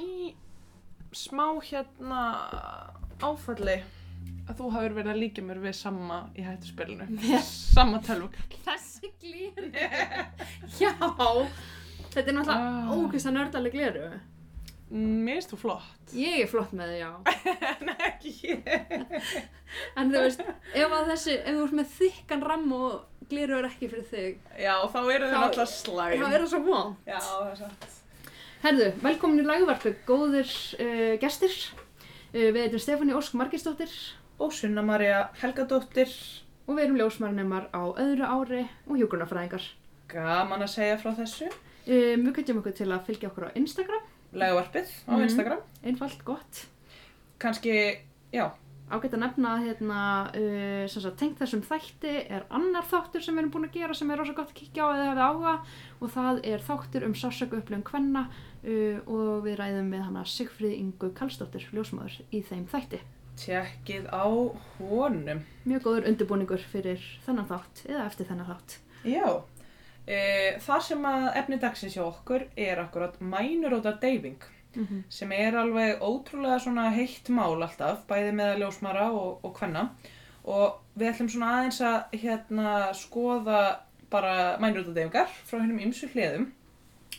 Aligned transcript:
í 0.00 0.34
smá 1.14 1.46
hérna 1.62 2.22
áfalli 3.22 3.78
að 4.44 4.58
þú 4.58 4.68
hafur 4.74 4.94
verið 4.98 5.12
að 5.14 5.20
líka 5.22 5.42
mér 5.46 5.60
við 5.62 5.74
sama 5.78 6.18
í 6.36 6.42
hættuspilinu. 6.44 7.06
sama 7.40 8.00
tölvukall. 8.04 8.58
Þessi 8.66 9.10
gleru. 9.22 9.70
Já. 10.80 10.92
Þetta 12.14 12.28
er 12.30 12.36
náttúrulega 12.36 12.70
Ah. 12.84 12.92
ókvist 12.94 13.26
að 13.30 13.36
nördaleg 13.38 13.72
gleru. 13.74 14.08
Mér 14.94 15.38
finnst 15.40 15.50
þú 15.54 15.56
flott. 15.62 16.12
Ég 16.14 16.42
er 16.44 16.50
flott 16.50 16.74
með 16.76 16.92
þið, 16.92 17.00
já. 17.00 17.12
Nei, 17.88 17.94
ekki 18.10 18.34
ég. 18.44 18.68
En 19.98 20.12
þú 20.12 20.20
veist, 20.22 20.44
ef 20.76 20.92
þessi, 21.08 21.34
ef 21.40 21.56
þú 21.56 21.64
ert 21.64 21.76
með 21.80 21.88
þykkan 21.96 22.44
ramm 22.46 22.74
og 22.76 23.26
gleru 23.32 23.56
er 23.58 23.66
ekki 23.70 23.88
fyrir 23.90 24.06
þig, 24.12 24.36
Já, 24.60 24.74
þá 24.92 24.98
eru 25.16 25.30
þau 25.32 25.40
náttúrulega 25.40 25.72
slæm. 25.72 26.20
þá 26.20 26.26
er 26.28 26.44
það 26.44 26.50
svo 26.52 26.60
von. 26.68 26.92
Já, 27.08 27.18
það 27.24 27.48
er 27.48 27.56
satt. 27.64 27.88
Herðu, 28.64 28.86
velkomin 29.04 29.42
í 29.42 29.46
lagvarpu, 29.46 29.92
góðir 30.08 30.48
uh, 30.80 31.14
gestir. 31.20 31.52
Uh, 32.32 32.48
við 32.54 32.62
heitum 32.64 32.80
Stefáni 32.82 33.16
Ósk 33.16 33.36
Margisdóttir 33.38 33.92
Og 34.42 34.54
Sunna 34.56 34.82
Maria 34.82 35.26
Helgadóttir. 35.42 36.10
og 36.64 36.78
við 36.78 36.86
erum 36.86 36.96
ljósmarnemar 36.96 37.66
á 37.76 37.82
öðru 38.00 38.24
ári 38.24 38.62
og 38.88 38.96
hjúkurnafræðingar. 38.96 39.66
Gaman 40.08 40.64
að 40.64 40.70
segja 40.72 40.96
frá 41.02 41.12
þessu. 41.18 41.50
Um, 41.84 42.24
við 42.24 42.32
kveitjum 42.38 42.62
okkur 42.62 42.72
til 42.78 42.88
að 42.88 43.04
fylgja 43.10 43.28
okkur 43.28 43.50
á 43.52 43.56
Instagram, 43.60 44.06
Legavarpið 44.32 44.88
á 45.04 45.12
Mhm. 45.12 45.22
Instagram. 45.28 45.60
einfalt 45.84 46.24
gott. 46.24 46.66
Kanski, 47.38 47.98
já, 48.32 48.50
Ágætt 48.90 49.14
að 49.16 49.20
nefna 49.24 49.48
að 49.56 49.62
hérna, 49.64 50.00
uh, 50.36 51.12
tengt 51.16 51.38
þessum 51.38 51.62
þætti 51.64 52.26
er 52.30 52.44
annar 52.50 52.84
þáttur 52.84 53.22
sem 53.22 53.34
við 53.34 53.38
erum 53.40 53.50
búin 53.50 53.64
að 53.68 53.72
gera 53.72 53.94
sem 53.94 54.10
er 54.10 54.18
rosa 54.18 54.34
gott 54.34 54.50
að 54.52 54.58
kíkja 54.60 54.84
á 54.84 54.88
eða 54.92 55.06
hefði 55.08 55.24
áhuga 55.24 55.54
og 56.02 56.10
það 56.10 56.40
er 56.44 56.58
þáttur 56.58 57.04
um 57.06 57.14
sársöku 57.14 57.56
upplifum 57.58 57.82
kvenna 57.82 58.26
uh, 58.64 58.98
og 59.06 59.44
við 59.44 59.58
ræðum 59.60 59.90
með 59.92 60.06
hana 60.08 60.24
Sigfríð 60.28 60.76
Ingu 60.78 61.10
Kallstóttir, 61.16 61.66
ljósmaður, 61.72 62.20
í 62.32 62.42
þeim 62.42 62.66
þætti. 62.72 63.00
tjekkið 63.34 64.04
á 64.14 64.30
honum. 64.78 65.40
Mjög 65.66 65.82
góður 65.82 66.08
undirbúningur 66.10 66.62
fyrir 66.70 67.02
þennan 67.26 67.48
þátt 67.48 67.84
eða 67.88 68.06
eftir 68.06 68.28
þennan 68.28 68.46
þátt. 68.46 68.76
Já, 69.10 69.42
e, 70.06 70.18
það 70.62 70.84
sem 70.88 71.06
að 71.10 71.30
efni 71.40 71.58
dagsins 71.58 71.96
hjá 71.96 72.04
okkur 72.04 72.46
er 72.56 72.82
akkurat 72.84 73.20
mænuróta 73.20 73.96
deyfing 74.00 74.50
Mm 74.74 74.86
-hmm. 74.86 75.02
sem 75.08 75.32
er 75.32 75.54
alveg 75.54 76.00
ótrúlega 76.00 76.58
svona 76.58 76.90
heitt 76.90 77.28
mál 77.28 77.62
alltaf, 77.62 77.98
bæði 78.08 78.32
með 78.32 78.58
ljósmara 78.58 79.12
og, 79.12 79.44
og 79.44 79.54
kvenna 79.54 79.88
og 80.44 80.80
við 80.98 81.08
ætlum 81.12 81.28
svona 81.28 81.50
aðeins 81.58 81.80
að 81.80 82.02
hérna 82.12 82.94
skoða 82.94 83.76
bara 84.10 84.58
mænuróta 84.58 84.94
deyfingar 84.94 85.28
frá 85.46 85.60
hennum 85.60 85.78
ymsu 85.78 86.08
hliðum 86.08 86.52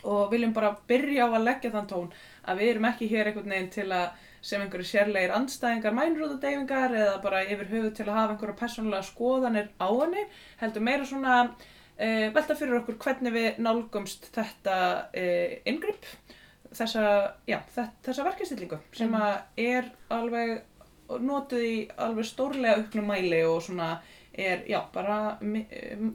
og 0.05 0.31
viljum 0.31 0.53
bara 0.55 0.75
byrja 0.89 1.27
á 1.27 1.29
að 1.33 1.45
leggja 1.49 1.71
þann 1.75 1.89
tón 1.91 2.09
að 2.45 2.61
við 2.61 2.71
erum 2.73 2.87
ekki 2.91 3.09
hér 3.11 3.29
einhvern 3.31 3.53
veginn 3.55 3.71
til 3.73 3.87
að 3.91 4.09
sem 4.45 4.61
einhverju 4.61 4.85
sérlegir 4.85 5.31
andstæðingar 5.33 5.95
mænrúta 5.97 6.35
deyfingar 6.43 6.93
eða 6.93 7.15
bara 7.23 7.39
yfir 7.49 7.71
höfuð 7.71 7.93
til 7.97 8.05
að 8.05 8.17
hafa 8.19 8.35
einhverja 8.35 8.59
persónulega 8.59 9.07
skoðanir 9.07 9.71
á 9.81 9.87
henni 9.89 10.25
heldur 10.59 10.85
meira 10.85 11.07
svona 11.09 11.37
uh, 11.49 12.27
velta 12.35 12.57
fyrir 12.59 12.77
okkur 12.83 12.99
hvernig 13.01 13.33
við 13.33 13.57
nálgumst 13.65 14.29
þetta 14.35 14.75
uh, 15.09 15.55
inngrip 15.65 16.05
þessa, 16.75 17.05
já, 17.49 17.57
þessa, 17.73 18.27
verkefstillingu 18.27 18.79
sem 18.93 19.09
Mhm. 19.09 19.21
að 19.21 19.65
er 19.65 19.89
alveg 20.13 20.61
notuð 21.21 21.63
í 21.65 21.75
alveg 21.97 22.25
stórlega 22.25 22.77
auknum 22.81 23.09
mæli 23.09 23.41
og 23.47 23.61
svona 23.63 23.99
er, 24.35 24.63
já, 24.67 24.81
bara 24.93 25.37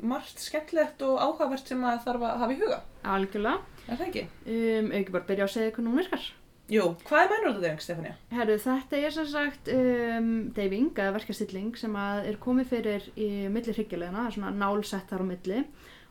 margt 0.02 0.38
skemmtilegt 0.42 1.02
og 1.02 1.18
áhugavert 1.22 1.66
sem 1.66 1.82
að 1.84 2.02
þarf 2.04 2.26
að 2.28 2.38
hafa 2.42 2.52
í 2.52 2.58
huga, 2.60 2.80
Algjörlega. 3.02 3.58
Er 3.90 4.00
það 4.00 4.06
ekki? 4.08 4.26
Um, 4.46 4.92
ekki 4.98 5.16
bara 5.16 5.28
byrja 5.28 5.48
að 5.48 5.52
segja 5.56 5.74
hvernig 5.74 5.92
hún 5.92 6.02
virkar. 6.02 6.28
Jú, 6.70 6.84
hvað 7.08 7.24
er 7.24 7.30
mænrúta 7.32 7.62
deyfing, 7.64 7.80
Stefania? 7.82 8.12
Herru, 8.30 8.56
þetta 8.62 8.98
er 9.00 9.14
sem 9.14 9.26
sagt 9.26 9.70
um, 9.74 10.28
deyfing 10.54 10.92
eða 10.94 11.16
verkastilling 11.16 11.72
sem 11.78 11.96
að 11.98 12.28
er 12.30 12.38
komið 12.42 12.68
fyrir 12.70 13.08
í 13.18 13.30
milli 13.50 13.74
hryggjulegina, 13.74 14.28
svona 14.30 14.52
nálsett 14.54 15.10
þar 15.10 15.24
á 15.26 15.30
milli 15.32 15.64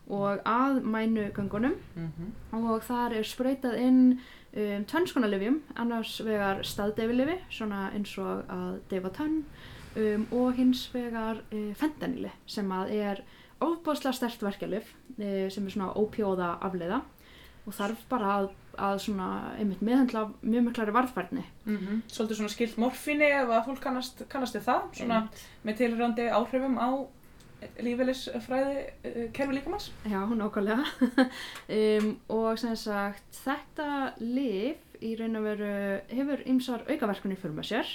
og 0.10 0.42
að 0.50 0.82
mænugöngunum 0.84 1.78
Mm 1.96 2.36
og 2.52 2.82
þar 2.84 3.14
er 3.14 3.24
sprautað 3.24 3.78
inn 3.78 4.20
um, 4.58 4.86
tönnskonar 4.86 5.30
annars 5.76 6.20
vegar 6.26 6.64
staðdeyfilifi, 6.64 7.38
svona 7.50 7.92
eins 7.94 8.18
og 8.18 8.44
að 8.50 8.80
deyfa 8.90 9.10
tönn 9.10 9.44
um, 9.96 10.26
og 10.32 10.54
hins 10.58 10.90
vegar 10.94 11.44
uh, 11.54 11.74
fentanili 11.76 12.32
sem 12.46 12.72
að 12.72 12.92
er 12.92 13.24
ofbóðslega 13.60 14.14
stert 14.14 14.42
verkjalif 14.42 14.96
uh, 15.20 15.48
sem 15.50 15.66
er 15.66 15.72
svona 15.72 15.94
ópjóða 15.94 16.58
afleiða 16.60 17.02
og 17.70 17.78
þarf 17.78 18.02
bara 18.10 18.34
að, 18.40 18.50
að 18.90 18.98
svona 19.06 19.30
einmitt 19.60 19.86
meðhandla 19.86 20.26
mjög 20.42 20.68
miklari 20.68 20.96
varðfærni 20.96 21.46
-hmm. 21.66 22.02
Svolítið 22.08 22.42
svona 22.42 22.56
skilt 22.56 22.78
morfíni 22.82 23.30
ef 23.30 23.50
að 23.50 23.66
fólk 23.70 23.82
kannast, 23.86 24.26
kannast 24.30 24.56
við 24.56 24.68
það, 24.68 24.82
svona 24.94 25.22
með 25.64 25.78
tilhörandi 25.84 26.30
áhrifum 26.30 26.78
á 26.82 26.90
lífeylisfræði 27.84 28.76
uh, 29.06 29.32
kerfi 29.36 29.54
líkamanns. 29.54 29.92
Já, 30.08 30.22
nákvæmlega. 30.24 30.86
um, 32.00 32.14
og 32.30 32.60
sem 32.60 32.76
sagt, 32.76 33.42
þetta 33.44 34.14
lif 34.20 34.78
í 35.04 35.16
raun 35.20 35.40
og 35.40 35.44
veru 35.48 35.74
hefur 36.12 36.46
ymsar 36.50 36.86
aukaverkunni 36.88 37.38
fyrir 37.40 37.56
með 37.56 37.70
sér 37.72 37.92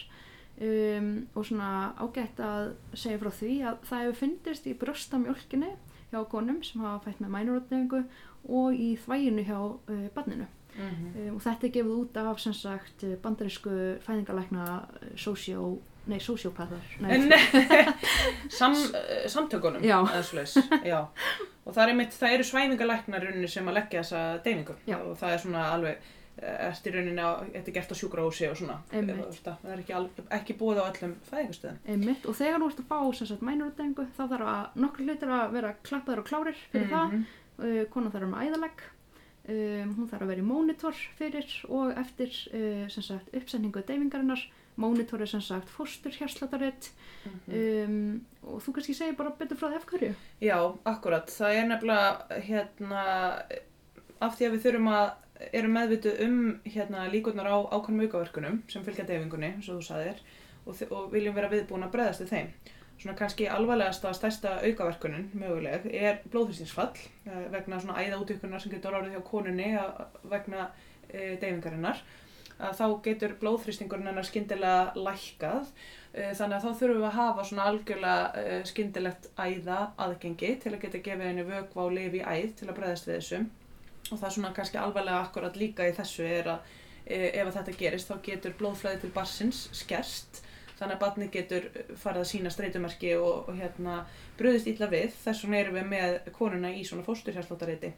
um, 0.65 1.09
og 1.35 1.47
svona 1.49 1.71
ágætt 2.01 2.41
að 2.45 2.71
segja 2.97 3.21
frá 3.21 3.33
því 3.41 3.56
að 3.69 3.83
það 3.89 4.05
hefur 4.05 4.21
fyndist 4.21 4.69
í 4.69 4.77
brjóstamjólkinni 4.81 5.73
hjá 6.12 6.21
konum 6.31 6.62
sem 6.65 6.85
hafa 6.85 7.09
fætt 7.09 7.21
með 7.23 7.35
mænurotnefingu 7.35 8.05
og 8.49 8.75
í 8.75 8.94
þvæginu 9.06 9.44
hjá 9.47 9.59
uh, 9.62 10.06
barninu. 10.15 10.47
Mm 10.75 10.91
-hmm. 10.91 11.28
Um, 11.28 11.34
og 11.37 11.43
þetta 11.43 11.66
er 11.66 11.72
gefið 11.72 11.97
út 12.00 12.16
af 12.16 12.41
sem 12.41 12.53
sagt 12.53 13.05
bandarísku 13.22 13.99
fæðingalækna 14.06 14.65
soció, 15.16 15.78
nei, 16.06 16.19
sociopathar. 16.21 16.82
En 17.09 17.32
sam, 18.59 18.75
samtökunum, 19.27 19.82
svoleiðis, 20.22 20.56
já. 20.84 21.06
Og 21.65 21.72
það 21.72 21.82
er 21.82 21.88
einmitt, 21.88 22.12
það 22.12 22.34
eru 22.34 22.44
svæfingalæknar 22.44 23.22
í 23.22 23.31
rauninni 23.31 23.49
sem 23.49 23.69
að 23.69 23.78
leggja 23.78 24.03
þessa 24.03 24.43
deyfingu. 24.44 24.76
Já. 24.87 24.99
Og 25.00 25.16
það 25.16 25.32
er 25.32 25.38
svona 25.38 25.62
alveg, 25.72 25.97
eh, 26.43 26.69
eftir 26.69 26.93
rauninni 26.99 27.22
á, 27.25 27.32
þetta 27.55 27.71
er 27.71 27.76
gert 27.78 27.93
á 27.93 27.97
sjúkrahúsi 28.00 28.50
og 28.50 28.56
svona. 28.56 28.76
Það, 28.91 29.65
er 29.72 29.78
ekki, 29.78 29.94
ekki 30.31 30.59
búið 30.61 30.82
á 30.82 30.84
öllum 30.91 31.15
fæðingastöðum. 31.31 31.78
Og 32.28 32.37
þegar 32.37 32.61
þú 32.61 32.69
ert 32.69 32.82
að 32.82 32.91
fá 32.91 33.41
mænurotnefingu 33.41 34.06
þá 34.19 34.28
þarf 34.28 34.53
að 34.56 34.69
nokkur 34.75 35.05
hlutir 35.06 35.28
að 35.28 35.53
vera 35.53 35.75
klappaður 35.82 36.19
og 36.19 36.28
klárir 36.28 36.61
fyrir 36.72 36.91
það 36.91 37.09
Mhm. 37.12 37.25
Uh, 37.59 37.85
konan 37.93 38.11
þarf 38.13 38.15
að 38.15 38.21
vera 38.21 38.33
með 38.33 38.45
æðalegg 38.49 38.85
um, 39.55 39.95
hún 39.99 40.09
þarf 40.11 40.23
að 40.25 40.31
vera 40.33 40.43
í 40.45 40.49
mónitor 40.49 41.01
fyrir 41.19 41.49
og 41.69 41.95
eftir 42.01 42.31
uh, 42.55 42.85
sagt, 42.95 43.33
uppsetningu 43.37 43.83
deyfingarinnar 43.87 44.45
mónitor 44.81 45.23
er 45.23 45.31
sem 45.31 45.41
sagt 45.45 45.69
fóstur 45.71 46.15
hérslátaritt 46.21 46.91
Mhm. 47.25 47.53
um, 47.57 48.27
og 48.43 48.59
þú 48.61 48.73
kannski 48.77 48.93
segir 48.95 49.15
bara 49.17 49.31
betur 49.39 49.57
frá 49.57 49.71
því 49.71 49.77
af 49.79 49.85
hverju 49.89 50.11
Já, 50.45 50.59
akkurat. 50.85 51.31
Það 51.33 51.55
er 51.57 51.69
nefnilega 51.71 52.41
hérna, 52.45 53.05
af 54.21 54.35
því 54.37 54.45
að 54.49 54.53
við 54.57 54.65
þurfum 54.67 54.89
að 54.93 55.49
erum 55.57 55.73
meðvituð 55.79 56.21
um 56.27 56.37
hérna, 56.69 57.07
líkurnar 57.13 57.49
á 57.49 57.57
ákvæmum 57.73 58.05
aukaverkunum 58.05 58.59
sem 58.69 58.85
fylgja 58.85 59.07
deyfingunni, 59.09 59.55
eins 59.55 59.69
og 59.73 59.81
þú 59.81 59.87
sagðir, 59.89 60.21
og, 60.67 60.83
og 60.91 61.09
viljum 61.15 61.35
vera 61.39 61.49
viðbúin 61.53 61.87
að 61.89 61.95
bregðast 61.97 62.21
við 62.27 62.35
þeim. 62.35 62.53
Svona 62.99 63.16
kannski 63.19 63.47
alvarlegasta 63.50 64.12
stærsta 64.17 64.52
aukaverkunin 64.64 65.31
möguleg 65.37 65.87
er 65.93 66.20
blóðþrýstingsfall 66.32 66.94
eh, 67.26 67.41
vegna 67.52 67.81
svona 67.82 67.99
æðaútvíkunar 68.05 68.62
sem 68.62 68.73
getur 68.73 68.96
orðið 69.00 69.17
hjá 69.19 69.25
konunni 69.29 69.73
að- 69.76 70.20
vegna 70.31 70.69
e, 71.11 71.35
deyfingarinnar. 71.43 72.00
Að 72.55 72.76
þá 72.79 72.87
getur 73.02 73.35
blóðþrýstingurinn 73.43 74.06
hennar 74.12 74.25
skyndilega 74.31 74.94
lækkað 74.96 75.75
Eh, 76.14 76.31
Þannig 76.38 76.61
að 76.61 76.62
þá 76.62 76.79
þurfum 76.79 76.99
við 77.00 77.05
að 77.08 77.17
hafa 77.19 77.44
svona 77.44 77.62
algjörlega 77.67 78.43
skyndilegt 78.70 79.25
æða 79.35 79.79
aðgengi 79.99 80.50
til 80.62 80.70
að 80.76 80.82
geta 80.85 81.00
gefið 81.02 81.26
henni 81.26 81.44
og 81.75 81.88
lifi 81.90 82.20
æð 82.23 82.52
til 82.61 82.69
að 82.70 82.76
bregðast 82.76 83.08
við 83.08 83.17
þessum. 83.17 83.49
Og 84.12 84.20
það 84.20 84.26
er 84.29 84.35
svona 84.37 84.52
kannski 84.55 84.79
alvarlega 84.79 85.25
akkurat 85.25 85.56
líka 85.58 85.88
í 85.90 85.97
þessu 85.97 86.23
er 86.23 86.50
að 86.52 86.70
ef 87.17 87.49
að 87.49 87.56
þetta 87.56 87.75
gerist 87.81 88.12
þá 88.12 88.14
getur 88.29 88.55
blóðflæði 88.61 89.00
til 89.02 89.11
barsins 89.17 89.64
skerst. 89.75 90.38
Þannig 90.79 90.97
að 90.97 91.00
barni 91.05 91.29
getur 91.31 91.69
farið 91.97 92.21
að 92.25 92.31
sína 92.32 92.50
streytumerki 92.50 93.15
og, 93.17 93.49
og 93.49 93.59
hérna 93.61 94.00
bröðist 94.38 94.67
illa 94.67 94.88
við. 94.91 95.15
Þess 95.23 95.44
vegna 95.44 95.61
erum 95.61 95.79
við 95.79 95.88
með 95.93 96.19
konuna 96.35 96.73
í 96.75 96.85
svona 96.85 97.06
fósturhjálptáttareiti 97.06 97.93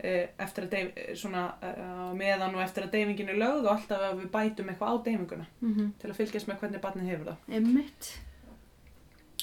eftir 0.00 0.64
að 0.64 0.70
deyf, 0.72 1.00
svona, 1.20 1.42
uh, 1.60 2.06
meðan 2.16 2.54
og 2.56 2.62
eftir 2.64 2.86
að 2.86 2.94
deyfingin 2.94 3.34
er 3.34 3.40
lögð 3.40 3.66
og 3.66 3.74
alltaf 3.74 4.06
að 4.06 4.22
við 4.22 4.30
bætum 4.32 4.70
eitthvað 4.72 4.94
á 4.96 5.04
deyfinguna 5.04 5.46
mm 5.60 5.74
-hmm. 5.74 5.90
til 6.00 6.10
að 6.10 6.16
fylgjast 6.16 6.48
með 6.48 6.58
hvernig 6.60 6.80
barnið 6.80 7.10
hefur 7.10 7.26
það. 7.26 7.54
Einmitt 7.54 8.10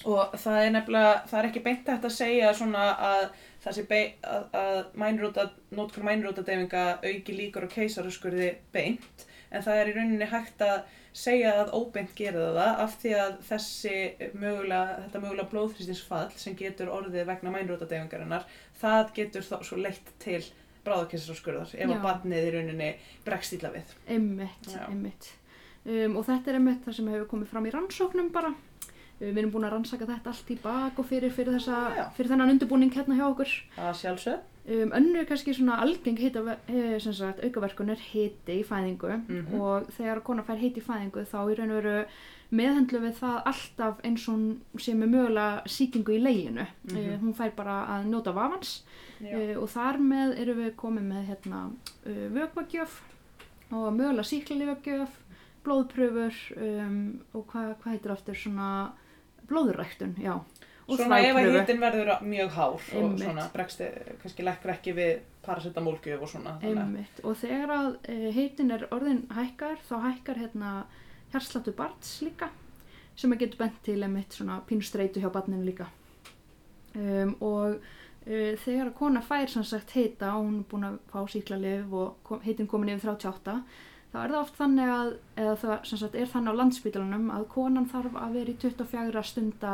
Og 0.06 0.36
það 0.38 0.60
er 0.64 0.70
nefnilega, 0.72 1.14
það 1.28 1.40
er 1.40 1.48
ekki 1.50 1.64
beint 1.66 1.90
að 1.90 2.12
segja 2.14 2.54
svona 2.54 2.84
að 3.02 3.24
það 3.64 3.74
sé 3.74 3.86
beint, 3.90 4.28
að, 4.30 4.44
að 4.54 4.78
mænrúta, 4.94 5.50
nótkur 5.74 6.04
mænrúta 6.04 6.44
deyfinga 6.46 6.84
auki 7.02 7.34
líkur 7.34 7.66
og 7.66 7.74
keisaruskurði 7.74 8.52
beint, 8.72 9.26
en 9.50 9.64
það 9.66 9.80
er 9.82 9.90
í 9.90 9.96
rauninni 9.98 10.30
hægt 10.30 10.62
að 10.62 10.84
segja 11.18 11.54
að 11.64 11.74
óbeint 11.78 12.14
gera 12.18 12.52
það 12.54 12.84
af 12.84 12.96
því 13.02 13.16
að 13.18 13.34
þessi 13.48 13.96
mögulega, 14.38 15.00
þetta 15.06 15.22
mögulega 15.24 15.52
blóðþrýstingsfall 15.54 16.30
sem 16.38 16.56
getur 16.60 16.94
orðið 16.94 17.28
vegna 17.32 17.54
mænrúta 17.54 17.90
deyfingarinnar, 17.90 18.46
það 18.78 19.14
getur 19.18 19.48
þá 19.48 19.58
svo 19.66 19.80
leitt 19.82 20.14
til 20.22 20.44
bráðakessar 20.88 21.74
ef 21.76 21.92
að 21.92 22.06
barnið 22.06 22.48
í 22.48 22.54
rauninni 22.56 22.94
bregst 23.26 23.58
illa 23.58 23.74
við. 23.74 23.92
Einmitt, 24.08 24.72
Já. 24.72 24.86
einmitt. 24.88 25.32
Um, 25.88 26.18
og 26.20 26.26
þetta 26.28 26.52
er 26.52 26.60
einmitt 26.60 26.84
það 26.86 26.98
sem 26.98 27.10
hefur 27.14 27.30
komið 27.32 27.52
fram 27.52 27.68
í 27.68 27.74
rannsóknum 27.74 28.30
bara. 28.36 28.54
Um, 29.18 29.32
við 29.32 29.42
erum 29.42 29.54
búin 29.56 29.68
að 29.68 29.74
rannsaka 29.76 30.08
þetta 30.10 30.34
allt 30.34 30.52
í 30.54 30.60
bak 30.64 31.00
og 31.02 31.10
fyrir, 31.10 31.34
fyrir, 31.34 31.58
þessa, 31.58 32.10
fyrir 32.18 32.34
þennan 32.34 32.54
undirbúning 32.56 32.94
hérna 32.96 33.18
hjá 33.20 33.26
okkur. 33.30 33.54
Það 33.78 34.00
sjálfsög. 34.04 34.46
Um, 34.68 34.90
önnur 34.92 35.24
kannski 35.30 35.54
svona 35.56 35.78
algeng 35.80 36.18
hita, 36.20 36.42
eh, 36.68 36.98
sem 37.00 37.14
sagt, 37.14 37.40
aukaverkun 37.44 37.90
er 37.90 37.96
hiti 37.96 38.58
í 38.60 38.66
fæðingu 38.68 39.14
Mhm. 39.30 39.62
og 39.62 39.88
þegar 39.96 40.20
kona 40.24 40.44
fær 40.44 40.58
hiti 40.60 40.82
í 40.82 40.84
fæðingu 40.84 41.24
þá 41.26 41.38
í 41.52 41.56
raun 41.58 41.72
og 41.72 41.84
veru 41.84 42.06
meðhendlu 42.52 43.00
við 43.00 43.14
það 43.16 43.44
alltaf 43.46 44.02
eins 44.04 44.28
og 44.28 44.34
hún 44.36 44.60
sé 44.78 44.94
með 44.94 45.10
mögulega 45.14 45.64
sýkingu 45.68 46.12
í 46.18 46.20
leginu. 46.22 46.68
Mhm. 46.84 46.98
uh, 46.98 47.18
hún 47.24 47.34
fær 47.34 47.56
bara 47.56 47.78
að 47.88 48.06
njóta 48.12 48.34
vafans 48.34 48.84
uh, 49.22 49.62
og 49.62 49.70
þar 49.70 49.98
með 50.04 50.38
erum 50.40 50.58
við 50.58 50.76
komið 50.76 51.08
með 51.14 51.26
hérna, 51.28 51.72
uh, 52.06 52.28
vökvagjöf 52.36 53.00
og 53.72 53.94
mögulega 53.96 54.28
síklarlifagjöf, 54.34 55.10
blóðpröfur 55.64 56.34
um, 56.58 57.20
og 57.34 57.48
hvað 57.48 57.76
hva 57.82 57.92
heitir 57.94 58.12
aftur 58.12 58.36
svona 58.36 58.92
blóðuræktun, 59.48 60.16
já. 60.20 60.42
Og 60.88 60.96
Svona 60.96 61.18
ef 61.20 61.36
að 61.36 61.50
hitin 61.52 61.82
verður 61.82 62.10
mjög 62.24 62.54
hár 62.56 62.76
og 62.78 62.84
Einmitt. 62.96 63.24
svona 63.26 63.48
bregst, 63.52 63.82
kannski 64.22 64.46
leggur 64.48 64.72
ekki 64.72 64.94
við 64.96 65.18
paracetamólgjöf 65.44 66.24
og 66.24 66.32
svona. 66.32 66.54
Einmitt. 66.64 67.20
Og 67.28 67.36
þegar 67.42 67.74
að 67.76 67.90
uh, 67.98 68.30
heitin 68.38 68.72
er 68.72 68.86
orðin 68.96 69.26
hækkar, 69.36 69.82
þá 69.84 69.96
hækkar 70.06 70.40
hérna 70.46 70.72
hjarsláttu 71.34 71.76
barns 71.76 72.14
líka 72.24 72.50
sem 73.18 73.34
að 73.34 73.44
getur 73.44 73.64
bent 73.66 73.84
til 73.84 73.98
einmitt 74.06 74.38
svona 74.38 74.62
pínustreitu 74.70 75.20
hjá 75.20 75.28
barninu 75.34 75.68
líka. 75.68 75.90
Um, 76.96 77.36
og 77.44 77.76
uh, 77.84 78.54
þegar 78.64 78.88
að 78.88 78.96
kona 79.02 79.26
fær 79.28 79.52
sem 79.52 79.68
sagt 79.68 79.92
heita 79.98 80.38
og 80.38 80.48
hún 80.48 80.58
er 80.62 80.72
búin 80.72 80.88
að 80.88 81.00
fá 81.12 81.20
síklarlif 81.36 81.92
og 81.92 82.16
kom, 82.24 82.40
heitin 82.48 82.70
komin 82.70 82.96
yfir 82.96 83.12
38 83.18 83.60
þá 84.14 84.20
er 84.24 84.32
það 84.32 84.40
oft 84.40 84.56
þannig 84.58 84.92
að, 84.92 85.10
eða 85.36 85.56
það 85.62 85.74
sem 85.90 86.00
sagt 86.02 86.16
er 86.16 86.30
þannig 86.32 86.56
á 86.56 86.60
landspítalanum 86.62 87.32
að 87.36 87.48
konan 87.52 87.90
þarf 87.92 88.16
að 88.18 88.38
vera 88.40 88.54
í 88.54 88.60
24 88.64 89.24
stunda 89.28 89.74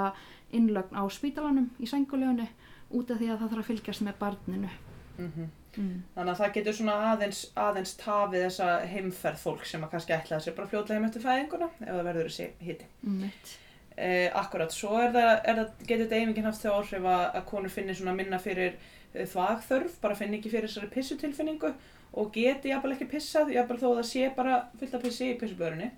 innlögn 0.59 0.95
á 0.97 1.03
spítalanum 1.13 1.69
í 1.79 1.89
sængulegunni 1.89 2.47
út 2.94 3.11
af 3.11 3.19
því 3.19 3.29
að 3.33 3.39
það 3.41 3.51
þarf 3.53 3.63
að 3.63 3.69
fylgjast 3.71 4.05
með 4.07 4.17
barninu. 4.21 4.71
Mhm. 5.17 5.51
Mm. 5.73 6.03
Þannig 6.13 6.29
að 6.35 6.38
það 6.38 6.51
getur 6.53 6.75
svona 6.77 6.95
aðeins, 7.09 7.38
aðeins 7.57 7.91
tafið 7.97 8.44
þessa 8.45 8.65
heimferð 8.91 9.39
fólk 9.41 9.63
sem 9.65 9.81
að 9.81 9.89
kannski 9.95 10.13
ætlaði 10.13 10.45
sér 10.45 10.55
bara 10.59 10.67
fljótlega 10.69 11.00
heim 11.00 11.07
eftir 11.07 11.23
fæðinguna 11.23 11.69
ef 11.81 11.88
það 11.89 12.03
verður 12.07 12.27
þessi 12.29 12.45
hiti. 12.61 12.85
Einmitt. 13.07 13.53
Eh, 13.97 14.29
akkurat, 14.38 14.73
svo 14.73 15.00
er 15.01 15.09
það, 15.15 15.31
er 15.50 15.55
það 15.59 15.81
getur 15.89 16.11
deyfingin 16.11 16.45
haft 16.45 16.61
þau 16.61 16.75
áhrif 16.77 17.07
að, 17.09 17.23
að 17.39 17.45
konur 17.50 17.73
finni 17.73 17.95
svona 17.97 18.13
minna 18.17 18.38
fyrir 18.41 18.75
uh, 18.77 19.25
þvagþörf, 19.33 19.97
bara 20.01 20.15
finni 20.17 20.38
ekki 20.38 20.50
fyrir 20.53 20.69
þessari 20.69 20.91
pissutilfinningu 20.94 21.73
og 22.21 22.31
geti 22.33 22.69
jafnvel 22.69 22.94
ekki 22.94 23.09
pissað, 23.09 23.51
jafnvel 23.53 23.79
þó 23.81 23.88
að 23.91 23.97
það 24.03 24.07
sé 24.11 24.29
bara 24.38 24.59
fullt 24.77 24.94
af 24.97 25.01
pissi 25.07 25.31
í 25.31 25.38
pissublöðrunni. 25.41 25.89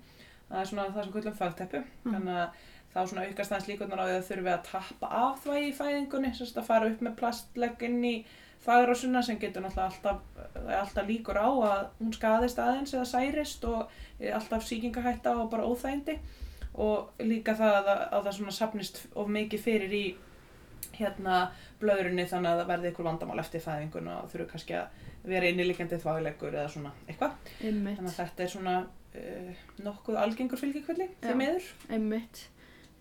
Það 0.48 0.60
er 0.62 0.68
svona 0.72 0.88
það 0.94 1.02
sem 1.04 1.12
kvöldum 1.12 1.36
fagteppu, 1.36 1.84
Mm. 2.04 2.12
þannig 2.16 2.36
að 2.40 2.48
þá 2.96 3.02
svona 3.10 3.26
aukast 3.28 3.52
aðeins 3.52 3.68
líkurnar 3.70 4.02
á 4.02 4.06
því 4.08 4.16
að 4.16 4.26
þurfi 4.30 4.52
að 4.54 4.66
tappa 4.70 5.12
af 5.20 5.44
þvægi 5.44 5.68
í 5.68 5.76
fæðingunni, 5.76 6.32
sagt 6.38 6.60
að 6.60 6.68
fara 6.70 6.90
upp 6.90 7.04
með 7.04 7.16
plastlegg 7.20 7.86
inn 7.86 8.00
í 8.08 8.14
þvagrásuna 8.64 9.22
sem 9.22 9.38
getur 9.38 9.62
náttúrulega 9.62 9.90
alltaf, 9.92 10.22
er 10.64 10.78
alltaf 10.80 11.06
líkur 11.10 11.38
á 11.38 11.48
að 11.48 11.82
hún 12.00 12.14
skadist 12.16 12.60
aðeins 12.62 12.94
eða 12.96 13.08
særist 13.10 13.66
og 13.68 13.92
er 14.18 14.38
alltaf 14.38 14.64
sýkingahætta 14.66 15.36
og 15.36 15.50
bara 15.52 15.68
óþægindi 15.68 16.16
og 16.82 17.20
líka 17.24 17.54
það 17.56 17.76
að, 17.82 17.90
að 18.16 18.24
það 18.24 18.38
svona 18.38 18.56
sapnist 18.56 19.02
of 19.14 19.28
mikið 19.32 19.62
fyrir 19.68 19.94
í 19.96 20.04
hérna 20.96 21.38
blöðrunni 21.80 22.24
þannig 22.28 22.52
að 22.52 22.60
það 22.62 22.70
verði 22.72 22.90
ykkur 22.92 23.08
vandamál 23.10 23.40
eftir 23.42 23.64
fæðinguna 23.64 24.18
og 24.22 24.32
þurfu 24.32 24.48
kannski 24.52 24.76
að 24.80 25.06
vera 25.26 25.48
innilíkjandi 25.50 26.00
þvagleggur 26.00 26.56
eða 26.56 26.68
svona 26.72 26.92
eitthvað. 27.06 27.34
Þannig 27.60 28.10
að 28.12 28.18
þetta 28.20 28.44
er 28.44 28.52
svona 28.52 28.76
uh, 28.82 29.64
nokkuð 29.84 30.20
algengur 30.22 30.60
fylgjikvilli 30.60 31.08
Já. 31.10 31.16
því 31.26 31.38
miður. 31.40 31.72
Einmitt. 31.92 32.46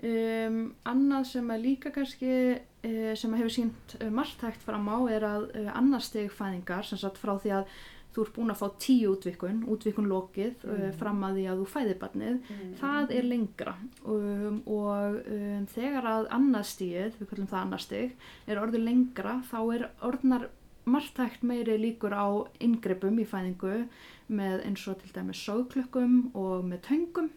Um, 0.03 0.73
annað 0.83 1.23
sem 1.31 1.51
að 1.53 1.61
líka 1.63 1.89
kannski 1.95 2.31
uh, 2.59 3.11
sem 3.15 3.31
að 3.33 3.39
hefur 3.39 3.53
sínt 3.55 3.93
uh, 4.01 4.09
margtækt 4.11 4.65
fram 4.67 4.89
á 4.91 4.97
er 5.09 5.23
að 5.23 5.45
uh, 5.55 5.69
annars 5.79 6.09
steg 6.11 6.27
fæðingar 6.35 6.83
sem 6.85 6.99
sagt 6.99 7.17
frá 7.21 7.31
því 7.39 7.53
að 7.61 7.69
þú 8.15 8.23
ert 8.25 8.33
búin 8.35 8.51
að 8.53 8.59
fá 8.59 8.67
tíu 8.79 9.13
útvikun, 9.15 9.63
útvikun 9.71 10.05
lokið 10.07 10.61
Mm. 10.65 10.91
fram 10.99 11.23
að 11.27 11.33
því 11.35 11.45
að 11.51 11.57
þú 11.61 11.65
fæðir 11.71 11.97
barnið, 11.99 12.37
það 12.79 13.11
er 13.11 13.25
lengra. 13.27 13.73
Um, 14.07 14.61
og 14.71 15.17
um, 15.27 15.65
þegar 15.73 16.07
að 16.11 16.27
annað 16.37 16.65
stíð, 16.69 17.17
við 17.19 17.29
kallum 17.31 17.49
það 17.51 17.59
annað 17.63 17.83
stig, 17.83 18.15
er 18.47 18.61
orðið 18.61 18.85
lengra 18.87 19.33
þá 19.51 19.57
er 19.75 19.87
orðnar 20.01 20.47
margtækt 20.85 21.43
meiri 21.43 21.75
líkur 21.81 22.13
á 22.15 22.27
inngripum 22.63 23.19
í 23.19 23.25
fæðingu 23.27 23.87
með 24.27 24.63
eins 24.67 24.87
og 24.87 24.99
til 25.01 25.11
dæmis 25.15 25.43
sóðklökkum 25.47 26.31
og 26.35 26.63
með 26.69 26.85
töngum 26.87 27.29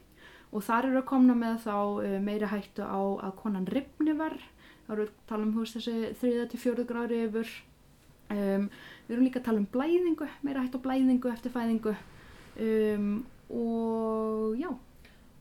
og 0.53 0.65
þar 0.65 0.91
eru 0.91 1.01
að 1.03 1.09
komna 1.11 1.37
með 1.39 1.59
þá 1.67 1.75
uh, 1.77 2.19
meiri 2.25 2.51
hættu 2.51 2.85
á 2.87 3.01
að 3.29 3.35
konan 3.43 3.69
ripni 3.69 4.17
verð 4.17 4.45
þá 4.87 4.93
eru 4.95 5.03
við 5.05 5.09
að 5.09 5.25
tala 5.29 5.47
um 5.47 5.57
veist, 5.59 5.77
þessi 5.77 6.49
3-4 6.57 6.87
grári 6.89 7.23
yfir. 7.27 7.57
Um, 8.29 8.69
við 9.07 9.15
erum 9.15 9.25
líka 9.25 9.41
að 9.41 9.49
tala 9.49 9.63
um 9.63 9.71
blæðingu 9.73 10.29
meira 10.45 10.65
hættu 10.65 10.81
á 10.81 10.85
blæðingu 10.85 11.33
eftir 11.33 11.53
fæðingu. 11.53 11.95
Um, 12.59 13.11
og 13.49 14.57
já, 14.61 14.71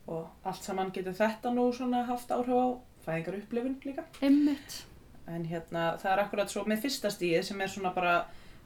Og 0.08 0.28
allt 0.48 0.64
saman 0.64 0.92
getur 0.96 1.16
þetta 1.16 1.52
nú 1.52 1.66
svona 1.76 2.06
haft 2.08 2.30
áhrif 2.32 2.56
á 2.56 2.68
fæðingar 3.04 3.40
upplifun 3.42 3.76
líka. 3.84 4.06
einmitt. 4.22 4.86
En 5.28 5.44
hérna 5.44 5.98
það 6.00 6.12
er 6.14 6.22
akkurat 6.24 6.52
svo 6.52 6.64
með 6.64 6.86
fyrsta 6.86 7.12
stíð 7.12 7.42
sem 7.44 7.62
er 7.62 7.72
svona 7.72 7.92
bara 7.96 8.14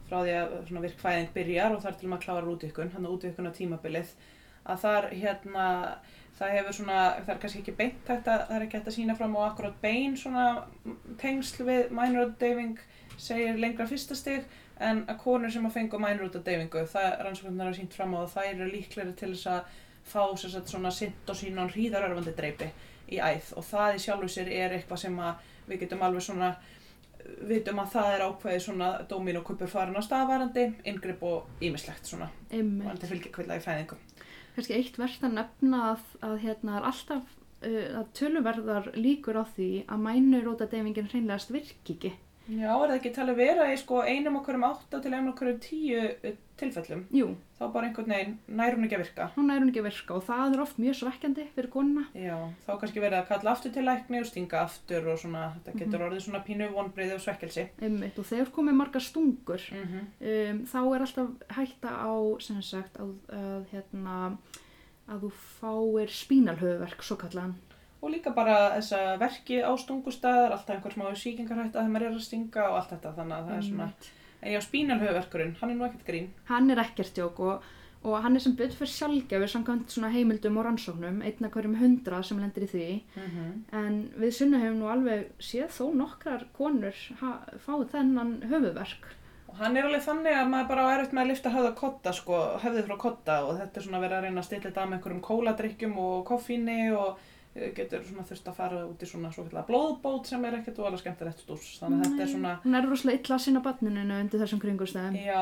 frá 0.09 0.19
því 0.21 0.35
að 0.37 0.53
svona 0.67 0.83
virk 0.83 1.01
fæðing 1.01 1.31
byrjar 1.33 1.73
og 1.73 1.81
þar 1.81 1.97
til 1.97 2.11
maður 2.11 2.25
klárar 2.25 2.51
útvikun, 2.51 2.91
hann 2.93 3.09
útvikun 3.09 3.49
á 3.49 3.57
tímabilið 3.57 4.13
að 4.69 4.83
þar 4.83 5.07
hérna 5.23 5.65
það 6.41 6.55
hefur 6.57 6.77
svona, 6.79 6.97
það 7.21 7.33
er 7.35 7.41
kannski 7.43 7.61
ekki 7.61 7.77
beint 7.77 8.09
að, 8.09 8.23
það 8.25 8.55
er 8.55 8.65
ekki 8.65 8.79
hægt 8.79 8.89
að 8.89 8.97
sína 8.97 9.17
fram 9.19 9.37
á 9.37 9.41
akkurat 9.45 9.77
bein 9.83 10.17
svona 10.17 10.45
tengsl 11.21 11.67
við 11.67 11.93
minor 11.93 12.33
deyfing 12.41 12.81
segir 13.21 13.61
lengra 13.61 13.85
fyrsta 13.89 14.17
stig 14.17 14.47
en 14.81 15.03
að 15.05 15.19
konur 15.21 15.53
sem 15.53 15.65
að 15.67 15.75
fengu 15.77 16.01
minor 16.01 16.25
út 16.25 16.39
af 16.39 16.45
deyfingu, 16.47 16.85
það 16.89 17.09
rannsóknar 17.27 17.69
hafa 17.69 17.77
sínt 17.77 17.93
fram 17.93 18.15
á 18.17 18.19
að 18.23 18.33
þær 18.33 18.51
eru 18.51 18.69
líklegri 18.71 19.15
til 19.19 19.33
þess 19.35 19.51
að 19.51 19.79
fá 20.11 20.23
sagt, 20.41 20.71
svona 20.71 20.91
sint 20.91 21.29
og 21.29 21.37
sín 21.37 21.61
og 21.61 21.69
hríðarörfandi 21.75 22.33
dreipi 22.37 22.71
í 23.11 23.19
æð. 23.21 23.53
Og 23.59 23.67
það 23.67 23.97
í 23.97 24.03
sjálfu 24.05 24.29
sér 24.31 24.49
er 24.55 24.73
eitthvað 24.77 25.03
sem 25.03 25.19
að 25.21 25.49
við 25.69 25.83
getum 25.83 26.05
alveg 26.07 26.25
svona 26.25 26.55
vitum 27.45 27.81
að 27.83 27.91
það 27.93 28.13
er 28.15 28.23
ákveðið 28.25 28.63
svona 28.65 28.87
dómin 29.09 29.37
og 29.37 29.45
kupur 29.45 29.69
farin 29.69 29.99
á 29.99 30.01
staðvarandi, 30.01 30.63
inngrip 30.89 31.21
og 31.27 31.61
ímislegt 31.61 32.09
svona, 32.09 32.31
kannski 34.61 34.77
eitt 34.77 34.99
verðt 35.01 35.23
að 35.25 35.37
nefna 35.39 35.83
að, 35.91 36.01
að 36.21 36.35
hérna 36.45 36.75
er 36.77 36.89
alltaf 36.91 37.37
uh, 37.65 37.87
að 38.01 38.09
töluverðar 38.19 38.91
líkur 38.93 39.41
á 39.41 39.45
því 39.55 39.69
að 39.89 40.03
mænurótadeyfingin 40.05 41.09
hreinlegast 41.09 41.53
virki 41.53 41.97
ekki 41.97 42.11
Já, 42.51 42.71
er 42.83 42.89
það 42.91 42.95
ekki 42.99 43.11
talið 43.15 43.35
vera 43.39 43.65
í 43.71 43.77
sko 43.79 44.01
einum 44.03 44.35
okkur 44.41 44.57
um 44.57 44.63
átta 44.67 44.99
til 45.01 45.13
einum 45.13 45.29
okkur 45.31 45.53
um 45.53 45.59
tíu 45.63 46.01
uh, 46.03 46.33
tilfellum, 46.61 47.05
jú, 47.15 47.29
þá 47.57 47.63
bara 47.73 47.87
einhvern 47.87 48.11
veginn 48.11 48.33
nær 48.59 48.75
hún 48.75 48.83
ekki 48.85 48.97
að 48.97 49.03
virka. 49.05 49.27
hún 49.37 49.49
er 49.53 49.61
hún 49.63 49.69
ekki 49.71 49.79
að 49.81 49.87
virka 49.87 50.13
og 50.17 50.23
það 50.27 50.53
er 50.57 50.61
oft 50.65 50.77
mjög 50.83 50.97
svekkjandi 50.99 51.45
fyrir 51.55 51.69
konuna 51.73 52.03
Já, 52.13 52.35
þá 52.67 52.71
kannski 52.81 53.01
verið 53.01 53.17
að 53.21 53.27
kalla 53.31 53.51
aftur 53.55 53.71
til 53.73 53.85
lækni 53.87 54.19
og 54.19 54.25
stinga 54.29 54.59
aftur 54.65 55.07
og 55.13 55.17
svona, 55.23 55.45
þetta 55.55 55.77
getur 55.79 55.97
Mhm. 55.99 56.05
orðið 56.09 56.21
svona 56.27 56.43
pínu 56.45 56.67
vonbriði 56.75 57.15
og 57.15 57.21
svekkelsi. 57.23 57.67
einmitt 57.81 58.19
og 58.19 58.25
þegar 58.25 58.51
komið 58.59 58.73
margar 58.83 59.01
stungur 59.01 59.61
Mm 59.71 59.87
-hmm. 59.87 60.51
um, 60.51 60.65
þá 60.65 60.79
er 60.95 61.01
alltaf 61.01 61.29
hætta 61.57 61.89
á 61.89 62.13
sem 62.41 62.61
sagt 62.61 62.97
að, 62.99 63.15
að 63.31 63.65
hérna 63.73 64.37
að 65.09 65.21
þú 65.23 65.31
fáir 65.61 66.09
spínalhöfuverk 66.09 67.01
svo 67.03 67.15
kallan 67.17 67.55
Og 68.01 68.09
líka 68.09 68.33
bara 68.33 68.55
þessa 68.77 69.17
verki 69.21 69.59
á 69.61 69.71
stungustæðar, 69.77 70.55
alltaf 70.55 70.73
einhver 70.75 70.95
smá 70.95 71.05
síkingarhætta 71.13 71.83
þegar 71.83 71.93
maður 71.93 72.07
er 72.07 72.15
að 72.17 72.25
stinga 72.25 72.63
og 72.69 72.79
allt 72.79 72.95
þetta, 72.95 73.13
þannig 73.19 73.35
að 73.37 73.51
það 73.51 73.59
er 73.59 73.67
svona, 73.67 73.87
en 74.41 74.55
já, 74.55 74.59
spínalhauverkurinn, 74.65 75.53
hann 75.59 75.69
er 75.69 75.77
nú 75.77 75.85
ekkert 75.85 76.09
grín. 76.09 76.33
hann 76.49 76.73
er 76.73 76.81
ekkert 76.81 77.21
jók 77.21 77.43
og, 77.45 77.69
og 78.01 78.17
hann 78.23 78.35
er 78.35 78.41
sem 78.41 78.57
betur 78.57 78.79
fyrir 78.79 78.93
sjálfgefur 78.95 79.53
samkvæmt 79.53 79.93
svona 79.93 80.09
heimildum 80.15 80.57
og 80.57 80.65
rannsóknum 80.65 81.21
einn 81.21 81.45
af 81.45 81.53
hverjum 81.53 81.77
hundra 81.77 82.23
sem 82.25 82.41
lendir 82.41 82.65
í 82.65 82.71
því. 82.73 82.89
Mm 83.21 83.53
en 83.83 84.03
við 84.17 84.33
sunna 84.39 84.65
hefum 84.65 84.81
nú 84.81 84.89
alveg 84.89 85.29
séð 85.37 85.69
þó 85.77 85.93
nokkrar 86.01 86.47
konur 86.57 86.97
ha, 87.21 87.37
fáið 87.67 87.89
þennan 87.93 88.39
höfuverk 88.49 89.11
Og 89.51 89.57
hann 89.59 89.75
er 89.75 89.83
alveg 89.83 90.03
þannig 90.05 90.37
að 90.39 90.47
maður 90.47 90.67
bara 90.69 90.83
á 90.87 90.93
erfitt 90.95 91.13
með 91.15 91.25
að 91.25 91.29
lifta 91.33 91.51
höfða 91.51 91.71
kotta, 91.75 92.11
sko, 92.15 92.37
höfðið 92.63 92.85
frá 92.87 92.97
kotta. 93.01 93.33
Og 93.43 93.57
þetta 93.59 93.79
er 93.79 93.83
svona 93.83 93.99
verið 93.99 94.17
að 94.17 94.23
reyna 94.25 94.39
að 94.39 94.47
stilla 94.47 94.63
þetta 94.69 94.85
með 94.85 94.97
einhverjum 94.97 95.23
kóladrykkjum 95.27 95.97
og 96.05 96.21
koffíni 96.29 96.77
og 96.95 97.25
getur 97.53 98.03
svona 98.07 98.23
þurft 98.27 98.47
að 98.47 98.59
fara 98.61 98.83
út 98.87 99.01
í 99.03 99.09
svona 99.09 99.31
svo 99.33 99.43
kallar 99.47 99.67
blóðbót 99.67 100.29
sem 100.29 100.45
er 100.47 100.59
ekkert 100.61 100.79
óalega 100.79 101.01
skemmtilegt 101.03 101.43
stús. 101.43 101.73
Þannig 101.81 102.05
að 102.05 102.11
þetta 102.11 102.25
er 102.25 102.33
svona, 102.35 102.53
hún 102.63 102.77
er 102.79 102.87
rosalega 102.87 103.19
illa 103.19 103.37
að 103.37 103.43
sinna 103.45 103.63
barninu 103.65 104.05
undir 104.19 104.43
þessum 104.43 104.61
kringustæðum 104.63 105.17
já, 105.21 105.41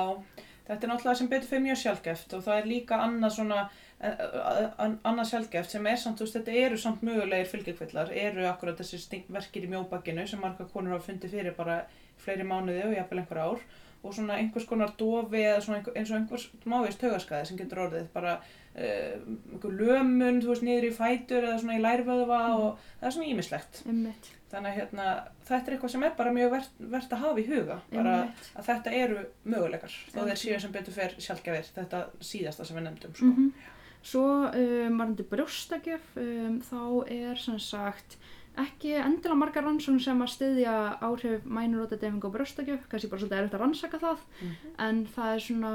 þetta 0.69 0.85
er 0.85 0.91
náttúrulega 0.91 1.19
sem 1.19 1.29
betur 1.29 1.51
fyrir 1.51 1.65
mjög 1.65 1.81
sjálfgeft 1.83 2.35
og 2.37 2.45
það 2.45 2.61
er 2.61 2.69
líka 2.69 3.01
annað 3.05 3.35
svona, 3.35 3.59
eh, 3.99 4.23
eh, 4.25 4.63
eh, 4.85 4.95
annað 5.11 5.29
sjálfgeft 5.31 5.75
sem 5.75 5.89
er 5.91 5.99
samt, 6.01 6.19
þú 6.19 6.27
veist, 6.27 6.39
þetta 6.39 6.63
eru 6.65 6.77
samt 6.77 7.03
mögulegir 7.05 7.51
fylgjikvillar, 7.53 8.13
eru 8.27 8.47
akkurat 8.49 8.81
þessi 8.81 9.23
verkir 9.29 9.67
í 9.67 9.71
mjóbakinu 9.73 10.27
sem 10.27 10.41
marga 10.41 10.67
konur 10.73 10.97
hafa 10.97 11.11
fundið 11.11 11.37
fyrir 11.37 11.57
bara 11.57 11.83
fleiri 12.17 12.47
mánuði 12.47 12.87
og 12.87 12.97
jafnvel 12.97 13.23
einhver 13.23 13.43
ár 13.45 13.69
og 14.03 14.13
svona 14.15 14.37
einhvers 14.39 14.65
konar 14.67 14.93
dofi 14.97 15.41
eða 15.43 15.61
svona 15.63 15.81
eins 15.95 16.11
og 16.11 16.17
einhvers 16.17 16.45
mávist 16.63 17.01
taugaskaði 17.01 17.49
sem 17.49 17.57
getur 17.59 17.83
orðið 17.87 18.07
bara 18.13 18.37
einhver 18.79 19.73
lömun, 19.79 20.41
þú 20.43 20.51
veist, 20.53 20.63
niður 20.65 20.87
í 20.89 20.91
fætur 20.95 21.43
eða 21.47 21.59
svona 21.61 21.77
í 21.79 21.81
lærvöðva 21.83 22.41
Mm. 22.49 22.59
og 22.59 22.77
það 23.01 23.07
er 23.07 23.15
svona 23.17 23.31
ímislegt. 23.33 23.81
Einmitt, 23.87 24.29
Þannig 24.49 24.71
að 24.71 24.77
hérna, 24.79 25.07
þetta 25.45 25.67
er 25.67 25.73
eitthvað 25.75 25.91
sem 25.93 26.03
er 26.03 26.13
bara 26.17 26.31
mjög 26.33 26.51
verðt 26.55 26.77
vert 26.79 27.11
að 27.13 27.19
hafa 27.21 27.39
í 27.39 27.43
huga, 27.51 27.75
bara 27.93 28.13
einmitt. 28.23 28.47
að 28.57 28.65
þetta 28.65 28.93
eru 28.97 29.17
möguleikar, 29.45 29.97
þó 30.13 30.19
þeir 30.25 30.39
séu 30.41 30.59
sem 30.63 30.71
betur 30.71 30.93
fer 30.95 31.13
sjálfgefir, 31.19 31.67
þetta 31.75 31.99
síðasta 32.19 32.65
sem 32.65 32.77
við 32.79 32.83
nefndum, 32.87 33.13
sko. 33.15 33.25
Mm 33.25 33.53
Svo 34.01 34.21
um, 34.47 34.97
varandi 34.97 35.23
brjóstakjöf, 35.27 35.99
um, 36.15 36.61
þá 36.63 37.03
er 37.11 37.35
sem 37.35 37.57
sagt 37.59 38.15
ekki 38.63 38.91
endilega 38.99 39.35
margar 39.39 39.63
rannsókn 39.65 39.99
sem 40.03 40.21
að 40.23 40.31
styðja 40.35 40.73
áhrif 41.05 41.43
mænurótadeyfingu 41.45 42.27
og 42.29 42.33
brjóstakjöf, 42.35 42.87
kannski 42.91 43.09
bara 43.11 43.21
svolítið 43.21 43.39
erfitt 43.41 43.57
að 43.57 43.63
rannsaka 43.63 43.99
það, 44.03 44.23
Mhm. 44.41 44.71
en 44.87 45.05
það 45.15 45.33
er 45.35 45.39
svona, 45.47 45.73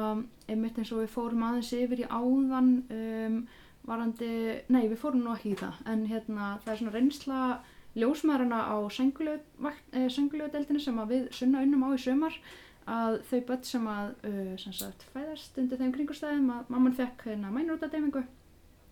einmitt 0.48 0.78
eins 0.78 0.92
og 0.92 0.98
við 1.02 1.12
fórum 1.14 1.44
aðeins 1.48 1.72
yfir 1.72 2.02
í 2.04 2.08
áðan, 2.08 2.72
um, 2.90 3.46
varandi, 3.86 4.30
nei 4.68 4.88
við 4.88 4.96
fórum 4.98 5.22
nú 5.24 5.34
ekki 5.36 5.52
í 5.54 5.56
það, 5.60 5.74
en 5.86 6.06
hérna 6.08 6.58
það 6.64 6.72
er 6.72 6.76
svona 6.78 6.92
reynsla 6.98 7.58
ljósmaðurina 7.96 8.60
á 8.66 8.76
sengulegu 8.90 10.80
sem 10.80 10.98
að 10.98 11.08
við 11.12 11.32
sunna 11.32 11.62
unnum 11.62 11.84
á 11.84 11.88
í 11.94 11.98
sömar, 11.98 12.34
að 12.86 13.20
þau 13.30 13.40
börn 13.48 13.64
sem 13.64 13.86
að 13.86 14.08
uh, 14.24 14.56
sem 14.60 14.72
sagt, 14.72 15.04
fæðast 15.14 15.56
undir 15.58 15.78
þeim 15.78 15.92
kringustæðum 15.94 16.50
að 16.52 16.68
mamman 16.68 16.94
fekk 16.98 17.22
hérna 17.30 17.52
mænurútadeyfingu 17.54 18.24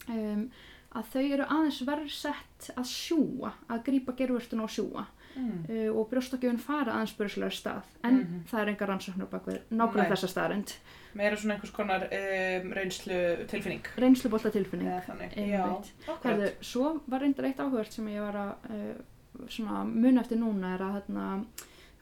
um, 0.08 0.46
að 0.94 1.04
þau 1.12 1.22
eru 1.32 1.44
aðeins 1.48 1.80
verð 1.88 2.10
sett 2.12 2.70
að 2.76 2.84
sjúa, 2.90 3.52
að 3.68 3.82
grípa 3.84 4.12
gerfurstun 4.18 4.60
og 4.64 4.70
sjúa 4.70 5.06
Mm. 5.32 5.64
uh, 5.64 5.96
og 5.96 6.10
brjóstakjöfun 6.10 6.58
fara 6.60 6.92
aðeins 6.92 7.14
byrjulega 7.16 7.54
stað 7.56 7.82
en 8.04 8.16
Mhm. 8.18 8.40
það 8.50 8.60
er 8.60 8.68
enga 8.68 8.86
rannsóknur 8.86 9.30
bak 9.30 9.46
við 9.46 9.60
nákvæmlega 9.72 10.10
þessa 10.12 10.28
staðrind 10.28 10.72
Meira 11.14 11.36
svona 11.36 11.54
einhvers 11.54 11.72
konar 11.72 12.02
um, 12.04 12.72
reynslu 12.76 13.46
tilfinning. 13.48 13.80
reynslubólta 13.96 14.50
tilfinning 14.52 14.88
Eða 14.88 15.06
þannig, 15.06 15.32
Einmitt. 15.38 15.48
já, 15.48 16.12
akkurat. 16.12 16.22
Herðu, 16.24 16.50
svo 16.60 17.00
var 17.08 17.20
reyndar 17.20 17.44
eitt 17.48 17.56
áhugart 17.64 17.92
sem 17.92 18.06
ég 18.08 18.20
var 18.20 18.34
að 18.34 18.52
uh, 18.76 19.46
svona 19.48 19.84
mun 19.88 20.18
eftir 20.20 20.36
núna 20.38 20.74
er 20.74 20.80
að 20.84 20.92
hérna 21.00 21.44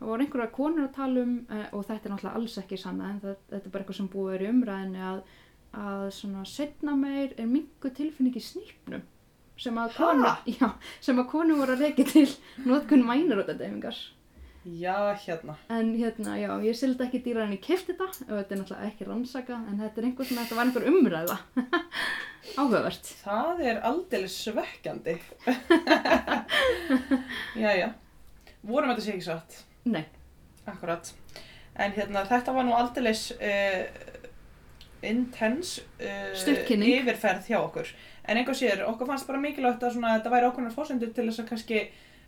það 0.01 0.07
voru 0.11 0.25
einhverja 0.27 0.51
konur 0.53 0.89
að 0.89 0.95
tala 0.97 1.21
um 1.23 1.47
og 1.73 1.87
þetta 1.87 2.05
er 2.07 2.11
náttúrulega 2.17 2.35
alls 2.35 2.59
ekki 2.59 2.79
sanna 2.83 3.11
en 3.11 3.21
það, 3.21 3.37
þetta 3.51 3.67
er 3.67 3.71
bara 3.71 3.85
eitthvað 3.85 3.97
sem 3.97 4.09
búið 4.09 4.35
er 4.35 4.43
í 4.43 4.51
umræðinni 4.51 4.99
að, 5.07 5.23
að 5.77 6.09
svona 6.15 6.45
setna 6.49 6.97
meir 6.99 7.35
er 7.39 7.47
mingu 7.47 7.91
tilfinning 7.95 8.37
í 8.37 8.43
snýpnum 8.43 9.03
sem 9.61 9.77
að 9.77 9.93
konu, 9.99 10.31
já, 10.49 10.71
sem 11.05 11.19
að 11.21 11.29
konu 11.31 11.59
voru 11.59 11.75
að 11.77 11.83
reyki 11.85 12.07
til 12.09 12.29
notkun 12.65 13.05
mænarótadeyfingar 13.07 13.99
Já, 14.61 15.17
hérna. 15.17 15.55
en 15.73 15.95
hérna, 15.97 16.35
já, 16.37 16.51
ég 16.61 16.77
sildi 16.77 17.07
ekki 17.07 17.23
dýra 17.25 17.47
en 17.47 17.55
ég 17.55 17.63
kefti 17.65 17.95
þetta 17.97 18.27
og 18.27 18.35
þetta 18.35 18.55
er 18.55 18.59
náttúrulega 18.61 18.89
ekki 18.91 19.07
rannsaka 19.09 19.57
en 19.57 19.79
þetta 19.81 20.01
er 20.03 20.07
einhver 20.09 20.29
svona, 20.29 20.43
þetta 20.45 20.59
var 20.59 20.69
einhver 20.69 20.89
umræða 20.91 21.37
áhugavert 22.61 23.09
Það 23.23 23.63
er 23.71 23.81
aldeilis 23.89 24.37
svekkjandi. 24.45 25.15
já, 27.63 27.71
já. 27.79 27.89
Vorum 28.69 28.93
þetta 28.93 29.05
sé 29.05 29.15
ekki 29.15 29.29
satt. 29.31 29.57
Nei, 29.89 30.05
Akkurat. 30.69 31.09
En 31.81 31.95
hérna, 31.97 32.27
þetta 32.29 32.53
var 32.53 32.67
nú 32.69 32.75
aldeilis 32.77 33.31
uh, 33.37 33.85
intense 35.03 35.83
uh, 36.01 36.31
yfirferð 37.01 37.47
hjá 37.51 37.59
okkur. 37.65 37.91
En 38.29 38.37
einhver 38.37 38.55
sér, 38.59 38.83
okkur 38.87 39.07
fannst 39.09 39.27
bara 39.27 39.41
mikilvægt 39.43 39.83
að 39.83 39.95
svona, 39.97 40.15
þetta 40.19 40.33
væri 40.35 40.49
ákveðnar 40.51 40.75
fórsendur 40.77 41.13
til 41.17 41.27
þess 41.31 41.41
að 41.43 41.49
kannski 41.51 41.81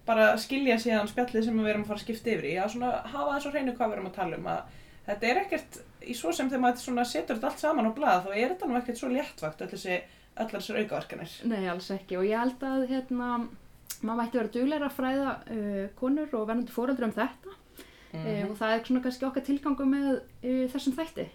bara 0.07 0.31
skilja 0.41 0.79
síðan 0.83 1.07
spjallið 1.11 1.45
sem 1.47 1.59
við 1.63 1.69
erum 1.71 1.85
að 1.85 1.91
fara 1.93 2.01
að 2.01 2.05
skipta 2.07 2.33
yfir 2.33 2.49
í. 2.49 2.55
Að 2.59 2.73
svona 2.75 2.93
hafa 3.13 3.37
þess 3.37 3.47
að 3.51 3.55
reynu 3.59 3.75
hvað 3.77 3.89
við 3.93 3.97
erum 3.99 4.09
að 4.11 4.17
tala 4.17 4.39
um. 4.41 4.49
Að 4.51 4.81
þetta 5.07 5.29
er 5.31 5.41
ekkert, 5.45 5.79
í 6.03 6.15
svo 6.19 6.33
sem 6.35 6.49
þegar 6.51 6.65
maður 6.65 7.11
setur 7.13 7.37
þetta 7.39 7.51
allt 7.53 7.63
saman 7.63 7.91
á 7.91 7.93
blað, 7.95 8.25
þá 8.27 8.31
er 8.35 8.49
þetta 8.55 8.67
nú 8.71 8.79
ekkert 8.81 8.99
svo 9.03 9.11
léttvakt, 9.13 9.63
öll 9.63 9.71
þessi, 9.77 10.01
allar 10.37 10.59
þessar 10.63 10.81
aukaverkanir. 10.83 11.33
nei, 11.53 11.69
alls 11.69 11.91
ekki 11.95 12.17
og 12.19 12.25
ég 12.27 12.39
held 12.41 12.63
að 12.67 12.87
hérna, 12.91 13.29
maður 14.03 14.19
mætti 14.23 14.39
vera 14.41 14.53
dugleira 14.57 14.89
að 14.89 14.97
fræða 14.99 15.33
uh, 15.53 15.85
konur 16.01 16.35
og 16.35 16.49
verðandi 16.49 16.73
fóreldur 16.75 17.07
um 17.11 17.13
þetta 17.19 17.59
Mhm. 18.13 18.27
uh, 18.27 18.51
og 18.51 18.57
það 18.59 18.73
er 18.75 18.83
svona 18.85 19.01
kannski 19.07 19.25
okkar 19.25 19.45
tilgangu 19.47 19.85
með 19.89 20.09
þessum 20.73 20.93
þætti 20.99 21.29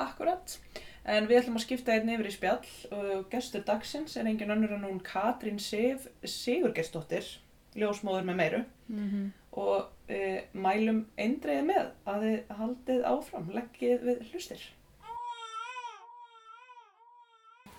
Akkurat. 0.00 0.58
En 1.04 1.26
við 1.26 1.40
ætlum 1.40 1.58
að 1.58 1.64
skipta 1.64 1.94
einn 1.96 2.10
yfir 2.14 2.28
í 2.30 2.32
spjall 2.32 2.68
og 2.94 3.24
gestur 3.32 3.64
dagsins 3.66 4.14
er 4.16 4.28
engin 4.30 4.52
önnur 4.54 4.76
en 4.76 4.84
hún 4.86 5.00
Katrín 5.02 5.58
Sif 5.60 6.06
Sigurgesdóttir, 6.22 7.26
ljósmóður 7.74 8.28
með 8.28 8.38
meiru 8.38 8.60
mm 8.88 9.08
-hmm. 9.08 9.26
og 9.58 9.88
e, 10.08 10.44
mælum 10.52 11.06
eindreið 11.18 11.64
með 11.64 11.90
að 12.06 12.22
þið 12.26 12.54
haldið 12.60 13.02
áfram, 13.04 13.50
leggið 13.50 14.06
við 14.06 14.22
hlustir. 14.30 14.62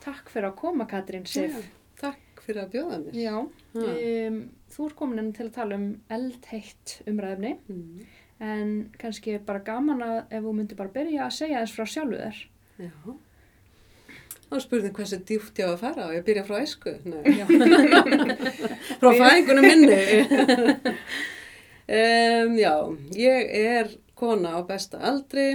Takk 0.04 0.30
fyrir 0.30 0.50
að 0.50 0.56
koma 0.60 0.86
Katrín 0.86 1.26
Sif 1.26 1.56
Já, 1.56 1.64
Takk 2.02 2.44
fyrir 2.44 2.66
að 2.66 2.74
bjóða 2.74 2.98
mér. 3.06 3.16
Já, 3.16 3.36
um, 3.40 4.40
þú 4.74 4.88
er 4.90 4.96
komin 5.00 5.20
inn 5.20 5.32
til 5.34 5.46
að 5.48 5.56
tala 5.56 5.76
um 5.80 5.88
eldheitt 6.10 7.02
umræðefni 7.08 7.58
Mm. 7.70 8.06
En 8.44 8.72
kannski 9.00 9.38
bara 9.46 9.64
gaman 9.64 10.02
að 10.04 10.18
ef 10.30 10.44
þú 10.44 10.56
myndir 10.58 10.80
bara 10.80 10.92
byrja 10.94 11.28
að 11.28 11.38
segja 11.38 11.62
þess 11.64 11.78
frá 11.78 11.86
sjálfu 11.94 12.20
þér. 12.20 12.38
Já. 12.84 12.96
Þá 14.54 14.58
spurði 14.62 14.90
hversu 14.94 15.18
djúpt 15.26 15.60
ég 15.62 15.70
á 15.70 15.74
að 15.74 15.82
fara 15.82 16.08
og 16.10 16.14
ég 16.14 16.26
byrja 16.28 16.44
frá 16.46 16.58
æsku. 16.62 16.92
Frá 19.02 19.10
fæðingunum 19.18 19.66
minni. 19.66 19.98
um, 21.88 22.52
já, 22.60 22.76
ég 23.18 23.54
er 23.64 23.96
kona 24.20 24.54
á 24.54 24.60
besta 24.68 24.98
aldri, 25.02 25.48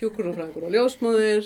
hjúkurufræðingur 0.00 0.66
og 0.66 0.74
ljósmóður, 0.74 1.44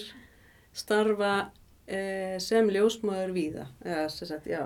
starfa 0.72 1.34
uh, 1.50 2.36
sem 2.40 2.72
ljósmóður 2.72 3.34
víða. 3.36 3.66
Eða, 3.84 4.06
sem 4.14 4.26
sagt, 4.30 4.48
já. 4.48 4.64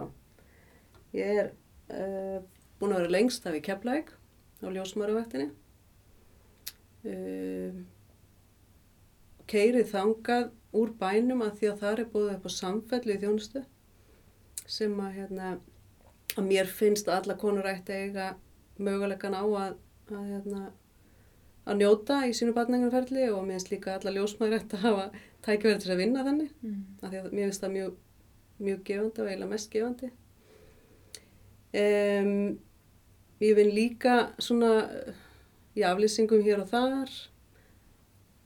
Ég 1.17 1.43
er 1.43 1.51
uh, 1.91 2.39
búin 2.79 2.95
að 2.95 3.03
vera 3.03 3.17
lengst 3.17 3.49
af 3.49 3.57
í 3.59 3.65
Keflæk 3.65 4.13
á 4.63 4.69
ljósmóðurvættinni. 4.69 5.51
Um, 7.07 7.85
keirið 9.49 9.87
þangað 9.93 10.49
úr 10.77 10.91
bænum 11.01 11.45
að 11.47 11.55
því 11.61 11.69
að 11.71 11.79
það 11.83 11.93
er 12.03 12.09
búið 12.13 12.33
upp 12.35 12.49
á 12.49 12.51
samfellu 12.53 13.15
í 13.15 13.21
þjónustu 13.23 13.63
sem 14.69 14.97
að, 15.01 15.13
hérna, 15.17 15.53
að 16.37 16.49
mér 16.51 16.67
finnst 16.69 17.09
að 17.09 17.21
alla 17.23 17.37
konur 17.41 17.69
ætti 17.71 17.95
eiga 18.03 18.27
mögulegan 18.79 19.37
á 19.39 19.45
að, 19.47 19.79
að, 20.13 20.27
hérna, 20.33 20.65
að 21.69 21.81
njóta 21.81 22.19
í 22.29 22.35
sínu 22.37 22.53
barnengunferðli 22.57 23.31
og 23.31 23.47
mér 23.47 23.57
finnst 23.57 23.73
líka 23.73 23.95
alla 23.97 24.13
ljósmaður 24.19 24.59
ætti 24.59 24.77
að 24.77 24.85
hafa 24.89 25.07
tækifæri 25.47 25.81
til 25.85 25.95
að 25.95 26.03
vinna 26.03 26.27
þannig 26.27 26.51
Mm. 26.63 26.83
af 27.03 27.11
því 27.13 27.23
að 27.23 27.31
mér 27.33 27.47
finnst 27.49 27.65
það 27.65 27.75
mjög, 27.79 27.97
mjög 28.59 28.85
gefandi 28.91 29.23
og 29.23 29.29
eiginlega 29.31 29.51
mest 29.55 29.71
gefandi. 29.73 30.11
Um, 31.79 32.59
ég 33.45 33.55
vinn 33.59 33.73
líka 33.77 34.15
svona 34.43 34.71
í 35.79 35.85
aflýsingum 35.87 36.43
hér 36.43 36.63
og 36.65 36.71
þar, 36.73 37.13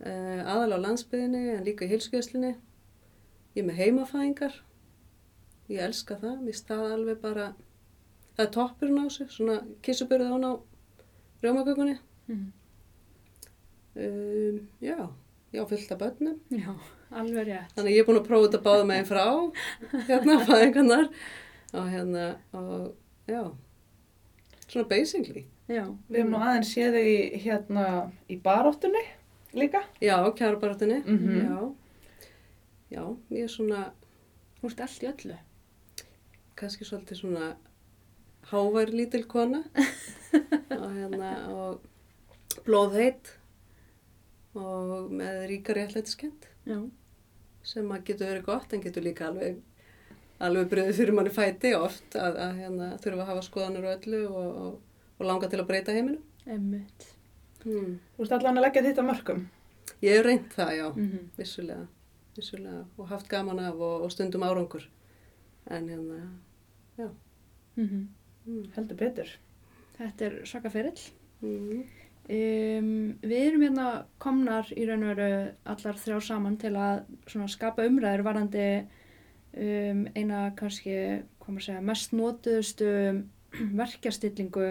uh, 0.05 0.41
aðal 0.55 0.77
á 0.77 0.85
landsbyðinni 0.85 1.43
en 1.57 1.67
líka 1.67 1.87
í 1.87 1.91
heilsugjöslinni. 1.93 2.55
Ég 3.57 3.63
er 3.63 3.69
með 3.69 3.81
heimafæðingar, 3.81 4.57
ég 5.73 5.85
elska 5.87 6.17
það, 6.21 6.39
mér 6.47 6.61
það 6.69 6.87
alveg 6.97 7.21
bara, 7.23 7.47
það 8.37 8.45
er 8.47 8.53
toppurinn 8.57 9.05
á 9.05 9.07
sig, 9.13 9.31
svona 9.33 9.61
kissuburði 9.85 10.29
án 10.33 10.49
á 10.49 10.53
rjómakökunni. 11.45 11.99
Mm. 12.31 12.51
Um, 13.93 14.61
já, 14.81 14.97
ég 15.53 15.61
á 15.61 15.67
fullt 15.69 15.93
af 15.93 16.01
börnum. 16.01 16.39
Já, 16.49 16.73
alveg 17.13 17.49
rétt. 17.51 17.75
Þannig 17.77 17.97
ég 17.97 18.05
er 18.05 18.09
búin 18.09 18.21
að 18.23 18.29
prófa 18.29 18.49
þetta 18.49 18.63
báða 18.65 18.87
meginn 18.89 19.09
frá, 19.11 19.25
hérna, 20.09 20.39
fæðingarnar, 20.49 21.11
og 21.73 21.91
hérna, 21.93 22.29
og 22.57 23.29
já, 23.29 23.43
svona 24.65 24.89
basically. 24.89 25.45
Já. 25.73 25.85
Við 26.11 26.19
hefum 26.21 26.33
nú 26.35 26.41
aðeins 26.45 26.71
séð 26.75 26.97
þig 26.99 27.09
í, 27.13 27.41
hérna, 27.47 27.85
í 28.29 28.37
baráttunni 28.45 29.03
líka. 29.57 29.81
Já, 30.05 30.17
kjærabartinni, 30.37 30.99
Mhm. 31.07 31.39
já, 31.41 31.75
já, 32.99 33.05
ég 33.31 33.45
er 33.47 33.49
svona, 33.49 33.83
Þú 34.61 34.69
ert 34.71 34.81
allt 34.85 35.03
í 35.03 35.09
öllu. 35.11 35.37
kannski 36.57 36.85
svolítið 36.87 37.19
svona 37.19 37.47
hávær 38.53 38.93
lítil 38.95 39.25
kona, 39.27 39.63
og 40.83 40.91
hérna, 40.95 41.31
og 41.51 41.81
blóðheit, 42.67 43.33
og 44.55 45.11
með 45.11 45.41
ríkar 45.51 45.79
réttlætiskend, 45.81 46.47
Já. 46.69 46.79
sem 47.65 47.89
að 47.91 48.05
getur 48.05 48.29
verið 48.31 48.45
gott, 48.47 48.73
en 48.73 48.83
getur 48.85 49.03
líka 49.03 49.27
alveg, 49.31 49.59
alveg 50.41 50.69
bröðið 50.71 50.95
fyrir 51.01 51.15
manni 51.17 51.31
fæti 51.35 51.75
oft, 51.79 52.15
að, 52.15 52.37
að 52.37 52.57
hérna, 52.61 52.89
þurfa 53.03 53.23
að 53.25 53.31
hafa 53.33 53.45
skoðanir 53.49 53.87
og 53.89 53.95
öllu 54.07 54.23
og, 54.29 54.57
og, 54.67 54.81
og 55.23 55.29
langa 55.31 55.49
til 55.51 55.61
að 55.63 55.69
breyta 55.71 55.95
heiminu. 55.97 56.21
Emmitt. 56.47 57.09
Hmm. 57.63 57.99
Þú 58.17 58.27
ert 58.27 58.37
allan 58.39 58.59
að 58.59 58.67
leggja 58.67 58.85
þitt 58.89 59.03
að 59.03 59.09
mörgum. 59.11 59.43
Ég 60.03 60.17
hef 60.19 60.27
reynt 60.27 60.55
það, 60.57 60.73
já, 60.79 60.87
Mm 60.97 61.09
-hmm. 61.11 61.27
vissulega, 61.39 61.87
vissulega, 62.37 62.85
og 62.99 63.09
haft 63.09 63.29
gaman 63.29 63.59
af 63.59 63.75
og, 63.75 64.03
og 64.03 64.11
stundum 64.13 64.43
árangur. 64.43 64.89
En 65.71 65.89
hérna, 65.89 66.29
Mm 67.77 68.09
mm, 68.47 68.65
Heldur 68.75 68.97
betur. 68.97 69.29
Þetta 69.99 70.25
er 70.27 70.45
svaka 70.45 70.69
ferill. 70.71 71.01
mm, 71.41 71.85
Um, 72.31 73.19
við 73.19 73.49
erum 73.49 73.63
hérna 73.65 73.87
komnar 74.23 74.69
í 74.79 74.85
raun 74.87 75.03
og 75.03 75.17
veru 75.17 75.49
allar 75.67 75.97
þrjár 75.99 76.23
saman 76.23 76.57
til 76.57 76.71
að 76.79 77.01
svona, 77.27 77.49
skapa 77.51 77.83
umræður 77.83 78.23
varandi 78.23 78.67
um, 79.59 80.05
eina 80.15 80.53
kannski, 80.55 81.25
segja, 81.59 81.81
mest 81.83 82.15
notuðustu 82.15 82.93
verkjastillingu 83.81 84.69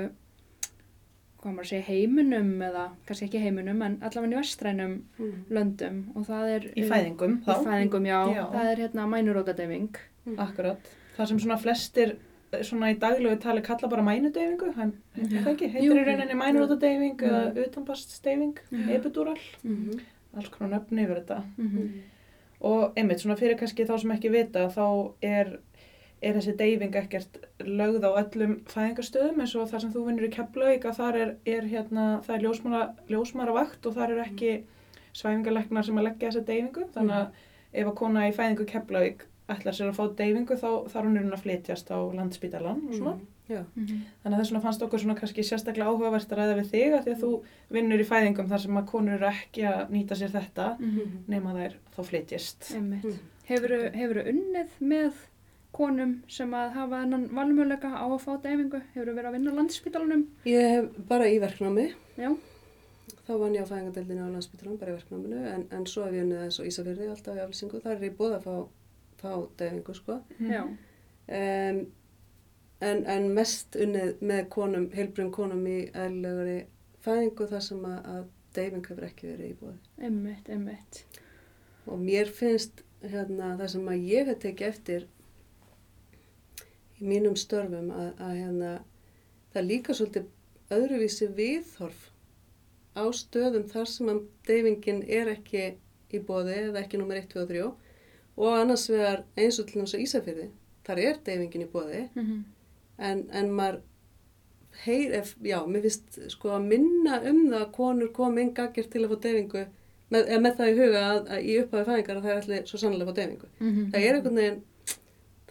hvað 1.42 1.54
maður 1.56 1.68
segja, 1.72 1.84
heiminum 1.88 2.52
eða 2.62 2.84
kannski 3.08 3.26
ekki 3.28 3.40
heiminum 3.42 3.82
en 3.82 3.98
allavega 4.02 4.36
í 4.36 4.40
vestrænum 4.42 4.98
Mm. 5.20 5.32
löndum 5.50 6.02
og 6.16 6.26
það 6.28 6.50
er 6.56 6.62
Í 6.76 6.84
um, 6.84 6.90
fæðingum 6.90 7.38
í 7.38 7.46
þá. 7.46 7.64
fæðingum, 7.66 8.06
já, 8.06 8.20
Já. 8.36 8.44
það 8.52 8.72
er 8.72 8.78
hérna 8.86 9.08
mænurótadeyfing 9.10 9.96
Akkurat. 10.38 10.78
Það 11.18 11.28
sem 11.28 11.40
svona 11.40 11.58
flestir 11.58 12.16
eh, 12.54 12.62
svona 12.64 12.92
í 12.94 13.00
daglegu 13.00 13.40
tali 13.42 13.62
kalla 13.62 13.88
bara 13.90 14.04
mænudeyfingu, 14.04 14.74
hann, 14.76 14.94
er 15.18 15.24
það 15.42 15.52
ekki, 15.56 15.70
heitir 15.74 15.98
í 15.98 16.06
rauninni 16.06 16.36
mænudeyfing 16.36 17.18
Mhm. 17.22 17.30
eða 17.30 17.66
utanbaststeyfing, 17.68 18.58
Mhm. 18.72 18.90
epidural, 18.90 19.38
Mhm. 19.64 20.00
alls 20.38 20.50
konar 20.50 20.80
nöfni 20.80 21.06
yfir 21.06 21.24
þetta. 21.26 21.44
Mhm. 21.58 21.90
Og 22.62 22.94
einmitt 22.96 23.20
svona 23.20 23.36
fyrir 23.40 23.58
kannski 23.58 23.86
þá 23.88 24.00
sem 24.00 24.12
ekki 24.12 24.30
vita 24.32 24.68
þá 24.70 25.14
er, 25.24 25.60
er 26.22 26.36
þessi 26.38 26.54
deyfing 26.58 26.96
ekkert 26.96 27.40
lögð 27.66 28.04
á 28.06 28.12
öllum 28.22 28.60
fæðingarstöðum 28.70 29.40
eins 29.42 29.56
og 29.58 29.70
þar 29.72 29.82
sem 29.86 29.94
þú 29.96 30.04
vinnur 30.06 30.28
í 30.28 30.34
Keflavík 30.36 30.86
að 30.86 31.00
þar 31.00 31.16
er, 31.24 31.32
er 31.46 31.66
hérna, 31.72 32.06
það 32.28 32.36
er 32.36 32.46
ljósmara, 32.46 32.84
ljósmara 33.10 33.56
vakt 33.58 33.86
og 33.90 33.96
þar 33.98 34.12
er 34.18 34.24
ekki 34.28 34.52
svæfingarleiknar 35.18 35.84
sem 35.88 35.98
að 35.98 36.08
leggja 36.10 36.30
þessa 36.30 36.46
deyfingu 36.48 36.86
þannig 36.94 37.18
að 37.18 37.44
ef 37.82 37.88
að 37.92 37.98
kona 38.04 38.28
í 38.30 38.34
fæðingu 38.38 38.68
Keflavík 38.70 39.26
ætlar 39.52 39.76
sér 39.76 39.90
að 39.92 39.98
fá 39.98 40.06
deyfingu 40.22 40.56
þá 40.62 40.68
þarf 40.94 41.06
hún 41.08 41.18
er 41.20 41.26
hún 41.26 41.36
að 41.36 41.42
flytjast 41.44 41.90
á 41.92 42.00
landspítalan 42.16 42.84
og 42.88 42.94
svona. 42.96 43.16
Já. 43.52 43.66
Mhm. 43.76 43.98
Þannig 44.24 44.36
að 44.38 44.40
þess 44.40 44.52
vegna 44.54 44.62
fannst 44.64 44.84
okkur 44.86 45.02
svona 45.02 45.16
kannski 45.20 45.44
sérstaklega 45.44 45.90
áhugavert 45.92 46.32
að 46.32 46.40
ræða 46.40 46.54
við 46.62 46.70
þig 46.72 46.94
að 46.96 47.04
því 47.08 47.12
að 47.16 47.24
þú 47.26 47.32
vinnur 47.76 48.00
í 48.00 48.06
fæðingum 48.08 48.48
þar 48.48 48.62
sem 48.64 48.78
að 48.80 48.86
konur 48.94 49.18
eru 49.18 49.28
ekki 49.28 49.66
að 49.68 49.90
nýta 49.92 50.16
sér 50.16 50.32
þetta 50.38 50.68
Mhm. 50.80 51.18
nema 51.28 51.54
þær 51.58 51.74
þá 51.98 52.00
flytjast. 52.12 52.70
Hefurðu 53.50 53.92
hefurðu 53.98 54.24
unnið 54.32 54.78
með 54.80 55.14
konum 55.76 56.16
sem 56.32 56.52
að 56.58 56.74
hafa 56.76 57.02
ennan 57.06 57.28
valmöðuleika 57.36 57.92
á 57.96 58.06
að 58.06 58.18
fá 58.24 58.32
deyfingu? 58.44 58.82
Hefurðu 58.96 59.16
verið 59.18 59.30
að 59.30 59.38
vinna 59.38 59.54
á 59.54 59.58
landspítalunum? 59.60 60.26
Ég 60.50 60.68
hef 60.76 60.90
bara 61.10 61.30
í 61.32 61.40
verknámi, 61.42 61.88
Já. 62.20 62.30
þá 63.28 63.32
vann 63.40 63.56
ég 63.56 63.64
á 63.64 63.72
fæðingadeldinu 63.72 64.28
á 64.28 64.34
landsbytranum, 64.36 64.82
bara 64.82 64.94
í 64.94 64.98
verknáminu, 65.00 65.40
en, 65.54 65.66
en 65.72 65.88
svo 65.88 66.06
hef 66.06 66.18
ég 66.18 66.28
unnið 66.28 66.44
eins 66.46 66.60
og 66.60 66.70
Ísafyrði 66.70 67.10
alltaf 67.14 67.40
í 67.40 67.44
aflýsingu, 67.46 67.82
þar 67.86 67.96
er 67.96 68.06
ég 68.10 68.20
búið 68.20 68.38
að 68.38 68.46
fá, 68.48 68.56
fá 69.22 69.32
deyfingu, 69.62 69.98
sko. 70.02 70.20
Já. 70.50 70.62
Um, 71.32 71.82
en, 72.82 73.02
en 73.16 73.32
mest 73.38 73.78
unnið 73.80 74.22
með 74.26 74.46
konum, 74.54 74.90
heilbrun 74.96 75.34
konum 75.34 75.66
í 75.70 75.80
eðlilegari 75.94 76.60
fæðingu 77.06 77.48
þar 77.52 77.66
sem 77.66 77.88
að, 77.88 78.00
að 78.16 78.30
deyfing 78.58 78.88
hefur 78.92 79.08
ekki 79.08 79.30
verið 79.30 79.48
í 79.48 79.58
búið. 79.62 79.90
Einmitt, 80.02 80.50
einmitt. 80.52 81.04
Og 81.88 82.02
mér 82.02 82.30
finnst 82.36 82.84
hérna, 83.02 83.56
það 83.60 83.74
sem 83.76 83.90
að 83.90 84.08
ég 84.12 84.30
hef 84.30 84.42
tekið 84.44 84.68
eftir 84.68 85.08
í 87.02 87.10
mínum 87.10 87.36
störfum 87.40 87.92
að, 87.96 88.08
að 88.22 88.38
hérna, 88.38 88.72
það 89.54 89.68
líka 89.68 89.98
svolítið 89.98 90.30
öðruvísi 90.72 91.28
viðhorf 91.36 92.08
á 92.96 93.04
stöðum 93.16 93.68
þar 93.72 93.90
sem 93.90 94.12
að 94.12 94.24
deyfingin 94.48 95.04
er 95.08 95.32
ekki 95.34 95.68
í 96.12 96.24
bóði 96.28 96.58
eða 96.68 96.84
ekki 96.84 97.00
nummer 97.00 97.20
1, 97.20 97.30
2 97.34 97.44
og 97.44 97.52
3 97.52 97.68
og 98.42 98.56
annars 98.56 98.88
vegar 98.92 99.24
eins 99.36 99.60
og 99.60 99.68
til 99.68 99.82
náttúrulega 99.82 99.92
svo 99.92 100.02
Ísafyrði, 100.06 100.50
þar 100.88 101.04
er 101.04 101.22
deyfingin 101.26 101.68
í 101.68 101.72
bóði 101.72 102.08
Mm 102.16 102.42
en, 103.02 103.26
en 103.34 103.52
maður 103.56 103.82
heyr, 104.86 105.14
ef, 105.20 105.36
já, 105.44 105.60
mér 105.68 105.86
finnst 105.86 106.18
sko 106.32 106.56
að 106.56 106.68
minna 106.72 107.20
um 107.28 107.44
það 107.50 107.60
að 107.60 107.72
konur 107.76 108.12
kom 108.16 108.40
inn 108.42 108.54
gaggjart 108.56 108.92
til 108.94 109.06
að 109.06 109.14
fá 109.14 109.24
deyfingu 109.26 109.64
með, 110.12 110.32
með 110.44 110.58
það 110.60 110.72
í 110.72 110.76
huga 110.80 111.02
að, 111.08 111.22
að 111.22 111.48
í 111.48 111.58
upphafi 111.62 111.88
fæðingar 111.90 112.20
að 112.20 112.28
það 112.28 112.34
er 112.34 112.44
allir 112.44 112.70
svo 112.70 112.82
sannlega 112.82 113.06
að 113.06 113.12
fá 113.12 113.20
deyfingu. 113.20 113.50
-hmm. 113.60 113.90
Það 113.92 114.08
er 114.08 114.18
einhvern 114.18 114.40
veginn, 114.42 114.62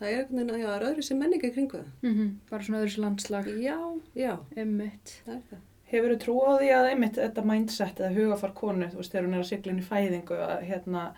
það 0.00 0.06
er 0.08 0.18
einhvern 0.18 0.36
veginn 0.38 0.54
að 0.54 0.60
já, 0.60 0.66
það 0.66 0.76
er 0.80 0.86
öðru 0.90 1.02
sem 1.08 1.18
menningi 1.18 1.50
kringu 1.54 1.78
það. 1.78 1.90
-hmm. 2.02 2.30
Bara 2.50 2.62
svona 2.62 2.82
öðru 2.84 3.02
landslag. 3.04 3.46
Já, 3.62 3.78
já, 4.16 4.38
Einmitt. 4.56 5.22
það 5.26 5.34
er 5.36 5.42
það. 5.50 5.58
Hefur 5.90 6.10
þú 6.14 6.18
trú 6.22 6.34
á 6.46 6.52
því 6.58 6.68
að 6.70 6.88
einmitt 6.90 7.16
þetta 7.18 7.44
mindset 7.44 7.98
eða 8.00 8.14
hugafar 8.14 8.52
konu, 8.54 8.86
þú 8.86 8.96
veist, 8.96 9.12
þegar 9.12 9.26
hún 9.26 9.34
er 9.34 9.40
að 9.40 9.48
sigla 9.50 9.72
inn 9.72 9.78
í 9.78 9.88
fæðingu, 9.90 10.36
að, 10.38 10.62
hérna, 10.62 11.12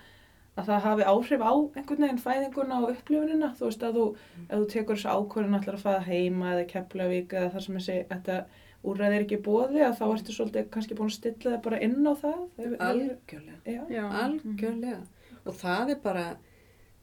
að 0.57 0.64
það 0.66 0.81
hafi 0.83 1.03
áhrif 1.05 1.40
á 1.45 1.53
einhvern 1.77 2.01
veginn 2.03 2.18
fæðinguna 2.18 2.79
og 2.83 2.90
upplifunina, 2.90 3.55
þú 3.59 3.64
veist, 3.68 3.83
að 3.83 3.95
þú, 3.95 4.16
ef 4.51 4.59
þú 4.59 4.66
tekur 4.73 4.97
þessu 4.97 5.09
ákvörðin 5.12 5.55
allar 5.59 5.75
að 5.77 5.85
fæða 5.85 6.03
heima 6.07 6.53
eða 6.55 6.66
Keflavík 6.73 7.33
eða 7.33 7.51
þar 7.53 7.61
sem 7.62 7.75
þessi, 7.77 8.07
þetta 8.09 8.45
úrræði 8.85 9.14
er 9.16 9.23
ekki 9.27 9.38
bóði, 9.45 9.81
að 9.85 9.99
þá 9.99 10.05
ertu 10.12 10.33
svolítið 10.33 10.71
kannski 10.71 10.95
búin 10.95 11.09
að 11.09 11.18
stilla 11.18 11.51
þig 11.57 11.62
bara 11.62 11.81
inn 11.81 12.07
á 12.09 12.14
það. 12.16 12.40
Hefur- 12.59 12.81
Algjörlega, 12.81 13.59
Já. 13.66 13.83
Já. 13.90 14.05
algjörlega. 14.25 15.03
Og 15.47 15.55
það 15.55 15.90
er 15.90 16.01
bara, 16.03 16.37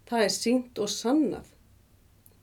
það 0.09 0.23
er 0.23 0.29
sínt 0.29 0.79
og 0.79 0.87
sannað, 0.89 1.45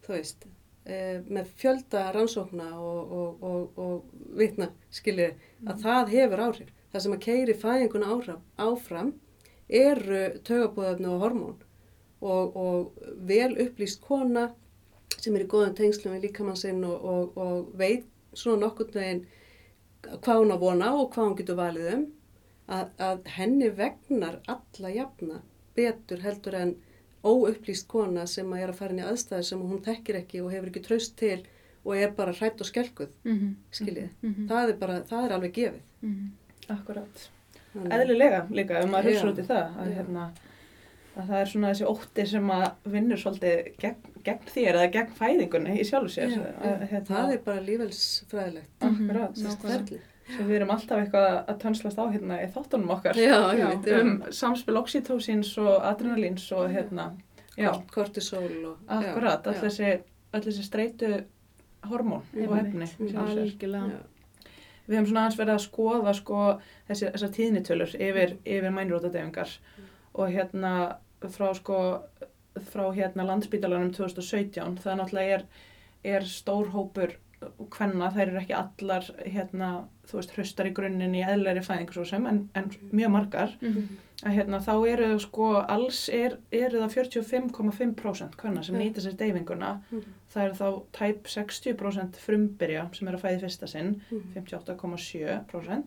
þú 0.07 0.15
veist, 0.15 0.47
e, 0.87 0.97
með 1.27 1.53
fjölda 1.61 2.07
rannsókna 2.15 2.71
og, 2.81 3.13
og, 3.21 3.45
og, 3.51 3.79
og 3.85 4.35
vitna, 4.39 4.71
skiljið, 4.95 5.39
að 5.67 5.87
það 5.87 6.13
hefur 6.17 6.45
áhrif. 6.49 6.75
Það 6.93 7.05
sem 7.05 7.17
að 7.17 7.25
keiri 7.27 7.57
fæðinguna 7.61 8.11
áfram, 8.15 8.43
áfram 8.57 9.15
eru 9.69 10.21
taugabúðöfni 10.47 11.11
og 11.11 11.25
hormón 11.25 11.57
og, 12.21 12.57
og 12.57 13.09
vel 13.29 13.57
upplýst 13.67 14.01
kona 14.05 14.49
sem 15.17 15.35
er 15.35 15.45
í 15.45 15.49
góðum 15.51 15.75
tengslum 15.77 16.15
við 16.17 16.29
líkamann 16.29 16.59
sinn 16.59 16.85
og, 16.87 17.03
og, 17.03 17.37
og 17.37 17.73
veit 17.79 18.07
svona 18.37 18.63
nokkurn 18.63 18.95
veginn 18.95 19.25
hvað 20.07 20.43
hún 20.43 20.55
á 20.55 20.59
vona 20.63 20.93
og 20.95 21.11
hvað 21.15 21.29
hún 21.29 21.37
getur 21.41 21.59
valið 21.59 21.91
um 21.95 22.05
að, 22.67 22.91
að 23.09 23.31
henni 23.37 23.71
vegnar 23.75 24.41
alla 24.51 24.93
jafna 24.95 25.41
betur 25.77 26.23
heldur 26.23 26.59
en 26.59 26.75
óupplýst 27.27 27.87
kona 27.91 28.27
sem 28.31 28.47
að 28.55 28.63
er 28.63 28.73
að 28.73 28.79
fara 28.81 28.95
inn 28.95 29.03
í 29.03 29.07
aðstæður 29.11 29.45
sem 29.51 29.61
hún 29.67 29.83
þekkir 29.85 30.21
ekki 30.23 30.41
og 30.45 30.51
hefur 30.55 30.71
ekki 30.71 30.83
traust 30.87 31.17
til 31.21 31.39
og 31.87 31.95
er 31.97 32.11
bara 32.17 32.33
hrætt 32.35 32.61
og 32.61 32.67
skelkuð, 32.67 33.09
Mm 33.25 33.37
-hmm. 33.39 33.55
skiljið. 33.73 34.09
Mhm. 34.23 34.49
Það 34.49 34.69
er 34.71 34.77
bara, 34.77 35.01
það 35.03 35.25
er 35.27 35.33
alveg 35.37 35.53
gefið. 35.53 35.81
Akkurat. 36.69 37.29
Þannig- 37.75 37.93
Eðlilega 37.93 38.47
líka, 38.51 38.79
ef 38.81 38.91
maður 38.91 39.05
Já. 39.11 39.21
hugsa 39.21 39.29
út 39.33 39.39
í 39.39 39.47
það, 39.47 39.77
að, 39.79 39.95
hérna, 39.97 40.31
að 41.17 41.29
það 41.29 41.41
er 41.41 41.47
svona 41.47 41.71
þessi 41.71 41.87
ótti 41.87 42.27
sem 42.27 42.49
að 42.51 42.73
vinnur 42.87 43.17
svolítið 43.19 43.77
gegn, 43.79 43.97
gegn 44.25 44.39
þér 44.55 44.75
eða 44.75 44.93
gegn 44.93 45.13
fæðingunni 45.21 45.79
í 45.81 45.85
sjálfu 45.85 46.09
sér. 46.09 46.29
Já, 46.31 46.41
að, 46.63 46.89
hérna, 46.91 47.07
Það 47.07 47.33
er 47.33 47.39
bara 47.45 47.61
lífelsfræðilegt. 47.61 48.69
Akkurat, 48.81 49.37
Mhm, 49.37 49.47
nákvæmlega. 49.47 50.01
Sem 50.27 50.49
við 50.49 50.57
erum 50.59 50.73
alltaf 50.75 50.99
eitthvað 50.99 51.29
að 51.39 51.61
tönslast 51.63 52.01
á 52.03 52.05
hérna 52.11 52.41
í 52.43 52.49
þáttunum 52.51 52.93
okkar 52.97 53.19
Já, 53.21 53.37
Já, 53.55 53.69
um 54.01 54.13
samspil 54.35 54.81
oxytósins 54.81 55.53
og 55.63 55.87
adrenalíns 55.87 56.49
og 56.57 56.67
hérna, 56.73 57.13
Kortisol 57.93 58.51
og... 58.73 58.83
akkurat, 58.91 59.47
all 59.47 59.61
þessi, 59.63 60.65
streitu 60.67 61.13
hormón 61.87 62.25
og 62.27 62.37
Einmitt. 62.43 62.67
efni. 62.67 62.89
í 62.91 63.11
sjálfu 63.13 63.33
sér. 63.33 63.43
Algjörlega. 63.45 63.95
Já. 63.95 64.53
Við 64.87 64.97
hefum 64.97 65.09
svona 65.11 65.23
aðeins 65.25 65.39
verið 65.41 65.55
að 65.55 65.65
skoða 65.65 66.15
sko, 66.15 66.41
þessi, 66.91 67.09
þessar 67.15 67.35
tíðnitölur 67.39 67.95
yfir, 68.09 68.35
yfir 68.45 68.75
mænrótadefingar 68.75 69.55
og 70.17 70.35
hérna 70.35 70.73
frá 71.33 71.49
sko 71.57 71.79
frá 72.73 72.87
hérna 72.95 73.27
landsbítalanum 73.27 73.93
2017 73.95 74.79
það 74.83 75.01
náttúrulega 75.01 75.39
er, 75.39 75.47
er 76.17 76.29
stór 76.29 76.71
hópur 76.73 77.17
hvenna, 77.71 78.11
þær 78.15 78.29
eru 78.29 78.39
ekki 78.41 78.55
allar 78.57 79.05
hérna, 79.27 79.69
þú 80.09 80.17
veist, 80.21 80.31
hraustar 80.37 80.67
í 80.67 80.73
grunninn 80.73 81.15
í 81.15 81.23
eðlæri 81.27 81.63
fæðingu 81.67 81.93
svo 81.93 82.05
sem, 82.09 82.27
en, 82.27 82.49
en 82.55 82.71
mjög 82.93 83.11
margar 83.11 83.53
Mhm. 83.61 83.83
að 84.25 84.33
hérna 84.39 84.61
þá 84.65 84.89
eru 84.89 85.19
sko 85.21 85.49
alls 85.69 86.09
er, 86.09 86.39
eru 86.53 86.81
það 86.81 86.95
45,5% 86.95 88.37
hvenna 88.41 88.63
sem 88.65 88.75
nýta 88.79 89.01
sér 89.05 89.17
deyfinguna 89.17 89.83
Mhm. 89.93 90.03
það 90.33 90.45
eru 90.45 90.55
þá 90.55 90.83
tæp 90.93 91.23
60% 91.27 92.17
frumbyrja 92.17 92.89
sem 92.95 93.09
eru 93.09 93.19
að 93.19 93.23
fæði 93.23 93.41
fyrsta 93.45 93.69
sinn 93.69 94.01
Mhm. 94.11 94.33
58,7% 94.35 95.85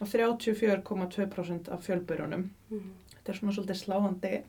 og 0.00 0.06
34,2% 0.08 1.68
af 1.72 1.80
fjölbyrjunum. 1.86 2.48
Mhm. 2.70 2.90
Þetta 3.14 3.28
er 3.28 3.38
svona 3.38 3.52
svolítið 3.52 3.84
sláandi 3.84 4.42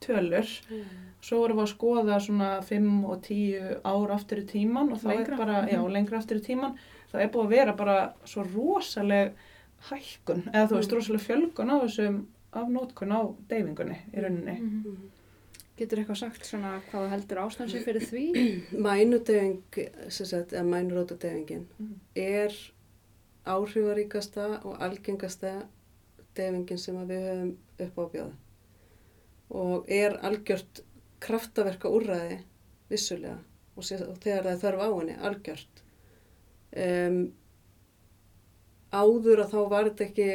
tölur. 0.00 0.46
Já. 0.70 0.84
Svo 1.22 1.38
vorum 1.40 1.56
við 1.58 1.64
að 1.66 1.72
skoða 1.74 2.20
svona 2.20 2.50
5 2.62 3.04
og 3.10 3.22
10 3.22 3.80
ár 3.84 4.10
aftur 4.14 4.38
í 4.38 4.46
tíman 4.46 4.92
og 4.92 4.98
þá 5.00 5.08
Lengra. 5.08 5.32
er 5.32 5.36
bara, 5.38 5.66
já, 5.68 5.78
Mhm. 5.82 5.92
lengra 5.92 6.18
aftur 6.18 6.36
í 6.40 6.44
tíman, 6.44 6.76
það 7.12 7.20
er 7.22 7.28
búið 7.28 7.44
að 7.46 7.48
vera 7.48 7.72
bara 7.72 8.12
svo 8.24 8.44
rosaleg 8.54 9.32
hækkun, 9.90 10.42
eða 10.52 10.68
þú 10.68 10.76
veist, 10.76 10.90
Mhm. 10.90 10.96
rosaleg 10.96 11.20
fjölgun 11.20 11.70
á 11.70 11.76
þessum 11.84 12.26
af 12.52 12.68
nótkun 12.68 13.12
á 13.12 13.20
deyfingunni 13.48 13.96
í 14.14 14.20
rauninni. 14.22 14.60
Mhm. 14.60 14.96
Getur 15.76 15.98
eitthvað 15.98 16.16
sagt 16.16 16.42
svona 16.44 16.80
hvað 16.90 17.04
þú 17.04 17.10
heldur 17.10 17.38
ástæðan 17.38 17.70
sér 17.70 17.84
fyrir 17.84 18.02
því? 18.02 18.32
Mænudeyfing, 18.86 19.62
sem 20.10 20.26
sagt, 20.26 20.52
eða 20.52 20.64
mænurótadeyfingin 20.64 21.66
Mhm. 21.78 21.94
er 22.16 22.52
áhrifaríkasta 23.46 24.64
og 24.64 24.76
algengasta 24.80 25.62
deyfingin 26.36 26.78
sem 26.78 26.96
að 26.96 27.06
við 27.12 27.22
höfum 27.28 27.54
upp 27.86 27.96
á 27.96 28.02
að 28.02 28.10
bjóða 28.14 28.32
og 29.54 29.88
er 29.92 30.18
algjört 30.26 30.82
kraftaverka 31.22 31.90
úrræði 31.90 32.40
vissulega 32.90 33.38
og, 33.76 33.84
þegar 33.84 34.46
það 34.46 34.62
þörf 34.64 34.82
á 34.82 34.88
henni 34.88 35.16
algjört 35.28 35.82
um, 36.76 37.20
áður 38.96 39.42
að 39.44 39.54
þá 39.54 39.58
var 39.70 39.88
þetta 39.90 40.06
ekki, 40.06 40.28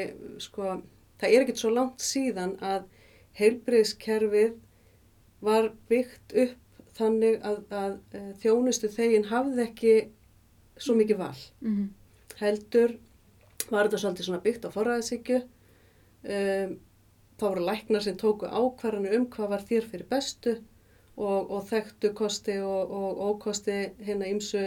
sko, 0.43 0.73
það 1.21 1.35
er 1.35 1.45
ekkert 1.45 1.61
svo 1.61 1.71
langt 1.73 2.03
síðan 2.03 2.57
að 2.63 2.89
heilbreyðskerfið 3.39 4.57
var 5.41 5.71
byggt 5.89 6.35
upp 6.43 6.57
þannig 6.97 7.39
að, 7.47 7.61
að 7.71 7.93
e, 8.13 8.21
þjónustu 8.43 8.89
þegin 8.91 9.29
hafði 9.31 9.63
ekki 9.63 9.93
svo 10.81 10.95
mikið 10.99 11.21
val. 11.21 11.37
Mhm. 11.63 11.87
Heldur 12.41 12.95
var 13.69 13.87
þetta 13.87 14.01
svolítið 14.01 14.27
svona 14.27 14.43
byggt 14.43 14.67
á 14.67 14.69
forræðisíkju. 14.75 15.41
Um, 16.21 16.73
þá 17.41 17.47
voru 17.49 17.65
læknar 17.67 18.05
sem 18.05 18.17
tóku 18.21 18.47
ákvarðanir 18.47 19.17
um 19.17 19.25
hvað 19.33 19.49
var 19.55 19.65
þér 19.69 19.87
fyrir 19.91 20.07
bestu 20.11 20.53
og, 21.17 21.51
og 21.51 21.65
þekktu 21.69 22.13
kosti 22.17 22.55
og, 22.63 22.91
og 23.01 23.21
ókosti 23.31 23.77
hérna 24.05 24.29
ímsu 24.31 24.61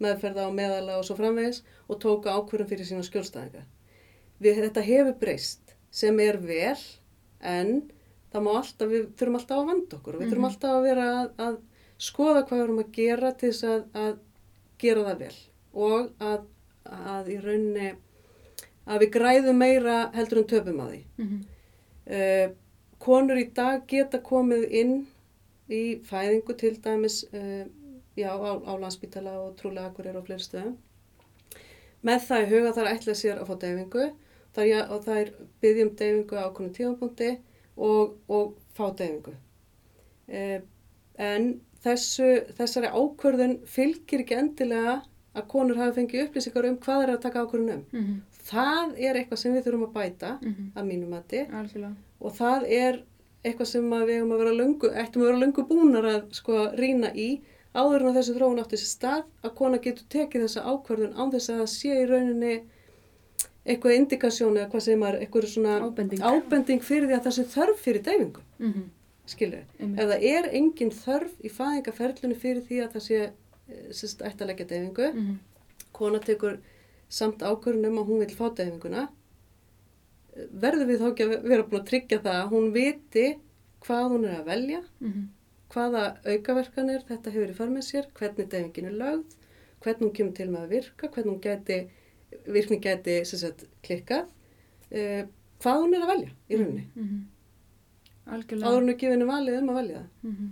meðferða 0.00 0.46
og 0.48 0.54
meðala 0.56 0.96
og 0.98 1.04
svo 1.04 1.16
framvegis 1.18 1.62
og 1.90 1.98
tóku 2.02 2.30
ákvarðan 2.32 2.70
fyrir 2.70 2.88
sína 2.88 3.04
skjólstæðinga. 3.04 3.66
Við, 4.40 4.62
þetta 4.64 4.84
hefur 4.86 5.16
breyst 5.20 5.74
sem 5.92 6.16
er 6.24 6.38
vel 6.40 6.78
en 7.44 7.74
alltaf, 8.32 8.86
við 8.88 9.10
þurfum 9.18 9.36
alltaf 9.40 9.58
að 9.60 9.68
vanda 9.72 9.96
okkur 9.98 10.16
við 10.20 10.30
þurfum 10.30 10.44
Mhm. 10.46 10.50
alltaf 10.52 10.76
að 10.78 10.84
vera 10.86 11.06
að, 11.18 11.30
að 11.46 11.56
skoða 12.00 12.44
hvað 12.46 12.56
við 12.58 12.64
erum 12.64 12.78
að 12.84 12.92
gera 12.96 13.32
til 13.34 13.50
þess 13.50 13.64
að, 13.64 13.82
að 14.04 14.18
gera 14.80 15.04
það 15.10 15.18
vel 15.24 15.38
og 15.74 16.10
að, 16.30 16.44
að 17.10 17.28
í 17.34 17.38
rauninni 17.44 17.88
að 18.90 19.02
við 19.04 19.10
græðum 19.18 19.58
meira 19.60 19.96
heldur 20.14 20.38
en 20.40 20.48
töpum 20.54 20.80
að 20.86 20.94
því. 20.94 21.02
Mhm. 21.18 21.40
Uh, 22.10 22.50
konur 22.98 23.38
í 23.38 23.46
dag 23.54 23.84
geta 23.88 24.18
komið 24.24 24.64
inn 24.80 24.94
í 25.70 26.00
fæðingu 26.08 26.56
til 26.58 26.72
dæmis 26.82 27.20
uh, 27.30 27.66
já, 28.18 28.32
á, 28.34 28.50
á 28.66 28.72
landsbítala 28.74 29.36
og 29.44 29.54
trúlega 29.60 29.90
akkur 29.90 30.10
er 30.10 30.18
á 30.18 30.22
fleiri 30.26 30.42
stöðum. 30.42 30.74
Með 32.02 32.26
það 32.26 32.42
í 32.42 32.50
huga 32.54 32.74
þar 32.76 32.90
ætla 32.94 33.14
sér 33.14 33.38
að 33.38 33.50
fá 33.52 33.54
deyfingu 33.62 34.08
þar, 34.56 34.66
ja, 34.66 34.82
og 34.90 35.04
það 35.06 35.22
er 35.22 35.32
byggjum 35.62 35.92
deyfingu 36.00 36.40
á 36.40 36.42
ákveðnum 36.48 36.74
tífampunkti 36.78 37.30
og, 37.76 38.16
og 38.26 38.56
fá 38.74 38.86
deyfingu. 38.98 39.36
Uh, 40.30 40.58
en 41.20 41.48
þessu, 41.84 42.32
þessari 42.58 42.90
ákvörðun 42.90 43.56
fylgir 43.68 44.24
ekki 44.24 44.38
endilega 44.40 44.98
að 45.36 45.46
konur 45.52 45.78
hafi 45.78 46.00
fengið 46.00 46.26
upplýsingar 46.26 46.68
um 46.68 46.78
hvað 46.82 47.04
er 47.04 47.14
að 47.14 47.22
taka 47.26 47.44
ákvörðun 47.44 47.74
um. 47.76 47.86
Mhm. 47.94 48.18
Það 48.50 48.94
er 48.98 49.14
eitthvað 49.20 49.38
sem 49.38 49.54
við 49.54 49.64
þurfum 49.66 49.86
að 49.86 49.92
bæta 49.94 50.30
Mhm. 50.42 50.72
að 50.76 50.86
mínum 50.90 51.08
mati 51.14 51.40
Algjörlega. 51.46 51.94
og 52.20 52.32
það 52.34 52.64
er 52.68 53.02
eitthvað 53.44 53.66
sem 53.66 53.90
við 53.90 54.10
eigum 54.16 54.32
að 54.32 54.38
vera 54.38 54.54
löngu, 54.60 54.90
ættum 54.94 55.22
að 55.22 55.26
vera 55.30 55.38
löngu 55.44 55.68
búnar 55.68 56.04
að 56.04 56.32
sko 56.34 56.52
rýna 56.76 57.14
í 57.14 57.40
áður 57.74 58.00
en 58.00 58.06
að 58.10 58.16
þessi 58.18 58.34
þróun 58.36 58.58
átti 58.60 58.76
sér 58.76 58.90
stað 58.96 59.24
að 59.44 59.54
kona 59.54 59.78
getur 59.78 60.04
tekið 60.10 60.42
þessa 60.44 60.64
ákvörðun 60.66 61.14
án 61.14 61.30
þess 61.32 61.48
að 61.50 61.60
það 61.60 61.68
sé 61.68 61.88
í 62.02 62.06
rauninni 62.10 62.62
eitthvað 63.66 63.96
indikasjón 63.98 64.56
eða 64.58 64.70
hvað 64.72 64.82
sem 64.86 65.02
er 65.02 65.18
eitthvað 65.20 65.46
svona 65.46 65.74
Ábending. 65.84 66.20
ábending 66.20 66.82
fyrir 66.82 67.06
því 67.08 67.16
að 67.18 67.24
það 67.26 67.36
sé 67.38 67.44
þörf 67.54 67.76
fyrir 67.84 68.02
deyfingu, 68.02 68.40
Mhm. 68.58 68.82
skilur. 69.26 69.62
Einmitt. 69.80 69.98
Ef 70.00 70.08
það 70.10 70.22
er 70.22 70.48
engin 70.52 70.90
þörf 70.90 71.30
í 71.44 71.50
fæðingaferlunni 71.50 72.36
fyrir 72.36 72.62
því 72.66 72.80
að 72.84 72.92
það 72.92 73.02
sé 73.02 73.30
eh, 73.70 74.46
leggja 74.46 74.66
deyfingu, 74.66 75.14
Mhm. 75.14 75.38
kona 75.92 76.18
tekur 76.18 76.58
samt 77.10 77.42
ákvörðun 77.42 77.88
um 77.90 77.98
að 78.02 78.08
hún 78.12 78.22
vil 78.24 78.34
fá 78.38 78.46
deyfinguna 78.60 79.08
verður 80.62 80.86
við 80.88 81.00
þá 81.02 81.06
ekki 81.10 81.24
að 81.26 81.32
vera 81.50 81.64
búin 81.66 81.80
að 81.82 81.88
tryggja 81.90 82.18
það 82.24 82.36
að 82.40 82.50
hún 82.54 82.68
viti 82.74 83.24
hvað 83.84 84.04
hún 84.12 84.26
er 84.28 84.36
að 84.40 84.48
velja 84.50 84.80
Mhm. 85.00 85.24
hvaða 85.70 86.04
aukaverkanir 86.26 87.02
þetta 87.08 87.30
hefur 87.34 87.50
í 87.50 87.56
för 87.58 87.68
með 87.74 87.84
sér 87.88 88.06
hvernig 88.18 88.48
deyfingin 88.52 88.86
er 88.90 88.96
lögð 89.02 89.34
hvernig 89.82 90.02
hún 90.06 90.14
kemur 90.16 90.34
til 90.36 90.48
með 90.50 90.62
að 90.64 90.72
virka 90.76 91.08
hvernig 91.08 91.32
hún 91.32 91.40
gæti, 91.40 91.78
virkni 92.46 93.24
sem 93.26 93.38
sagt, 93.38 93.64
klikkað 93.82 94.26
uh, 94.92 95.22
hvað 95.62 95.80
hún 95.82 95.94
er 95.94 96.02
að 96.06 96.10
velja 96.14 96.30
í 96.48 96.56
rauninni 96.56 96.86
Mhm. 96.94 97.26
Algjörlega. 98.30 98.66
áður 98.68 98.80
hún 98.80 98.90
er 98.90 98.98
gefinu 99.02 99.26
valið 99.26 99.58
um 99.58 99.68
að 99.70 99.74
velja 99.80 99.98
það 99.98 100.08
Mhm. 100.22 100.48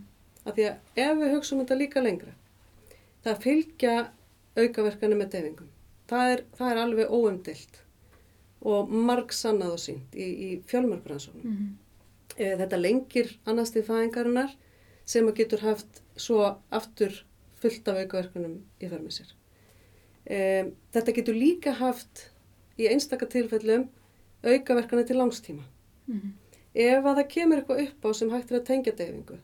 af 0.46 0.54
því 0.56 0.62
að 0.68 0.76
ef 0.96 1.16
við 1.18 1.34
hugsaum 1.34 1.60
þetta 1.64 1.78
líka 1.78 2.02
lengra 2.02 2.34
það 3.24 3.42
fylgja 3.42 4.08
aukaverkanir 4.56 5.16
með 5.22 5.30
deyfingum 5.30 5.68
það 6.08 6.32
er, 6.34 6.42
það 6.58 6.70
er 6.72 6.80
alveg 6.84 7.10
óumdilt 7.12 7.82
og 8.68 8.90
marg 8.90 9.30
sannað 9.32 9.74
og 9.76 9.82
sínt 9.82 10.14
í, 10.18 10.26
í 10.26 10.48
fjölmörgrannsóknum 10.70 11.44
Mhm. 11.44 11.68
e, 12.38 12.56
þetta 12.56 12.80
lengir 12.80 13.30
annars 13.46 13.70
til 13.74 13.82
fæðingarinnar 13.86 14.54
sem 15.08 15.26
að 15.28 15.36
getur 15.42 15.60
haft 15.64 16.02
svo 16.16 16.56
aftur 16.70 17.12
fullt 17.60 17.88
af 17.88 17.96
aukaverkunum 18.02 18.58
í 18.80 18.88
för 18.90 19.00
með 19.02 19.14
sér 19.20 19.32
e, 20.26 20.72
þetta 20.92 21.14
getur 21.16 21.34
líka 21.34 21.72
haft 21.78 22.28
í 22.78 22.88
einstaka 22.90 23.26
tilfellum 23.26 23.88
aukaverkanir 24.44 25.06
til 25.06 25.16
langstíma 25.18 25.62
Mhm. 26.08 26.32
ef 26.74 27.04
að 27.04 27.16
það 27.18 27.28
kemur 27.28 27.56
eitthvað 27.62 27.82
upp 27.88 28.04
á 28.04 28.10
sem 28.14 28.30
hægt 28.30 28.52
er 28.52 28.60
að 28.60 28.66
tengja 28.66 28.92
deyfingu 28.96 29.38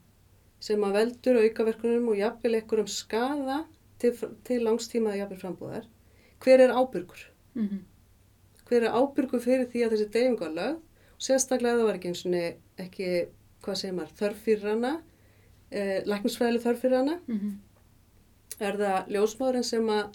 sem 0.60 0.80
að 0.80 0.92
veldur 0.98 1.40
aukaverkunum 1.42 2.08
og 2.08 2.16
jafnvel 2.16 2.54
einhverjum 2.60 2.88
skada 2.88 3.64
til, 3.98 4.12
til 4.44 4.60
langstíma 4.64 5.10
eða 5.12 5.18
jafnvel 5.24 5.40
frambúðar 5.42 5.84
hver 6.44 6.60
er 6.66 6.72
ábyrgur? 6.76 7.22
Mhm. 7.54 7.78
Hver 8.68 8.82
er 8.88 8.96
ábyrgur 8.96 9.40
fyrir 9.44 9.66
því 9.70 9.84
að 9.86 9.94
þessi 9.94 10.08
deyfingu 10.14 10.40
var 10.46 10.54
lögð 10.58 10.76
og 11.14 11.20
sérstaklega 11.28 11.78
það 11.78 11.86
var 11.88 11.98
ekki 11.98 12.10
eins 12.10 12.24
og 12.26 12.84
ekki, 12.84 13.08
hvað 13.64 13.78
segir 13.80 13.94
maður, 13.98 14.16
þörf 14.20 14.42
fyrir 14.44 14.68
hana 14.70 14.92
eh, 15.70 16.02
læknisfræðileg 16.06 16.62
þörf 16.64 16.82
fyrir 16.84 16.96
hana 17.00 17.20
Mhm. 17.28 17.54
er 18.60 18.76
það 18.78 19.08
ljósmáðurinn 19.14 19.64
sem 19.64 19.86
að 19.88 20.12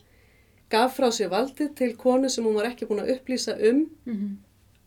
gaf 0.70 0.98
frá 0.98 1.10
sér 1.12 1.30
valdið 1.30 1.76
til 1.76 1.96
konu 1.98 2.30
sem 2.30 2.44
hún 2.46 2.56
var 2.56 2.66
ekki 2.70 2.86
búin 2.88 3.02
að 3.04 3.12
upplýsa 3.18 3.56
um 3.70 3.90
Mhm. 4.06 4.38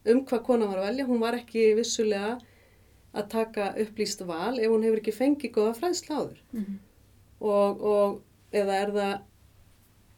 um 0.06 0.24
hvað 0.26 0.42
kona 0.44 0.66
var 0.66 0.78
að 0.78 0.86
velja. 0.88 1.06
Hún 1.06 1.20
var 1.20 1.32
ekki 1.34 1.74
vissulega 1.76 2.40
að 3.14 3.28
taka 3.28 3.74
upplýst 3.76 4.24
val 4.26 4.58
ef 4.58 4.66
hún 4.70 4.82
hefur 4.82 4.98
ekki 5.00 5.12
fengið 5.12 5.52
góða 5.52 5.76
fræðsla 5.76 6.16
áður. 6.16 6.38
Mhm. 6.52 6.78
Og, 7.40 7.82
og 7.82 8.22
eða 8.52 8.74
er 8.82 8.90
það, 8.92 9.20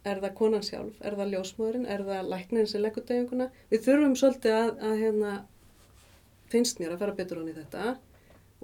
er 0.04 0.20
það 0.20 0.34
konan 0.38 0.64
sjálf, 0.64 0.96
er 1.00 1.16
það 1.18 1.30
ljósmóðurinn, 1.34 1.86
er 1.88 2.02
það 2.04 2.30
læknirinn 2.32 2.70
sem 2.70 2.82
leggur 2.84 3.04
deyfinguna. 3.08 3.48
Við 3.72 3.84
þurfum 3.86 4.16
svolítið 4.20 4.56
að, 4.58 4.70
að 4.88 4.98
hérna, 5.00 5.32
finnst 6.52 6.80
mér 6.80 6.94
að 6.94 7.04
fara 7.04 7.16
betur 7.18 7.40
hann 7.40 7.50
í 7.50 7.56
þetta 7.56 7.94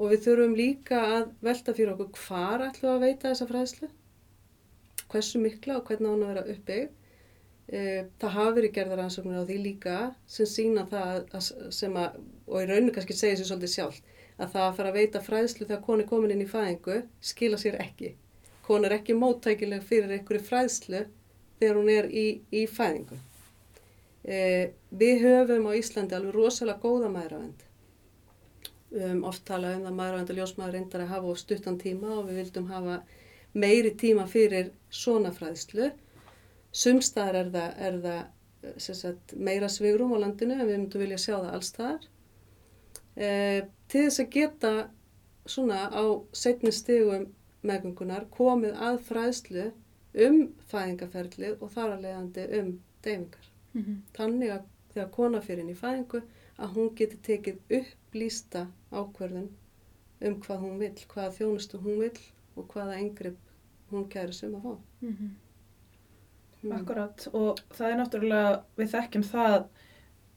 og 0.00 0.12
við 0.12 0.22
þurfum 0.26 0.55
líka 0.57 1.00
að 1.16 1.33
velta 1.44 1.74
fyrir 1.76 1.92
okkur 1.94 2.22
hvar 2.26 2.64
ætlum 2.68 2.94
að 2.94 3.05
veita 3.07 3.31
þessa 3.31 3.48
fræðslu, 3.50 3.90
hversu 5.11 5.42
mikla 5.42 5.79
og 5.81 5.88
hvernig 5.88 6.09
á 6.09 6.12
hann 6.12 6.24
að 6.24 6.33
vera 6.35 6.46
uppbyggð. 6.55 6.96
Eh, 7.70 8.00
Það 8.18 8.35
hafa 8.37 8.55
verið 8.57 8.72
gerðar 8.76 9.05
ansóknir 9.05 9.42
á 9.42 9.48
því 9.48 9.59
líka 9.64 9.98
sem 10.26 10.48
sína 10.48 10.87
það 10.90 11.20
að, 11.38 11.50
sem 11.76 11.98
að, 12.00 12.16
og 12.48 12.57
í 12.62 12.66
rauninu 12.70 12.94
kannski 12.96 13.16
segja 13.16 13.38
sér 13.38 13.50
svolítið 13.50 13.74
sjálf, 13.74 14.00
að 14.40 14.57
það 14.57 14.64
að 14.64 14.76
fara 14.79 14.90
að 14.90 14.98
veita 14.98 15.22
fræðslu 15.22 15.68
þegar 15.68 15.85
koni 15.87 16.07
komin 16.11 16.35
inn 16.35 16.42
í 16.42 16.48
fæðingu 16.50 16.96
skila 17.31 17.61
sér 17.61 17.79
ekki. 17.85 18.14
Kona 18.66 18.88
er 18.88 18.96
ekki 18.98 19.14
móttækileg 19.18 19.87
fyrir 19.87 20.16
einhverju 20.16 20.42
fræðslu 20.48 21.05
þegar 21.60 21.80
hún 21.80 21.90
er 21.92 22.08
í, 22.10 22.26
í 22.52 22.66
fæðingu. 22.68 23.18
Eh, 24.24 24.72
við 24.90 25.24
höfum 25.24 25.68
á 25.68 25.72
Íslandi 25.78 26.16
alveg 26.16 26.36
rosalega 26.36 26.82
góða 26.82 27.08
maðuravend. 27.12 27.66
Um, 28.90 29.22
oft 29.24 29.44
tala 29.46 29.76
um 29.76 29.84
það 29.86 29.96
maðuravend 29.96 30.32
og 30.32 30.38
ljósmaður 30.40 30.76
reyndar 30.76 31.04
að 31.04 31.12
hafa 31.14 31.34
stuttan 31.38 31.78
tíma 31.78 32.08
og 32.16 32.24
við 32.26 32.40
vildum 32.40 32.70
hafa 32.72 32.96
meiri 33.54 33.92
tíma 33.94 34.26
fyrir 34.30 34.72
svona 34.90 35.30
fræðslu. 35.34 35.92
Sumstaðar 36.72 37.38
er 37.44 37.52
það, 37.54 37.76
er 37.86 38.00
það 38.04 38.96
sagt, 38.98 39.34
meira 39.36 39.68
svigrum 39.70 40.14
á 40.14 40.22
landinu 40.22 40.56
en 40.58 40.66
við 40.66 40.76
myndum 40.76 41.04
vilja 41.04 41.20
sjá 41.22 41.36
það 41.36 41.52
allstaðar. 41.54 42.08
Eh, 43.16 43.60
til 43.90 44.04
þess 44.06 44.22
að 44.24 44.32
geta 44.34 44.74
svona 45.50 45.86
á 45.90 46.04
setni 46.36 46.72
stigum 46.74 47.30
meðgöngunar 47.66 48.28
komið 48.34 48.76
að 48.78 49.00
fræðslu 49.08 49.70
um 50.14 50.40
fæðingaferlið 50.70 51.62
og 51.62 51.72
þar 51.74 51.94
að 51.94 52.04
leiðandi 52.06 52.46
um 52.60 52.70
deyfingar. 53.04 53.50
Mhm. 53.74 53.98
Þannig 54.16 54.54
að 54.56 54.64
þegar 54.94 55.10
kona 55.10 55.40
fyrir 55.40 55.64
inn 55.64 55.74
í 55.74 55.78
fæðingu 55.78 56.22
að 56.58 56.74
hún 56.76 56.94
geti 56.98 57.20
tekið 57.22 57.60
upplýsta 57.80 58.66
ákverðun 58.92 59.50
um 60.20 60.40
hvað 60.40 60.64
hún 60.64 60.78
vill, 60.78 60.96
hvaða 61.14 61.36
þjónustu 61.38 61.80
hún 61.80 62.00
vill 62.00 62.18
og 62.56 62.66
hvaða 62.74 62.98
engripp 62.98 63.38
hún 63.90 64.08
kæri 64.10 64.34
sem 64.34 64.54
að 64.54 64.66
fá. 64.66 64.74
Mhm. 65.00 65.30
Mm. 66.62 66.72
Akkurat 66.76 67.28
og 67.32 67.60
það 67.72 67.90
er 67.90 67.96
náttúrulega, 67.96 68.62
við 68.76 68.90
þekkjum 68.92 69.22
það 69.24 69.62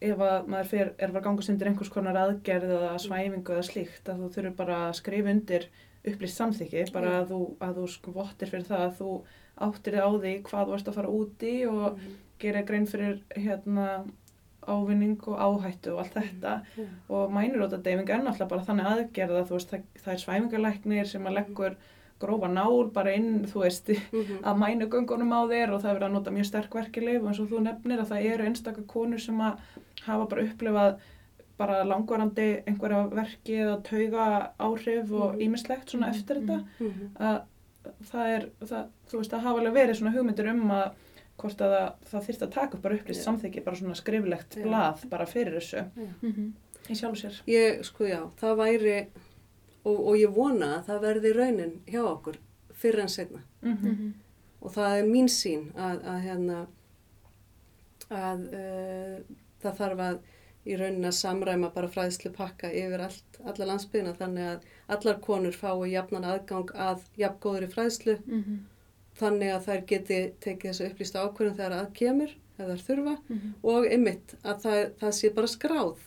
ef 0.03 0.21
að 0.23 0.47
maður 0.47 0.69
fyr, 0.71 0.91
er 0.97 1.11
að 1.11 1.23
gangast 1.25 1.51
undir 1.51 1.67
einhvers 1.67 1.91
konar 1.91 2.19
aðgerð 2.19 2.71
eða 2.77 2.91
svæfingu 3.03 3.55
eða 3.55 3.65
slíkt 3.67 4.11
að 4.11 4.21
þú 4.23 4.29
þurfur 4.35 4.55
bara 4.55 4.77
að 4.87 4.95
skrifa 4.99 5.33
undir 5.33 5.67
upplýst 6.07 6.37
samþykki, 6.41 6.91
bara 6.93 7.21
að 7.21 7.29
þú, 7.31 7.39
að 7.63 7.77
þú 7.79 7.87
sko 7.93 8.11
vottir 8.11 8.49
fyrir 8.51 8.65
það 8.67 8.81
að 8.87 8.97
þú 8.99 9.11
áttir 9.67 9.93
þig 9.93 10.03
á 10.03 10.09
því 10.23 10.33
hvað 10.49 10.67
þú 10.67 10.73
ert 10.77 10.87
að 10.91 10.97
fara 10.99 11.07
út 11.19 11.43
í 11.47 11.55
og 11.69 11.97
Mhm. 11.97 12.17
gerir 12.39 12.65
grein 12.67 12.87
fyrir 12.87 13.21
hérna 13.37 13.87
ávinning 14.67 15.17
og 15.27 15.39
áhættu 15.39 15.91
og 15.93 15.99
allt 15.99 16.13
þetta 16.13 16.53
Já. 16.77 16.83
og 17.09 17.31
mænur 17.31 17.65
út 17.67 17.73
að 17.75 17.83
deyfing 17.83 18.09
er 18.09 18.21
náttúrulega 18.23 18.49
bara 18.49 18.65
þannig 18.67 18.85
aðgerð 18.91 19.39
að 19.41 19.47
þú 19.49 19.57
veist 19.57 19.69
það, 19.73 19.81
það 20.03 20.13
er 20.13 20.21
svæfingarlæknir 20.23 21.05
sem 21.07 21.25
að 21.27 21.33
leggur 21.37 21.75
grófa 22.23 22.47
nál 22.47 22.91
bara 22.93 23.11
inn, 23.15 23.43
þú 23.45 23.63
veist, 23.65 23.87
Mhm. 24.13 24.43
að 24.43 24.57
mænu 24.63 24.87
göngunum 24.87 25.33
á 25.35 25.41
þér 25.51 25.73
og 25.73 25.81
það 25.81 25.89
er 25.91 25.99
verið 25.99 26.07
að 26.09 26.13
nota 26.13 26.31
mjög 26.31 26.45
sterk 26.45 26.69
verkileif 26.73 27.21
og 27.21 27.27
eins 27.27 27.39
og 27.39 27.49
þú 27.49 27.59
nefnir 27.63 27.99
að 27.99 28.07
það 28.11 28.25
eru 28.33 28.43
einstakar 28.47 28.85
konur 28.87 29.19
sem 29.19 29.37
að 29.39 29.57
hafa 30.05 30.25
bara 30.29 30.43
upplifað 30.43 30.99
bara 31.57 31.83
langvarandi 31.85 32.63
einhverja 32.67 33.03
verki 33.13 33.57
eða 33.61 33.81
tauga 33.83 34.27
áhrif 34.59 35.11
og 35.11 35.35
Mhm. 35.35 35.41
ímislegt 35.45 35.89
svona 35.89 36.07
Mhm, 36.09 36.15
eftir 36.15 36.35
þetta 36.41 36.65
Mhm. 36.79 37.09
að 37.19 37.41
það 38.11 38.27
er, 38.37 38.49
það, 38.65 38.87
þú 39.09 39.17
veist, 39.19 39.31
það 39.31 39.39
hafa 39.41 39.59
alveg 39.59 39.73
verið 39.73 39.95
svona 39.99 40.13
hugmyndir 40.15 40.49
um 40.49 40.69
að 40.71 40.91
hvort 41.37 41.57
að 41.61 41.71
það, 41.73 41.93
það 42.11 42.25
þyrfti 42.27 42.47
að 42.47 42.51
taka 42.51 42.75
upp 42.77 42.81
bara 42.81 42.95
upplýst 42.95 43.21
Já. 43.21 43.25
samþykki, 43.25 43.63
bara 43.65 43.75
svona 43.75 43.95
skriflegt 43.95 44.55
blað 44.63 45.09
bara 45.09 45.25
fyrir 45.25 45.53
þessu 45.59 45.85
Mhm. 46.21 46.53
í 46.89 46.93
sjálfu 46.95 47.15
sér. 47.21 47.41
Ég, 47.47 47.83
sko 47.85 48.03
já, 48.05 48.29
það 48.37 48.57
væri, 48.57 49.07
og, 49.85 49.99
og 50.07 50.15
ég 50.15 50.33
vona 50.33 50.79
að 50.79 50.85
það 50.85 51.01
verði 51.01 51.33
raunin 51.35 51.79
hjá 51.87 52.01
okkur 52.03 52.35
fyrir 52.73 52.99
en 53.01 53.07
setna. 53.07 53.39
Mm 53.61 53.77
Mhm. 53.81 54.13
Og 54.61 54.71
það 54.71 54.99
er 54.99 55.03
mín 55.05 55.27
sín 55.27 55.73
að, 55.73 56.03
að 56.05 56.21
hérna, 56.23 56.67
að 58.11 58.43
uh, 58.53 59.19
það 59.63 59.77
þarf 59.79 59.99
að 59.99 60.19
í 60.65 60.77
raunin 60.79 61.05
að 61.09 61.15
samræma 61.17 61.69
bara 61.73 61.87
fræðslu 61.91 62.31
pakka 62.35 62.69
yfir 62.71 63.01
allt, 63.03 63.39
alla 63.45 63.65
landsbyðina 63.65 64.13
þannig 64.17 64.45
að 64.53 64.61
allar 64.95 65.19
konur 65.19 65.51
fái 65.51 65.91
jafnan 65.91 66.23
aðgang 66.23 66.71
að 66.75 67.01
jafngóðri 67.17 67.67
fræðslu 67.73 68.17
Mhm. 68.25 68.59
þannig 69.19 69.51
að 69.53 69.65
þær 69.67 69.85
geti 69.87 70.19
tekið 70.41 70.69
þessu 70.71 70.89
upplýsta 70.91 71.23
ákvörðum 71.25 71.55
þegar 71.57 71.75
að 71.81 71.93
kemur 71.93 72.29
ef 72.59 72.67
þær 72.67 72.85
þurfa 72.87 73.17
Mhm. 73.29 73.53
og 73.63 73.85
einmitt 73.91 74.35
að 74.43 74.61
það, 74.63 74.91
það 75.01 75.11
sé 75.19 75.33
bara 75.35 75.47
skráð 75.47 75.97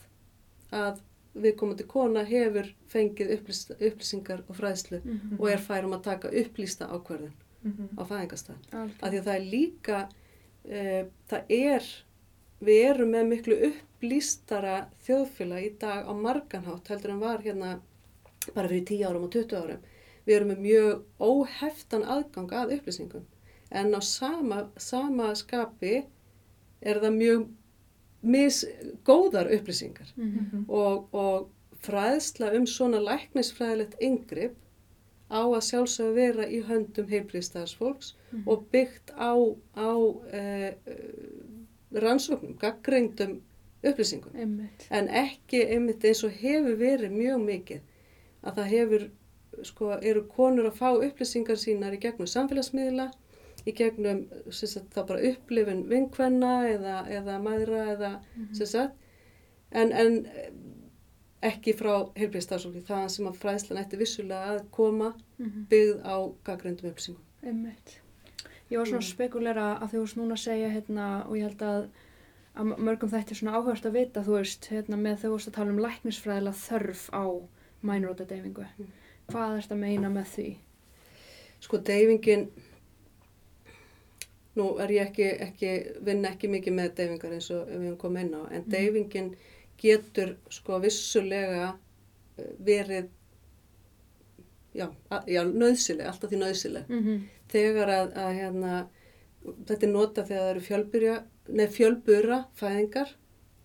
að 0.71 0.99
viðkomandi 1.37 1.85
kona 1.87 2.23
hefur 2.25 2.73
fengið 2.89 3.31
upplýst, 3.37 3.71
upplýsingar 3.79 4.41
og 4.49 4.55
fræðslu 4.57 5.01
Mhm. 5.03 5.39
og 5.39 5.49
er 5.51 5.57
færum 5.57 5.93
að 5.93 6.03
taka 6.03 6.29
upplýsta 6.29 6.89
ákvörðun 6.89 7.31
Mhm. 7.63 7.89
á. 7.97 8.03
Algjörlega. 8.03 8.57
Af 9.03 9.11
því 9.11 9.19
að 9.19 9.23
það 9.23 9.35
er 9.35 9.51
líka, 9.51 10.09
e, 10.69 11.05
það 11.29 11.43
er, 11.49 11.83
við 12.61 12.81
erum 12.89 13.11
með 13.13 13.27
miklu 13.31 13.57
upplýstara 13.71 14.87
þjóðfélag 15.05 15.65
í 15.67 15.71
dag 15.81 16.07
á 16.09 16.13
marganhátt 16.17 16.87
heldur 16.91 17.11
en 17.15 17.19
var 17.21 17.41
hérna 17.45 17.79
bara 18.55 18.67
fyrir 18.71 18.85
10 18.85 19.03
árum 19.09 19.23
og 19.27 19.31
20 19.33 19.57
árum. 19.61 19.81
Við 20.27 20.35
erum 20.35 20.47
með 20.53 20.59
mjög 20.65 21.03
óheftan 21.19 22.03
aðgang 22.05 22.51
að 22.51 22.73
upplýsingum 22.77 23.25
en 23.71 23.93
á 23.95 24.01
sama, 24.01 24.69
sama 24.77 25.33
skapi 25.35 26.05
er 26.81 26.99
það 27.03 27.15
mjög 27.17 27.47
misgóðar 28.23 29.49
upplýsingar 29.55 30.09
Mhm. 30.17 30.65
og, 30.69 31.07
og 31.13 31.49
fræðsla 31.83 32.53
um 32.57 32.65
svona 32.65 32.99
læknisfræðilegt 32.99 33.95
yngripp 34.01 34.55
á 35.29 35.43
að 35.43 35.61
sjálfsögðu 35.69 36.13
vera 36.15 36.45
í 36.47 36.61
höndum 36.63 37.07
heilbríðstæðarsfólks 37.11 38.13
Mhm. 38.31 38.43
og 38.47 38.65
byggt 38.71 39.11
á, 39.15 39.35
á 39.75 39.91
e, 40.33 40.73
rannsóknum, 41.93 42.57
gaggreindum 42.59 43.41
upplýsingum. 43.83 44.33
Einmitt. 44.35 44.87
En 44.91 45.07
ekki 45.07 45.61
einmitt 45.71 46.03
eins 46.05 46.23
og 46.23 46.31
hefur 46.41 46.75
verið 46.79 47.11
mjög 47.13 47.43
mikið 47.45 47.81
að 48.43 48.55
það 48.59 48.71
hefur, 48.73 49.05
sko, 49.63 49.91
eru 50.01 50.23
konur 50.27 50.67
að 50.69 50.77
fá 50.81 50.89
upplýsingar 50.97 51.57
sínar 51.61 51.93
í 51.93 51.99
gegnum 52.03 52.27
samfélagsmiðla, 52.27 53.11
í 53.67 53.73
gegnum 53.75 54.25
sem 54.53 54.69
sagt, 54.69 54.93
þá 54.95 55.01
bara 55.07 55.23
upplifun 55.31 55.85
vinkvenna 55.89 56.51
eða, 56.69 56.97
eða 57.09 57.39
mæðra 57.43 57.85
eða 57.95 58.11
sem 58.55 58.65
sagt, 58.65 58.93
en, 59.71 59.91
en 59.91 60.19
ekki 61.47 61.73
frá 61.77 62.09
heilbríðstafsfólki, 62.17 62.81
það 62.87 63.07
sem 63.13 63.27
að 63.29 63.39
fræðslan 63.41 63.81
ætti 63.83 63.99
vissulega 63.99 64.55
að 64.55 64.63
koma 64.73 65.13
Mhm. 65.37 65.67
byggð 65.69 65.99
á 66.01 66.15
gaggreindum 66.43 66.89
upplýsingum. 66.91 67.23
Einmitt. 67.43 67.99
Ég 68.71 68.77
var 68.77 68.85
svona 68.85 68.99
að 68.99 69.07
Mm. 69.07 69.13
spekulera 69.15 69.79
að 69.81 69.89
þú 69.93 69.99
veist 70.03 70.17
núna 70.17 70.33
að 70.33 70.43
segja 70.43 70.69
hérna 70.69 71.25
og 71.29 71.35
ég 71.37 71.43
held 71.47 71.61
að 71.61 71.87
að 72.57 72.77
mörgum 72.77 73.09
þetta 73.09 73.31
er 73.31 73.35
svona 73.35 73.53
áhugast 73.57 73.85
að 73.85 73.91
vita 73.93 74.23
þú 74.23 74.33
veist 74.39 74.65
hérna 74.71 74.97
með 74.97 75.17
þú 75.21 75.29
veist 75.35 75.47
að 75.47 75.53
tala 75.53 75.69
um 75.71 75.77
læknisfræðilega 75.79 76.61
þörf 76.67 77.09
á 77.13 77.23
mænróta 77.83 78.25
deyfingu. 78.27 78.65
Mm. 78.79 78.87
Hvað 79.29 79.55
er 79.57 79.61
þetta 79.61 79.75
að 79.75 79.79
meina 79.79 80.09
með 80.09 80.25
því? 80.35 80.57
Sko 81.59 81.77
deyfingin, 81.77 82.49
nú 84.57 84.65
er 84.81 84.89
ég 84.95 85.07
ekki, 85.07 85.27
ekki 85.47 85.71
vinn 86.05 86.25
ekki 86.25 86.49
mikið 86.49 86.73
með 86.79 86.95
deyfingar 86.97 87.35
eins 87.37 87.49
og 87.53 87.67
við 87.69 87.83
höfum 87.85 87.97
komið 88.01 88.21
inn 88.25 88.33
á, 88.33 88.41
en 88.51 88.61
Mhm. 88.61 88.69
deyfingin 88.73 89.35
getur 89.77 90.35
sko 90.49 90.79
vissulega 90.81 91.75
eh, 92.37 92.43
verið, 92.63 93.07
já, 94.75 94.87
já 95.27 95.43
nöðsileg, 95.45 96.05
alltaf 96.07 96.29
því 96.31 96.37
nöðsileg. 96.41 96.87
Mm 96.89 97.03
-hmm. 97.03 97.21
Þegar 97.51 97.93
að, 97.93 98.09
að 98.23 98.33
hérna, 98.39 98.73
þetta 99.67 99.87
er 99.87 99.93
nota 99.93 100.25
þegar 100.27 100.41
það 100.43 100.51
eru 100.55 100.65
fjölbyrja, 100.65 101.15
nei 101.47 101.67
fjölbura 101.71 102.41
fæðingar, 102.59 103.13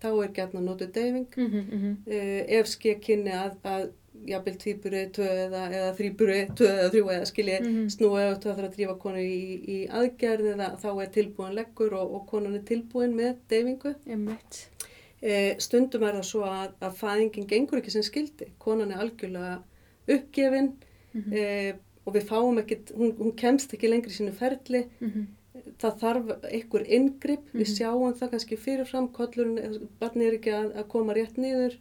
þá 0.03 0.07
er 0.11 0.31
gætna 0.37 0.61
notuð 0.63 0.93
deyfing. 0.95 1.27
Mm 1.35 1.51
-hmm. 1.51 1.97
uh, 2.07 2.39
ef 2.59 2.67
ske 2.67 2.95
kynni 3.03 3.35
að, 3.35 3.57
að 3.63 3.91
jafnvel 4.27 4.55
tvíburi, 4.61 5.01
tvö 5.15 5.27
eða, 5.47 5.63
eða 5.73 5.89
þrýburi, 5.97 6.37
tvö 6.57 6.69
eða 6.69 6.89
þrjú 6.93 7.09
eða 7.15 7.25
skilji 7.27 7.57
Mhm. 7.59 7.89
snúi 7.89 8.21
ef 8.21 8.37
það 8.43 8.55
þarf 8.55 8.67
að 8.67 8.75
drífa 8.75 8.95
konu 8.99 9.23
í, 9.23 9.41
í 9.75 9.77
aðgerð 9.99 10.49
eða 10.53 10.69
þá 10.83 10.89
er 11.01 11.09
tilbúin 11.17 11.55
leggur 11.57 11.93
og, 11.93 12.13
og 12.15 12.27
konan 12.27 12.55
er 12.55 12.63
tilbúin 12.67 13.15
með 13.15 13.35
deyfingu. 13.49 13.95
Einmitt. 14.07 14.67
Uh, 15.23 15.51
stundum 15.57 16.03
er 16.03 16.17
það 16.19 16.25
svo 16.29 16.43
að, 16.47 16.71
að 16.83 16.97
fæðingin 16.99 17.47
gengur 17.47 17.79
ekki 17.79 17.91
sem 17.91 18.03
skildi. 18.03 18.51
Konan 18.59 18.91
er 18.91 19.03
algjörlega 19.03 19.61
uppgefin 20.07 20.73
Mm 21.13 21.21
-hmm. 21.21 21.33
uh, 21.33 21.75
og 22.05 22.13
við 22.15 22.23
fáum 22.27 22.57
ekkit, 22.59 22.91
hún, 22.97 23.13
hún 23.17 23.31
kemst 23.35 23.73
ekki 23.73 23.89
lengri 23.89 24.11
í 24.11 24.17
sínu 24.17 24.33
ferli. 24.35 24.87
Það 25.79 25.99
þarf 26.01 26.31
einhver 26.49 26.83
inngrip, 26.89 27.43
við 27.53 27.67
Mhm. 27.67 27.75
sjáum 27.77 28.13
það 28.17 28.31
kannski 28.31 28.57
fyrirfram, 28.57 29.07
kollurinn, 29.13 29.87
barni 29.99 30.25
er 30.25 30.33
ekki 30.39 30.51
að, 30.51 30.73
að 30.75 30.87
koma 30.87 31.13
rétt 31.13 31.37
niður, 31.37 31.77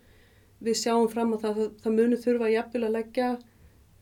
við 0.63 0.75
sjáum 0.79 1.09
fram 1.11 1.33
á 1.35 1.37
það, 1.41 1.55
það, 1.57 1.71
það 1.83 1.95
muni 1.97 2.17
þurfa 2.17 2.51
jafnvel 2.53 2.85
að 2.85 2.93
leggja, 2.99 3.31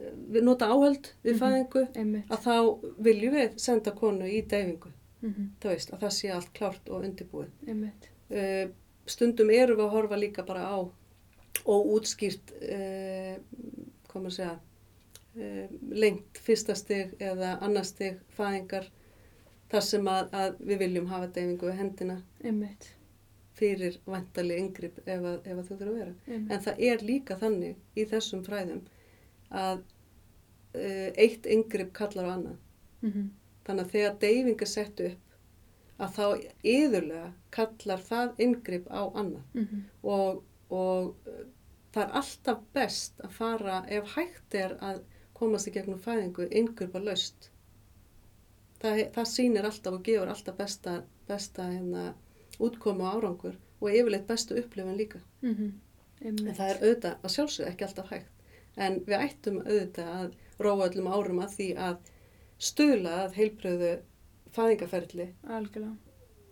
eh, 0.00 0.11
við 0.33 0.42
nota 0.42 0.66
áhöld 0.66 1.12
við 1.24 1.33
Mhm. 1.35 1.40
fæðingu, 1.40 1.88
Einmitt. 1.96 2.28
að 2.28 2.38
þá 2.44 2.78
viljum 2.98 3.35
við 3.35 3.59
senda 3.59 3.90
konu 3.92 4.24
í 4.24 4.42
deyfingu, 4.46 4.90
Mm 5.22 5.30
-hmm. 5.35 5.48
það 5.61 5.70
veist, 5.70 5.90
að 5.92 6.00
það 6.00 6.12
sé 6.12 6.30
allt 6.35 6.52
klárt 6.54 6.88
og 6.90 7.04
undirbúið. 7.04 7.90
Uh, 8.30 8.70
stundum 9.06 9.50
erum 9.50 9.76
við 9.78 9.85
að 9.87 9.90
horfa 9.90 10.16
líka 10.18 10.42
bara 10.46 10.61
á 10.66 10.78
óútskýrt, 11.66 12.52
uh, 12.62 13.37
hvað 14.09 14.22
maður 14.22 14.35
segja, 14.37 14.59
lengt 15.35 16.38
fyrsta 16.43 16.75
stig 16.75 17.12
eða 17.23 17.59
annar 17.62 17.85
stig 17.87 18.19
fæðingar 18.35 18.88
þar 19.71 19.85
sem 19.87 20.09
að, 20.11 20.33
að 20.35 20.57
við 20.66 20.83
viljum 20.85 21.07
hafa 21.11 21.29
deyfingu 21.31 21.69
við 21.69 21.79
hendina 21.79 22.16
Einmitt. 22.43 22.88
fyrir 23.55 24.01
vantali 24.07 24.57
yngripp 24.59 24.99
ef, 25.05 25.23
ef 25.45 25.55
að 25.55 25.69
þau 25.69 25.77
þurfa 25.77 25.90
að 25.90 25.99
vera. 26.01 26.14
Einmitt. 26.27 26.53
En 26.53 26.64
það 26.66 26.83
er 26.90 27.05
líka 27.07 27.37
þannig 27.38 27.77
í 27.95 28.07
þessum 28.11 28.43
fræðum 28.47 28.83
að 29.51 29.83
uh, 30.75 31.11
eitt 31.14 31.47
yngripp 31.47 31.93
kallar 31.95 32.27
á 32.27 32.35
annað. 32.35 32.59
Mm 33.01 33.12
-hmm. 33.12 33.29
Þannig 33.66 33.85
að 33.85 33.90
þegar 33.95 34.19
deyfing 34.25 34.62
er 34.62 34.73
sett 34.75 35.01
upp 35.01 35.27
að 36.01 36.14
þá 36.16 36.27
yðurlega 36.64 37.33
kallar 37.51 38.05
það 38.11 38.45
yngripp 38.47 38.87
á 38.90 39.03
annað 39.14 39.45
Mm 39.55 39.66
-hmm. 39.66 39.83
og, 40.03 40.43
og 40.71 41.14
uh, 41.29 41.47
það 41.93 42.03
er 42.03 42.12
alltaf 42.21 42.59
best 42.73 43.21
að 43.21 43.31
fara 43.31 43.85
ef 43.88 44.14
hægt 44.16 44.55
er 44.55 44.77
að 44.81 45.03
komast 45.40 45.70
í 45.70 45.74
gegnum 45.74 46.00
fæðingu 46.05 46.48
yngripp 46.61 46.96
að 46.98 47.09
laust. 47.11 47.50
Það, 48.81 49.03
það 49.16 49.31
sýnir 49.33 49.68
alltaf 49.68 49.96
og 49.96 50.05
gefur 50.07 50.33
alltaf 50.33 50.57
besta, 50.57 50.96
besta 51.29 51.68
hérna, 51.68 52.11
útkomu 52.61 53.07
og 53.07 53.16
árangur 53.16 53.57
og 53.81 53.88
yfirleitt 53.88 54.29
bestu 54.29 54.57
upplifin 54.61 54.96
líka. 54.96 55.20
Mm 55.42 55.55
-hmm. 55.55 55.72
En 56.20 56.37
það 56.37 56.70
er 56.70 56.83
auðvitað 56.85 57.14
að 57.24 57.35
sjálfsögðu 57.35 57.68
ekki 57.70 57.85
alltaf 57.85 58.11
hægt. 58.11 58.33
En 58.76 59.00
við 59.07 59.20
ættum 59.20 59.59
auðvitað 59.59 60.09
að 60.20 60.33
róa 60.59 60.88
öllum 60.88 61.09
árum 61.09 61.40
að 61.40 61.55
því 61.57 61.68
að 61.76 61.96
stuðla 62.59 63.16
að 63.24 63.37
heilbröðu 63.38 63.92
fæðingaferli 64.55 65.26
Algjörlega. 65.48 65.96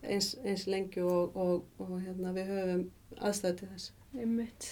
eins, 0.03 0.37
eins 0.45 0.67
lengi 0.67 1.03
og, 1.03 1.37
og, 1.37 1.65
og 1.79 2.01
hérna, 2.01 2.33
við 2.33 2.53
höfum 2.53 2.91
aðstæðu 3.19 3.57
til 3.57 3.69
þess. 3.69 3.93
Einmitt. 4.15 4.69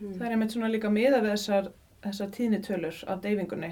Mm. 0.00 0.14
Það 0.18 0.26
er 0.26 0.30
einmitt 0.30 0.52
svona 0.52 0.70
líka 0.72 0.90
miða 0.92 1.22
við 1.24 1.30
þessar, 1.30 1.70
þessar 2.06 2.30
tíðnitölur 2.36 3.02
af 3.12 3.20
deyfingunni. 3.24 3.70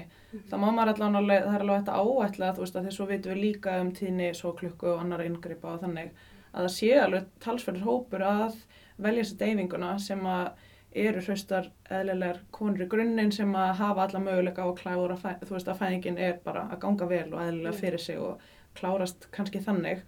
Það 0.49 0.59
má 0.61 0.67
maður 0.75 0.93
allan 0.93 1.15
alveg, 1.21 1.43
það 1.45 1.55
er 1.55 1.65
alveg 1.65 1.77
hægt 1.79 1.91
að 1.95 2.05
áætla 2.05 2.53
þú 2.57 2.63
veist 2.65 2.75
að 2.79 2.87
þess 2.89 3.01
að 3.05 3.11
vitum 3.13 3.33
við 3.33 3.41
líka 3.45 3.75
um 3.81 3.91
tíðni 3.95 4.29
svo 4.35 4.53
klukku 4.59 4.87
og 4.93 5.01
annar 5.03 5.23
inngripa 5.25 5.73
og 5.73 5.81
þannig 5.85 6.09
að 6.55 6.61
það 6.65 6.73
sé 6.77 6.91
alveg 6.99 7.27
talsverður 7.43 7.85
hópur 7.89 8.25
að 8.27 8.55
velja 8.97 9.23
þessa 9.25 9.39
deyfinguna 9.43 9.93
sem 9.99 10.25
að 10.25 10.49
eru 10.95 11.21
hraustar 11.25 11.65
eðlilegar 11.91 12.37
konur 12.55 12.85
í 12.85 12.87
grunninn 12.87 13.31
sem 13.35 13.49
að 13.59 13.73
hafa 13.81 14.05
alla 14.05 14.19
möguleika 14.23 14.63
á 14.63 14.67
að 14.71 14.77
klára, 14.79 15.17
þú 15.43 15.51
veist 15.57 15.67
að 15.67 15.79
fæðingin 15.81 16.17
er 16.17 16.37
bara 16.45 16.69
að 16.71 16.79
ganga 16.85 17.07
vel 17.09 17.33
og 17.33 17.41
eðlilega 17.43 17.73
Mm. 17.73 17.79
fyrir 17.81 17.99
sig 17.99 18.17
og 18.19 18.39
klárast 18.75 19.27
kannski 19.31 19.59
þannig 19.59 20.03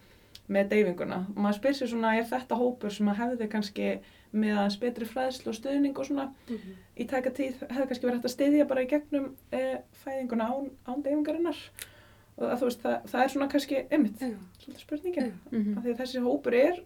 með 0.48 0.70
deyfinguna. 0.72 1.18
Og 1.36 1.42
maður 1.44 1.58
spyr 1.60 1.76
sér 1.76 1.88
svona, 1.92 2.14
er 2.16 2.24
þetta 2.24 2.56
hópur 2.56 2.90
sem 2.96 3.08
að 3.12 3.18
hefði 3.20 3.48
kannski 3.52 3.90
með 4.32 4.58
aðeins 4.58 4.80
betri 4.82 5.06
fræðslu 5.06 5.50
og 5.52 5.56
stuðning 5.58 5.98
og 6.00 6.06
svona 6.06 6.26
í 6.98 7.06
taka 7.08 7.30
tíð 7.32 7.62
hefði 7.70 7.88
kannski 7.88 8.06
verið 8.08 8.18
hægt 8.18 8.26
að 8.30 8.34
styðja 8.36 8.68
bara 8.68 8.84
í 8.84 8.90
gegnum 8.92 9.30
e, 9.52 9.62
fæðinguna 10.04 10.48
án, 10.52 10.72
án 10.88 11.04
deyfingarinnar. 11.06 11.62
Og 12.38 12.52
að, 12.52 12.62
veist, 12.68 12.82
það, 12.84 12.98
það 13.10 13.24
er 13.24 13.32
svona 13.34 13.48
kannski, 13.50 13.80
einmitt, 13.92 14.20
svolítið 14.62 14.82
spurningin. 14.84 15.32
Mhm. 15.52 15.78
Af 15.78 15.84
því 15.84 15.94
að 15.94 16.02
þessi 16.04 16.22
hópur 16.28 16.54
er 16.54 16.84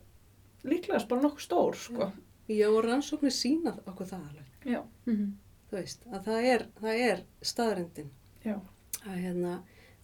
líklegast 0.63 1.07
bara 1.09 1.21
nokkuð 1.25 1.43
stór, 1.47 1.75
sko. 1.75 2.11
Já, 2.51 2.67
og 2.69 2.83
rannsóknir 2.85 3.31
sína 3.35 3.73
okkur 3.87 4.05
það 4.07 4.23
alveg. 4.29 4.47
Já. 4.65 4.81
Mhm. 5.05 5.27
Þú 5.71 5.77
veist, 5.79 6.05
að 6.11 6.23
það 6.27 6.47
er, 6.53 6.65
það 6.81 7.01
er 7.09 7.19
staðrendin 7.41 8.09
Já. 8.45 8.55
að 9.05 9.17
hérna, 9.23 9.53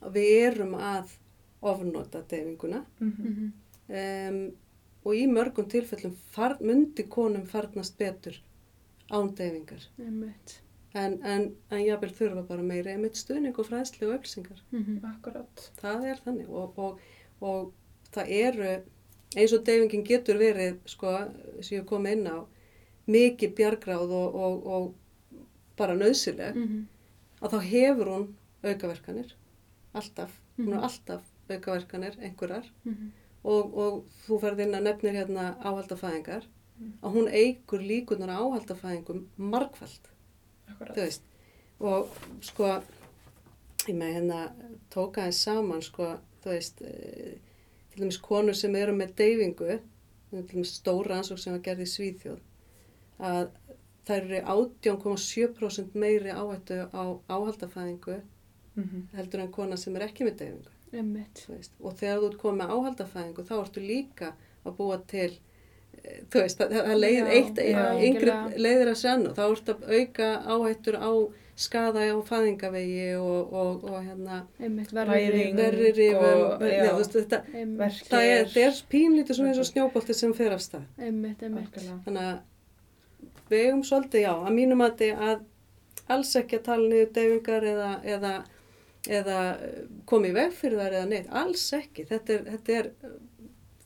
að 0.02 0.14
við 0.14 0.30
erum 0.48 0.76
að 0.80 1.16
ofnota 1.62 2.22
deyfinguna 2.30 2.86
Mm 3.00 3.14
Mhm. 3.18 3.54
um, 3.90 4.52
og 5.08 5.16
í 5.16 5.24
mörgum 5.32 5.68
tilfellum 5.72 6.16
far, 6.36 6.58
myndi 6.60 7.06
konum 7.14 7.46
farnast 7.48 7.96
betur 8.00 8.36
án 9.14 9.30
deyfingar. 9.38 9.86
Einmitt. 10.04 10.58
En, 10.98 11.14
en, 11.24 11.46
en 11.72 11.84
jábel 11.86 12.10
þurfa 12.18 12.44
bara 12.48 12.64
meira 12.66 12.92
einmitt 12.92 13.16
stuðning 13.20 13.56
og 13.60 13.68
fræðslu 13.70 14.08
og 14.10 14.18
upplýsingar. 14.18 14.60
Mhm. 14.74 14.98
Akkurat. 15.14 15.66
Það 15.80 16.06
er 16.12 16.22
þannig 16.26 16.50
og, 16.50 16.78
og, 16.80 17.00
og 17.42 17.72
það 18.16 18.32
eru, 18.42 18.72
eins 19.38 19.54
og 19.54 19.64
deyfingin 19.68 20.06
getur 20.08 20.40
verið, 20.42 20.80
sko, 20.90 21.14
sem 21.62 21.78
ég 21.80 21.86
kom 21.90 22.08
inn 22.10 22.26
á, 22.28 22.44
mikið 23.08 23.54
bjargráð 23.60 24.12
og, 24.18 24.36
og, 24.36 24.68
og 24.68 25.38
bara 25.78 25.96
nöðsileg, 25.96 26.56
Mhm. 26.58 26.88
að 27.42 27.54
þá 27.54 27.60
hefur 27.70 28.10
hún 28.16 28.28
aukaverkanir, 28.64 29.32
alltaf, 29.94 30.34
hún 30.58 30.66
Mhm. 30.72 30.74
er 30.74 30.84
alltaf 30.90 31.22
aukaverkanir, 31.50 32.18
einhverjar, 32.20 32.66
Mhm. 32.86 33.12
Og, 33.48 33.74
og 33.84 33.98
þú 34.26 34.40
ferð 34.44 34.64
inn 34.66 34.78
að 34.78 34.86
nefnir 34.90 35.18
hérna 35.22 35.50
áhaldafæðingar, 35.64 36.48
Mm. 36.78 36.92
að 37.02 37.14
hún 37.16 37.28
eigur 37.34 37.82
líkunar 37.82 38.30
áhaldafæðingum 38.38 39.24
margfald, 39.38 40.12
og 41.80 42.12
sko, 42.46 42.68
ég 43.88 43.96
með 43.98 44.12
hérna 44.14 44.42
tóka 44.94 45.24
þess 45.26 45.42
saman, 45.48 45.82
sko, 45.82 46.12
þú 46.44 46.52
veist, 46.54 46.82
e, 46.86 47.40
til 47.90 48.04
dæmis 48.04 48.20
konur 48.22 48.54
sem 48.54 48.76
eru 48.78 48.94
með 48.94 49.16
deyfingu, 49.24 49.80
til 50.30 50.44
dæmis 50.54 50.76
stóra 50.78 51.18
ansók 51.18 51.42
sem 51.42 51.54
var 51.58 51.64
gerð 51.66 51.82
í 51.88 51.90
Svíþjóð, 51.96 52.40
að 53.20 53.50
þær 54.06 54.22
eru 54.22 54.44
18,7% 54.46 55.96
meiri 55.98 56.30
áhættu 56.38 56.84
á 56.94 57.04
áhaldafæðingu 57.28 58.22
Mm 58.78 59.08
heldur 59.18 59.40
en 59.42 59.52
kona 59.52 59.78
sem 59.78 59.96
er 59.96 60.04
ekki 60.06 60.24
með 60.28 60.38
deyfingu. 60.44 60.77
Og 61.82 61.98
þegar 62.00 62.22
þú 62.22 62.30
ert 62.30 62.40
komið 62.44 62.62
með 62.62 62.76
áhaldafæðingu 62.76 63.46
þá 63.48 63.58
ertu 63.58 63.84
líka 63.84 64.32
að 64.68 64.78
búa 64.78 65.00
til, 65.10 65.32
eh, 66.04 66.22
þú 66.32 66.44
veist, 66.44 66.62
það, 66.62 66.78
það 66.78 67.02
leiðir 67.02 67.34
eitt, 67.40 67.60
yngri 68.08 68.38
leiðir 68.56 68.94
að 68.94 69.02
senna. 69.02 69.36
Þá 69.38 69.44
ertu 69.48 69.76
að 69.76 69.92
auka 69.98 70.32
áhættur 70.56 71.00
á 71.00 71.12
skada 71.58 72.04
á 72.06 72.18
fæðingavegi 72.22 73.16
og, 73.18 73.54
og, 73.54 73.86
og 73.90 74.04
hérna 74.06 74.44
verri 74.60 75.90
rifum, 75.98 76.52
þetta, 77.16 77.40
það 78.12 78.26
er, 78.30 78.52
er 78.62 78.82
pínlítið 78.92 79.40
svona 79.40 79.54
eins 79.54 79.62
og 79.64 79.70
snjóbolti 79.72 80.14
sem 80.14 80.36
fer 80.38 80.54
af 80.54 80.62
stað. 80.62 80.86
Einmitt. 81.02 81.42
Einmitt. 81.42 81.80
Þannig 82.06 82.28
að 82.28 83.50
við 83.50 83.64
eigum 83.64 83.82
svolítið, 83.90 84.28
já, 84.28 84.34
að 84.38 84.54
mínum 84.60 84.86
að 84.86 85.08
að 85.16 85.46
alls 86.14 86.36
ekki 86.40 86.60
að 86.60 86.68
tala 86.68 86.88
niður 86.92 87.10
deyfingar 87.16 87.68
eða, 87.72 87.90
eða, 88.16 88.34
eða 89.08 89.38
eh, 89.64 89.84
koma 90.06 90.28
í 90.30 90.34
veg 90.36 90.54
fyrir 90.54 90.78
þær 90.82 90.96
eða 91.00 91.10
neitt, 91.12 91.28
alls 91.32 91.66
ekki. 91.78 92.06
Þetta 92.10 92.34
er, 92.38 92.44
þetta 92.54 92.78
er 92.82 92.90
eh, 93.04 93.14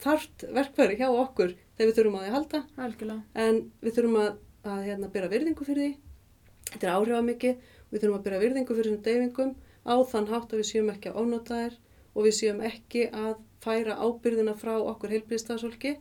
þart 0.02 0.46
verkfæri 0.58 0.98
hjá 1.00 1.08
okkur 1.14 1.54
þegar 1.78 1.90
við 1.92 1.98
þurfum 2.00 2.16
að 2.20 2.26
því 2.26 2.32
halda 2.36 2.64
Algjörlega. 2.86 3.22
en 3.46 3.60
við 3.86 3.96
þurfum 3.98 4.18
að, 4.22 4.32
að 4.72 4.84
hérna, 4.90 5.12
byrja 5.14 5.30
virðingu 5.36 5.68
fyrir 5.68 5.84
því. 5.86 5.94
Þetta 6.72 6.88
er 6.88 6.94
áhrifamikið 6.96 7.56
og 7.56 7.92
við 7.96 8.02
þurfum 8.06 8.18
að 8.20 8.26
byrja 8.28 8.42
virðingu 8.46 8.76
fyrir 8.78 8.92
þessum 8.92 9.06
deyfingum 9.08 9.56
á 9.82 9.94
þann 10.12 10.30
hátt 10.32 10.54
að 10.54 10.62
við 10.62 10.70
séum 10.72 10.90
ekki 10.94 11.10
að 11.12 11.20
ónota 11.22 11.58
þær 11.62 11.78
og 12.12 12.26
við 12.28 12.36
séum 12.38 12.62
ekki 12.68 13.06
að 13.14 13.34
færa 13.62 13.96
ábyrðina 14.02 14.54
frá 14.58 14.74
okkur 14.82 15.14
heilbríðstafsfólki 15.16 15.96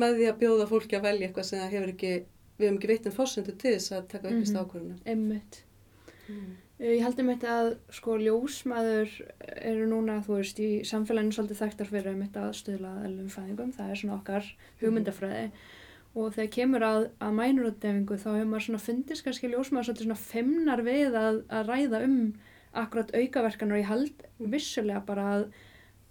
með 0.00 0.16
því 0.18 0.26
að 0.30 0.38
bjóða 0.40 0.66
fólki 0.70 0.96
að 0.96 1.04
velja 1.06 1.26
eitthvað 1.28 1.48
sem 1.50 1.64
hefur 1.68 1.90
ekki, 1.92 2.12
við 2.56 2.66
hefum 2.66 2.78
ekki 2.80 2.90
veitt 2.92 3.08
en 3.10 3.16
fórsendu 3.16 3.52
til 3.60 3.74
þess 3.76 3.92
að 3.92 4.06
taka 4.14 4.30
Mhm. 4.32 4.56
ákvörðuna. 4.62 4.96
Einmitt. 5.04 5.58
Mm. 6.28 6.56
Eh, 6.80 6.96
Ég 6.96 7.02
heldur 7.04 7.24
mitt 7.28 7.44
að 7.46 7.76
sko 7.94 8.16
ljósmaður 8.18 9.12
eru 9.62 9.86
núna, 9.90 10.20
þú 10.26 10.38
veist, 10.40 10.58
í 10.62 10.82
samfélaginu 10.88 11.32
svolítið 11.36 11.60
þekktar 11.62 11.90
fyrir 11.92 12.16
mitt 12.18 12.36
að 12.36 12.52
stuðla 12.58 12.92
elum 13.06 13.28
fæðingum, 13.30 13.72
það 13.76 13.90
er 13.94 14.00
svona 14.00 14.16
okkar 14.18 14.48
hugmyndafræði. 14.82 15.50
Og 16.14 16.34
þegar 16.34 16.50
kemur 16.52 16.82
að, 16.84 17.06
að 17.24 17.36
mænurútdefingu 17.38 18.16
þá 18.20 18.26
hefur 18.34 18.48
maður 18.50 18.64
svona 18.66 18.82
fundist 18.84 19.24
kannski 19.24 19.48
ljósmaður 19.48 19.86
svolítið 19.88 20.08
svona 20.08 20.24
femnar 20.26 20.82
við 20.84 21.14
að, 21.16 21.38
að 21.48 21.70
ræða 21.70 22.00
um 22.08 22.18
akkurat 22.82 23.14
aukaverkanar 23.16 23.76
og 23.78 23.80
ég 23.80 23.88
held 23.92 24.26
vissulega 24.52 25.00
bara 25.08 25.24
að 25.38 25.46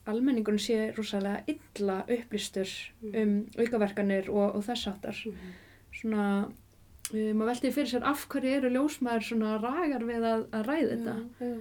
almenningun 0.10 0.58
sé 0.62 0.80
rosalega 0.97 1.43
illa 1.54 2.00
upplýstur 2.10 2.71
um 3.12 3.36
aukaverkanir 3.62 4.32
og, 4.34 4.56
og 4.58 4.65
þess 4.65 4.88
áttar 4.89 5.19
Mhm. 5.28 5.52
svona, 6.00 6.26
maður 7.12 7.50
velti 7.52 7.71
fyrir 7.76 7.89
sér 7.91 8.04
af 8.08 8.26
hverju 8.32 8.52
eru 8.58 8.69
ljósmaður 8.76 9.24
svona 9.28 9.54
ragar 9.62 10.04
við 10.08 10.24
að, 10.32 10.43
að 10.56 10.65
ræða 10.69 10.89
þetta 10.95 11.15
Já, 11.15 11.47
já. 11.47 11.60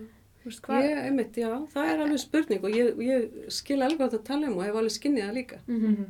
Hvað 0.65 0.85
Ég, 0.87 0.99
einmitt, 1.05 1.37
já, 1.37 1.51
það 1.75 1.89
er 1.93 1.99
alveg 2.07 2.21
spurning 2.23 2.63
og 2.65 2.71
ég, 2.73 3.01
ég 3.05 3.51
skil 3.53 3.83
alveg 3.85 4.07
átt 4.07 4.15
að 4.17 4.23
tala 4.31 4.49
um 4.49 4.57
og 4.57 4.65
hef 4.65 4.79
alveg 4.81 4.95
skinnið 4.95 5.27
það 5.27 5.35
líka. 5.37 5.59
Mhm. 5.67 6.07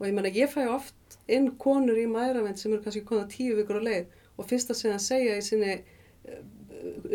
Og 0.00 0.06
ég 0.06 0.14
menna, 0.16 0.32
ég 0.36 0.50
fæ 0.52 0.66
oft 0.68 1.16
inn 1.28 1.48
konur 1.56 1.96
í 1.96 2.04
mæravend 2.08 2.58
sem 2.60 2.72
eru 2.72 2.82
kannski 2.84 3.02
konar 3.08 3.26
tíu 3.32 3.56
vikur 3.56 3.80
á 3.80 3.82
leið 3.88 4.06
og 4.36 4.46
fyrst 4.50 4.70
að 4.70 4.78
segja 4.82 4.98
að 4.98 5.06
segja 5.06 5.38
í 5.40 5.46
sinni 5.48 5.72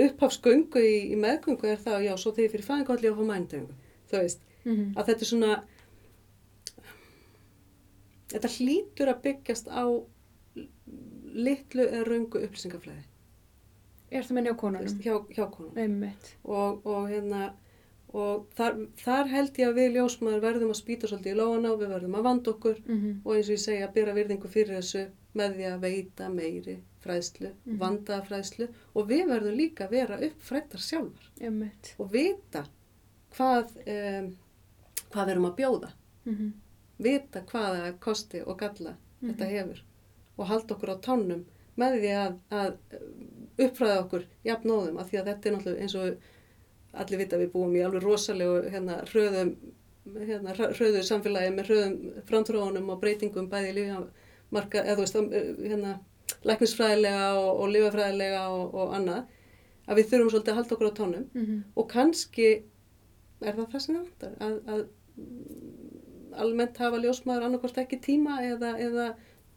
upphafsgöngu 0.07 0.81
í, 0.81 0.95
í 1.13 1.15
meðgöngu 1.21 1.69
er 1.69 1.77
það, 1.81 2.03
já, 2.07 2.13
svo 2.17 2.31
þegar 2.33 2.47
ég 2.47 2.53
fyrir 2.55 2.67
fæðingu 2.67 2.93
allir 2.95 3.11
að 3.13 3.19
fá 3.21 3.25
mænudöfingu. 3.29 3.77
Þú 4.09 4.19
veist, 4.23 4.41
Mhm. 4.65 4.85
að 4.97 5.05
þetta 5.11 5.21
er 5.21 5.29
svona, 5.31 5.53
þetta 8.33 8.51
hlýtur 8.57 9.11
að 9.13 9.21
byggjast 9.25 9.67
á 9.69 9.85
litlu 11.35 11.83
eða 11.89 12.05
röngu 12.07 12.41
upplýsingaflæði 12.47 13.03
Er 14.15 14.23
það 14.23 14.35
með 14.37 14.47
þú 14.47 14.55
konunum? 14.61 14.99
hjá, 15.01 15.15
hjá 15.35 15.45
konum. 15.51 15.77
Einmitt. 15.81 16.35
og, 16.45 16.85
og 16.85 17.07
hérna 17.09 17.53
og 18.15 18.45
þar, 18.55 18.75
þar 19.01 19.27
held 19.27 19.57
ég 19.59 19.67
að 19.67 19.79
við 19.79 19.95
ljósmaður 19.97 20.43
verðum 20.45 20.69
að 20.71 20.77
spýta 20.79 21.07
svolítið 21.09 21.33
í 21.33 21.39
lóana 21.39 21.71
og 21.73 21.79
við 21.81 21.89
verðum 21.95 22.15
að 22.15 22.23
vanda 22.29 22.51
okkur 22.53 22.77
Mm 22.85 23.21
og 23.25 23.31
eins 23.35 23.49
og 23.49 23.55
ég 23.57 23.63
segja 23.65 23.87
að 23.87 23.93
byrja 23.97 24.13
virðingu 24.15 24.51
fyrir 24.53 24.77
þessu 24.77 25.01
með 25.35 25.55
því 25.57 25.65
að 25.71 25.79
veita 25.81 26.29
meiri 26.31 26.75
fræðslu, 27.03 27.49
Mhm. 27.65 27.77
vandaða 27.81 28.25
fræðslu 28.29 28.67
og 28.95 29.07
við 29.09 29.25
verðum 29.27 29.57
líka 29.59 29.85
að 29.87 29.91
vera 29.91 30.19
uppfrættar 30.29 30.79
sjálfar 30.79 31.27
Einmitt. 31.41 31.95
og 31.99 32.11
vita 32.13 32.65
hvað, 33.35 33.75
um, 33.87 34.37
hvað 35.11 35.25
við 35.25 35.31
erum 35.35 35.49
að 35.51 35.55
bjóða, 35.59 35.91
Mm 36.25 36.53
vita 36.99 37.41
hvaða 37.41 37.99
kosti 37.99 38.39
og 38.47 38.57
galla 38.57 38.95
þetta 39.21 39.45
hefur 39.49 39.81
og 40.35 40.49
halda 40.49 40.75
okkur 40.75 40.93
á 40.95 40.97
tánum 41.05 41.45
með 41.79 41.99
því 42.01 42.11
að, 42.19 42.37
að 42.59 43.65
uppfræða 43.65 44.01
okkur 44.03 44.25
jafnóðum 44.47 44.99
af 44.99 45.09
því 45.09 45.19
að 45.19 45.29
þetta 45.31 45.49
er 45.49 45.55
náttúrulega 45.55 45.85
eins 45.85 45.95
og 45.99 46.31
allir 46.95 47.21
vita 47.21 47.39
við 47.39 47.51
búum 47.51 47.75
í 47.75 47.83
alveg 47.83 48.03
rosalegu 48.03 48.69
hérna, 48.71 49.01
hröðum 49.11 49.55
hérna, 50.15 50.55
hröðu 50.55 51.03
samfélagi 51.03 51.53
með 51.55 51.71
hröðum 51.71 51.95
framtróðunum 52.29 52.91
og 52.93 53.01
breytingum 53.01 53.49
bæði 53.51 53.71
í 53.71 53.77
lífamarka 53.79 54.83
eða 54.83 54.97
þú 54.99 55.05
veist 55.05 55.17
hérna, 55.65 55.95
læknisfræðilega 56.47 57.31
og, 57.39 57.49
og 57.63 57.73
lífafræðilega 57.73 58.45
og, 58.53 58.75
og 58.75 58.95
annað 58.99 59.23
að 59.85 59.99
við 59.99 60.09
þurfum 60.11 60.31
svolítið 60.33 60.53
að 60.53 60.59
halda 60.59 60.75
okkur 60.75 60.91
á 60.91 60.99
tánum 60.99 61.25
-hmm. 61.33 61.59
og 61.75 61.89
kannski 61.91 62.49
er 63.41 63.55
það 63.55 63.71
það 63.71 63.81
sem 63.81 63.95
það 63.95 64.03
vantar 64.03 64.33
að, 64.39 64.55
að 64.73 64.81
mm, 65.15 65.95
almennt 66.43 66.77
hafa 66.77 67.01
ljósmaður 67.03 67.47
annarkvort 67.47 67.77
ekki 67.83 67.99
tíma 68.01 68.39
eða, 68.43 68.71
eða 68.79 69.07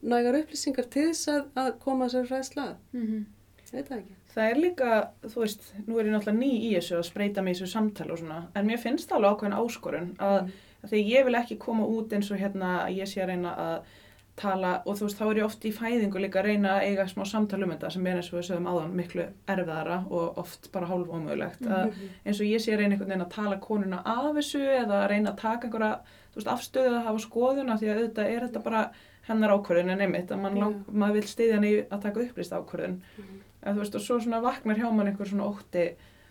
nægar 0.02 0.40
upplýsingar 0.42 0.86
til 0.92 1.08
þess 1.10 1.32
að, 1.32 1.50
að 1.64 1.74
koma 1.82 2.10
sér 2.12 2.28
fræðsla. 2.30 2.70
Mm 2.96 3.26
veit 3.72 3.88
það 3.88 4.00
ekki. 4.00 4.16
Það 4.32 4.48
er 4.48 4.60
líka, 4.62 4.96
þú 5.26 5.44
veist, 5.44 5.70
nú 5.84 5.98
er 5.98 6.08
ég 6.08 6.14
náttúrulega 6.14 6.38
ný 6.38 6.50
í 6.68 6.72
þessu 6.76 6.98
að 6.98 7.06
spreita 7.08 7.44
mig 7.44 7.56
í 7.56 7.58
þessu 7.58 7.70
samtali 7.74 8.14
og 8.14 8.20
svona, 8.22 8.40
en 8.56 8.68
mér 8.68 8.82
finnst 8.82 9.08
það 9.10 9.18
alveg 9.18 9.36
ákveðin 9.36 9.56
áskorun 9.58 10.10
að, 10.24 10.50
að 10.82 10.92
því 10.92 11.06
ég 11.12 11.24
vil 11.28 11.38
ekki 11.40 11.62
koma 11.62 11.88
út 11.88 12.12
eins 12.16 12.30
og 12.32 12.40
hérna 12.40 12.74
að 12.84 13.00
ég 13.00 13.10
sé 13.10 13.24
að 13.24 13.32
reyna 13.32 13.54
að 13.64 13.96
tala 14.38 14.72
og 14.86 14.94
þú 14.94 15.08
veist, 15.08 15.18
þá 15.18 15.24
er 15.26 15.40
ég 15.40 15.48
oft 15.48 15.64
í 15.66 15.72
fæðingu 15.74 16.20
líka 16.22 16.38
að 16.38 16.46
reyna 16.52 16.76
að 16.76 16.84
eiga 16.86 17.06
smá 17.10 17.24
samtal 17.26 17.58
um 17.64 17.72
þetta 17.74 17.88
sem 17.90 18.04
er 18.06 18.20
eins 18.20 18.28
og 18.30 18.36
við 18.38 18.44
sögum 18.46 18.68
áðan 18.70 18.92
miklu 18.94 19.24
erfiðara 19.50 19.96
og 20.14 20.38
oft 20.44 20.68
bara 20.70 20.90
hálf 20.92 21.10
ómögulegt. 21.10 21.64
Að 21.66 21.96
eins 22.22 22.38
og 22.38 22.46
ég 22.46 22.62
sé 22.62 22.76
að 22.76 22.84
reyna 22.84 22.94
einhvern 22.94 23.10
veginn 23.10 23.26
að 23.26 23.34
tala 23.34 23.58
konuna 23.64 23.98
af 24.06 24.28
þessu 24.38 24.62
eða 24.62 25.00
að 25.00 25.08
reyna 25.10 25.32
að 25.32 25.40
taka 25.42 25.66
einhverja, 25.66 26.20
þú 26.30 26.38
veist, 26.38 26.52
afstöðu 26.54 26.94
að 26.94 27.08
hafa 27.08 27.24
skoðuna 27.26 27.78
því 27.80 27.90
að 27.90 27.98
auðvitað 27.98 28.36
er 28.36 28.46
þetta 28.46 28.64
bara 28.68 28.84
hennar 29.28 29.50
ákvörðun 29.56 29.90
en 29.94 30.00
einmitt 30.06 30.30
að 30.34 30.40
man 30.42 30.56
Já. 30.56 30.60
lang, 30.64 30.84
maður 30.92 31.12
vil 31.20 31.22
stiðja 31.22 31.54
hann 31.54 31.64
í 31.64 31.72
að 31.88 32.02
taka 32.02 32.20
upplýst 32.20 32.52
ákvörðun. 32.56 33.00
Mhm. 33.18 33.40
En 33.62 33.74
þú 33.74 33.78
veist, 33.82 33.94
og 33.94 34.00
svo 34.00 34.20
svona 34.20 34.40
vaknar 34.42 34.76
hjá 34.78 34.92
mann 34.94 35.06
einhver 35.10 35.26
svona 35.28 35.48
ótti 35.50 35.88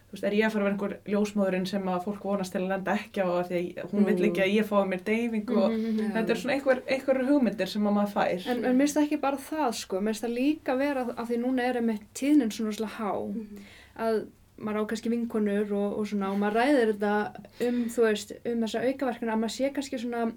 þú 0.08 0.14
veist, 0.16 0.24
er 0.24 0.32
ég 0.32 0.46
að 0.48 0.52
fara 0.54 0.64
að 0.64 0.68
vera 0.68 0.76
einhver 0.78 0.98
ljósmóðurinn 1.12 1.66
sem 1.68 1.84
að 1.84 2.04
fólk 2.06 2.24
vonast 2.24 2.52
til 2.54 2.62
að 2.62 2.70
lenda 2.72 2.94
ekki 2.96 3.20
á 3.20 3.28
því 3.44 3.62
að 3.76 3.90
hún 3.92 4.00
Mm. 4.00 4.06
vill 4.06 4.30
ekki 4.30 4.42
að 4.46 4.54
ég 4.56 4.66
fái 4.70 4.88
mér 4.88 5.04
deyfingu 5.04 5.58
og 5.58 5.72
Mhm. 5.72 6.12
þetta 6.14 6.30
er 6.30 6.36
svona 6.36 6.54
einhver, 6.56 6.82
einhver 6.88 7.26
hugmyndir 7.28 7.68
sem 7.68 7.84
að 7.84 7.94
maður 7.94 8.14
fær. 8.14 8.48
En, 8.48 8.66
en 8.66 8.78
mér 8.78 8.88
finnst 8.88 8.96
það 8.98 9.04
ekki 9.10 9.22
bara 9.22 9.38
það 9.38 9.74
sko, 9.74 10.00
mér 10.00 10.14
finnst 10.16 10.24
það 10.24 10.38
líka 10.40 10.78
vera 10.78 11.02
af 11.18 11.28
því 11.30 11.38
núna 11.44 11.60
er 11.70 11.76
einmitt 11.82 12.04
tíðnin 12.16 12.52
svona 12.52 12.72
svolítið 12.72 12.98
há 12.98 13.12
Mhm. 13.36 13.60
að 14.00 14.26
maður 14.60 14.80
á 14.82 14.88
kannski 14.88 15.10
vinkonur 15.10 15.72
og, 15.72 16.00
og 16.00 16.06
svona 16.08 16.32
og 16.32 16.40
maður 16.40 16.56
ræðir 16.56 16.94
þetta 16.94 17.68
um 17.68 17.84
þú 17.86 18.02
veist, 18.08 18.32
um 18.46 18.62
þessa 18.62 18.82
aukaverkuna 18.88 19.34
að 19.34 19.40
maður 19.44 19.56
sé 19.58 19.74
kannski 19.74 20.00
svona 20.00 20.32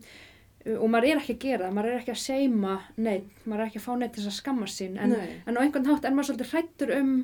og 0.67 0.89
maður 0.93 1.09
er 1.11 1.21
ekki 1.23 1.35
að 1.37 1.45
gera 1.45 1.67
það, 1.69 1.75
maður 1.75 1.91
er 1.95 2.01
ekki 2.01 2.13
að 2.13 2.19
seima 2.25 2.75
neitt, 2.97 3.29
maður 3.47 3.61
er 3.63 3.67
ekki 3.71 3.79
að 3.81 3.87
fá 3.87 3.93
neitt 3.99 4.13
til 4.13 4.23
þess 4.25 4.33
að 4.35 4.41
skamma 4.43 4.67
sín 4.67 4.99
en, 5.01 5.15
en 5.47 5.57
á 5.57 5.61
einhvern 5.63 5.87
hátt 5.89 6.05
er 6.05 6.13
maður 6.13 6.29
svolítið 6.35 6.51
hrættur 6.53 6.93
um 6.99 7.15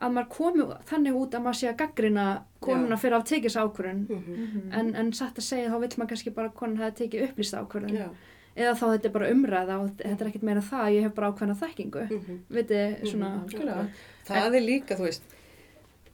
að 0.00 0.12
maður 0.14 0.28
komi 0.30 0.64
þannig 0.88 1.16
út 1.18 1.34
að 1.34 1.42
maður 1.44 1.58
sé 1.58 1.68
að 1.68 1.76
gaggrina 1.82 2.24
konuna 2.64 2.96
Já. 2.96 3.00
fyrir 3.02 3.16
af 3.18 3.24
tekis 3.28 3.56
ákvörðun 3.58 4.02
Mhm. 4.08 4.34
Mhm. 4.38 4.72
en, 4.72 4.94
en 4.94 5.12
satt 5.12 5.36
að 5.38 5.42
segja 5.50 5.70
þá 5.72 5.78
vill 5.80 5.96
maður 5.98 6.08
kannski 6.14 6.34
bara 6.34 6.48
að 6.48 6.54
konan 6.54 6.76
hafi 6.76 6.96
tekið 7.04 7.24
upplýst 7.28 7.54
ákvörðun 7.58 7.96
Já. 7.98 8.08
eða 8.56 8.74
þá 8.78 8.84
þetta 8.94 9.04
er 9.04 9.12
bara 9.18 9.30
umræða 9.34 9.78
og 9.82 9.90
þetta 9.98 10.20
er 10.24 10.28
ekkert 10.30 10.42
meira 10.48 10.60
það, 10.70 10.92
ég 10.94 11.02
hef 11.02 11.14
bara 11.14 11.32
ákveðna 11.32 11.58
þekkingu 11.64 12.04
Mhm. 12.10 12.38
viti 12.48 12.80
svona 13.10 13.28
Mhm, 13.28 13.42
algjörlega. 13.44 13.88
Það 14.28 14.54
er 14.54 14.60
líka, 14.70 14.94
þú 14.96 15.04
veist, 15.08 15.22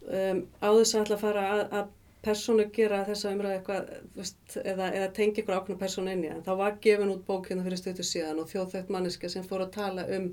um, 0.08 0.42
á 0.62 0.68
þess 0.74 0.94
að 0.94 1.04
ætla 1.04 1.16
að 1.16 1.20
fara 1.20 1.44
að, 1.52 1.62
að 1.70 1.86
persónu 2.24 2.66
gera 2.74 3.02
þessa 3.08 3.32
umræðu 3.34 3.58
eitthvað, 3.58 3.92
veist, 4.16 4.56
eða, 4.60 4.88
eða 4.96 5.12
tengja 5.16 5.42
ykkur 5.42 5.56
ákveðna 5.58 5.80
persónu 5.82 6.12
inn 6.14 6.24
í 6.24 6.30
það. 6.30 6.42
Það 6.48 6.60
var 6.62 6.78
gefin 6.86 7.12
út 7.14 7.22
bók 7.28 7.48
hérna 7.50 7.66
fyrir 7.66 7.80
stötu 7.80 8.06
síðan 8.06 8.40
og 8.42 8.50
þjóðþögt 8.52 8.92
manneska 8.94 9.30
sem 9.32 9.46
fór 9.46 9.64
að 9.66 9.74
tala 9.76 10.06
um 10.16 10.28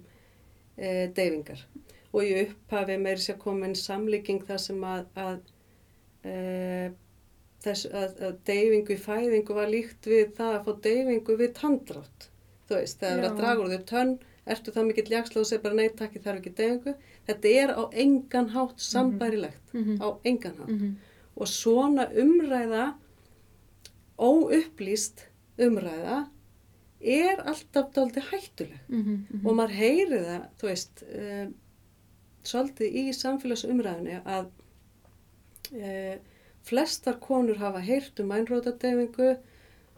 e, 0.78 1.10
deyfingar. 1.18 1.64
Og 2.12 2.28
í 2.28 2.34
upphafi 2.46 2.98
meiri 3.02 3.24
sér 3.24 3.38
komin 3.42 3.78
samlíking 3.80 4.44
þar 4.48 4.64
sem 4.64 4.82
að, 4.88 5.06
að, 5.26 5.38
e, 6.28 6.36
þess, 7.66 7.92
að, 7.92 8.18
að 8.30 8.42
deyfingu 8.52 8.96
í 8.96 9.04
fæðingu 9.06 9.60
var 9.60 9.72
líkt 9.72 10.12
við 10.12 10.36
það 10.40 10.58
að 10.58 10.68
fá 10.68 10.84
deyfingu 10.88 11.38
við 11.44 11.56
tandrátt. 11.60 12.28
Þú 12.68 12.78
veist, 12.80 13.00
þegar 13.00 13.16
það 13.16 13.24
er 13.24 13.32
að 13.32 13.40
draga 13.44 13.64
úr 13.64 13.72
þér 13.76 13.88
tönn, 13.92 14.18
ertu 14.52 14.74
það 14.74 14.90
mikill 14.90 15.12
jaksla 15.12 15.42
og 15.44 15.48
segir 15.48 15.64
bara 15.64 15.78
nei 15.78 15.90
takk, 15.92 16.18
ég 16.18 16.26
þarf 16.26 16.42
ekki 16.42 16.58
deyfingu. 16.58 16.98
Þetta 17.28 17.56
er 17.62 17.74
á 17.78 17.84
engan 18.04 18.52
hátt 18.56 18.84
sambærilegt, 18.84 19.74
mm 19.76 19.98
á 20.00 20.08
engan 20.24 20.60
hátt. 20.60 20.76
-hmm. 20.76 21.00
Og 21.36 21.48
svona 21.48 22.08
umræða, 22.12 22.92
óupplýst 24.22 25.26
umræða, 25.62 26.26
er 27.02 27.42
alltaf 27.50 27.94
dálítið 27.96 28.28
hættuleg. 28.30 28.82
Mhm, 28.90 29.46
Og 29.46 29.56
maður 29.58 29.78
heyri 29.80 30.20
það, 30.26 30.44
þú 30.60 30.68
veist, 30.70 31.04
um, 31.18 31.54
svolítið 32.44 33.00
í 33.02 33.06
samfélagsumræðinni 33.18 34.20
að 34.26 34.52
uh, 35.78 36.18
flestar 36.66 37.18
konur 37.22 37.58
hafa 37.58 37.82
heyrt 37.82 38.20
um 38.22 38.30
mænrótadefingu 38.30 39.32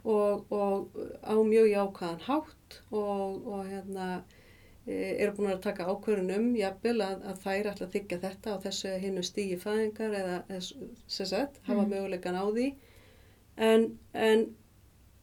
og, 0.03 0.51
og 0.51 0.95
á 1.23 1.36
mjög 1.36 1.67
jákvæðan 1.71 2.23
hátt 2.27 2.79
og, 2.91 3.47
og 3.47 3.65
hérna 3.67 4.07
e, 4.19 4.42
eru 4.88 5.31
búin 5.38 5.51
að 5.53 5.61
taka 5.63 5.86
ákvörðun 5.88 6.34
um 6.36 6.47
jafnvel 6.59 6.97
að, 7.05 7.21
að 7.29 7.38
þær 7.45 7.69
ætla 7.71 7.86
að 7.88 7.93
þykja 7.93 8.17
þetta 8.25 8.55
á 8.55 8.57
þessu 8.65 8.89
hinnu 8.99 9.23
stígi 9.23 9.57
fæðingar 9.61 10.15
eða 10.19 10.39
eða 10.49 10.61
sem 11.07 11.25
sagt, 11.29 11.59
hafa 11.67 11.81
Mhm. 11.86 11.89
möguleikan 11.93 12.36
á 12.36 12.45
því. 12.51 12.65
En, 13.57 13.86
en 14.13 14.55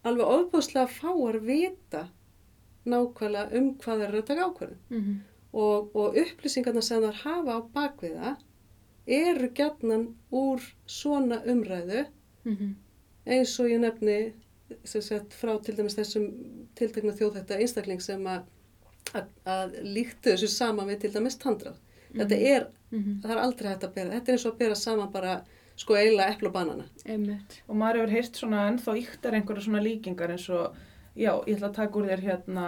alveg 0.04 0.26
ofbúðslega 0.26 0.88
fáar 0.88 1.40
vita 1.44 2.06
nákvæmlega 2.86 3.56
um 3.58 3.74
hvað 3.82 3.98
þeir 4.00 4.08
eru 4.08 4.20
að 4.22 4.28
taka 4.30 4.46
ákvörðun. 4.48 4.78
Mhm, 4.90 5.16
og, 5.52 5.90
og 5.96 6.14
upplýsingarna 6.16 6.82
sem 6.82 7.02
þær 7.02 7.18
hafa 7.24 7.56
á 7.58 7.60
bakviða 7.74 8.36
eru 9.06 9.48
gætnan 9.58 10.14
úr 10.32 10.60
svona 10.86 11.40
umræðu 11.44 12.06
mhm, 12.44 12.74
eins 13.26 13.58
og 13.60 13.66
ég 13.68 13.80
nefni 13.82 14.32
sem 14.84 15.02
sagt, 15.02 15.34
frá 15.34 15.56
til 15.62 15.74
dæmis 15.76 15.96
þessum 15.98 16.28
tiltekna 16.78 17.12
þjóðhætta 17.18 17.58
einstakling 17.58 18.00
sem 18.00 18.22
að, 18.30 18.44
að, 19.14 19.30
að 19.46 19.78
líktu 19.84 20.32
þessu 20.34 20.48
saman 20.48 20.86
við 20.88 21.00
til 21.00 21.12
dæmis 21.16 21.38
tandráð. 21.38 21.78
Þetta 22.14 22.36
er, 22.42 22.66
mhm, 22.90 23.20
það 23.22 23.30
er 23.36 23.38
aldrei 23.44 23.70
hægt 23.70 23.84
að 23.86 23.94
bera, 23.94 24.10
þetta 24.10 24.28
er 24.32 24.36
eins 24.38 24.46
og 24.46 24.52
að 24.54 24.58
bera 24.58 24.74
saman 24.74 25.12
bara 25.12 25.40
sko 25.76 25.94
eiginlega 25.96 26.34
epl 26.34 26.46
og 26.46 26.52
banana. 26.52 26.84
einmitt. 27.06 27.62
Og 27.68 27.76
maður 27.76 28.00
hefur 28.02 28.10
heyrt 28.16 28.34
svona 28.36 28.68
ennþá 28.70 28.96
yktar 29.00 29.32
einhverja 29.38 29.62
svona 29.64 29.80
líkingar 29.82 30.30
eins 30.34 30.48
og, 30.50 30.74
já, 31.16 31.30
ég 31.46 31.56
ætla 31.56 31.68
að 31.70 31.74
taka 31.78 31.98
úr 31.98 32.08
þér 32.10 32.20
hérna, 32.26 32.66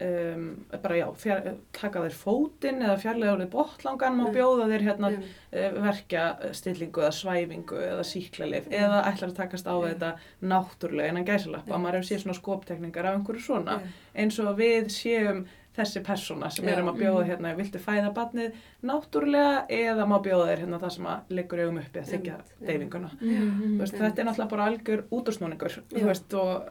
um, 0.00 0.48
bara 0.82 0.96
já, 0.98 1.06
fjár, 1.16 1.54
taka 1.72 2.00
þér 2.04 2.16
fótinn 2.18 2.82
eða 2.82 2.96
fjarlæga 3.00 3.36
úr 3.36 3.42
þér 3.44 3.50
botlangan, 3.52 4.16
má 4.18 4.24
Mm. 4.28 4.34
bjóða 4.34 4.66
þér 4.72 4.82
hérna 4.88 5.10
Mm. 5.10 5.22
uh, 5.52 5.82
verkja 5.86 6.24
stillingu 6.52 7.00
eða 7.00 7.12
svæfingu 7.12 7.76
eða 7.78 8.04
síklarleif 8.04 8.68
eða 8.70 9.04
ætlar 9.12 9.30
að 9.30 9.36
takast 9.36 9.66
á 9.66 9.74
Mm. 9.78 9.88
þetta 9.88 10.10
náttúrulega 10.42 11.08
innan 11.08 11.24
gæsalappa. 11.26 11.76
Mm. 11.76 11.82
Maður 11.84 11.98
hefur 12.00 12.08
séð 12.10 12.22
svona 12.24 12.38
skoptekningar 12.40 13.04
af 13.06 13.14
einhverju 13.20 13.40
svona 13.46 13.80
Já. 13.80 13.86
eins 14.16 14.38
og 14.40 14.56
við 14.58 14.84
séum 14.90 15.46
þessi 15.78 16.02
persóna 16.04 16.50
sem 16.50 16.64
Já. 16.66 16.72
erum 16.74 16.88
að 16.92 16.98
bjóða 17.02 17.22
Mhm. 17.22 17.28
hérna, 17.30 17.52
viltu 17.56 17.78
fæða 17.78 18.10
barnið 18.14 18.52
náttúrulega 18.84 19.66
eða 19.70 20.06
má 20.10 20.16
bjóða 20.24 20.46
þér 20.50 20.62
hérna 20.64 20.80
það 20.82 20.92
sem 20.96 21.06
að 21.06 21.32
liggur 21.38 21.62
augum 21.64 21.78
uppi 21.82 22.00
að 22.02 22.10
þykja 22.12 22.36
deyfinguna. 22.66 23.10
Mhm, 23.20 23.62
Þú 23.62 23.78
veist, 23.82 23.94
þetta 23.94 24.18
er 24.18 24.24
náttúrulega 24.28 24.50
bara 24.50 24.66
algjör 24.70 25.02
útúrsnúningur, 25.10 25.76
þú 25.92 26.04
veist, 26.06 26.34
og 26.34 26.68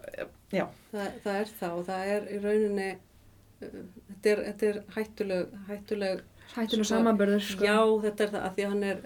já, 0.51 0.67
Það, 0.91 1.11
það 1.23 1.41
er 1.41 1.53
það 1.59 1.77
og 1.79 1.85
það 1.85 2.07
er 2.15 2.21
í 2.27 2.39
rauninni, 2.43 2.89
uh, 3.61 3.67
þetta 4.11 4.31
er, 4.33 4.43
þetta 4.51 4.63
er 4.71 4.81
hættuleg, 4.95 5.47
hættuleg, 5.67 6.21
Hættulega 6.55 6.85
Sko, 6.85 6.95
samanbörður, 6.95 7.41
sko. 7.43 7.63
já 7.65 7.77
þetta 8.07 8.21
er 8.23 8.29
það 8.31 8.43
að 8.47 8.53
því 8.55 8.63
að 8.63 8.69
hann 8.69 8.83
er 8.83 8.97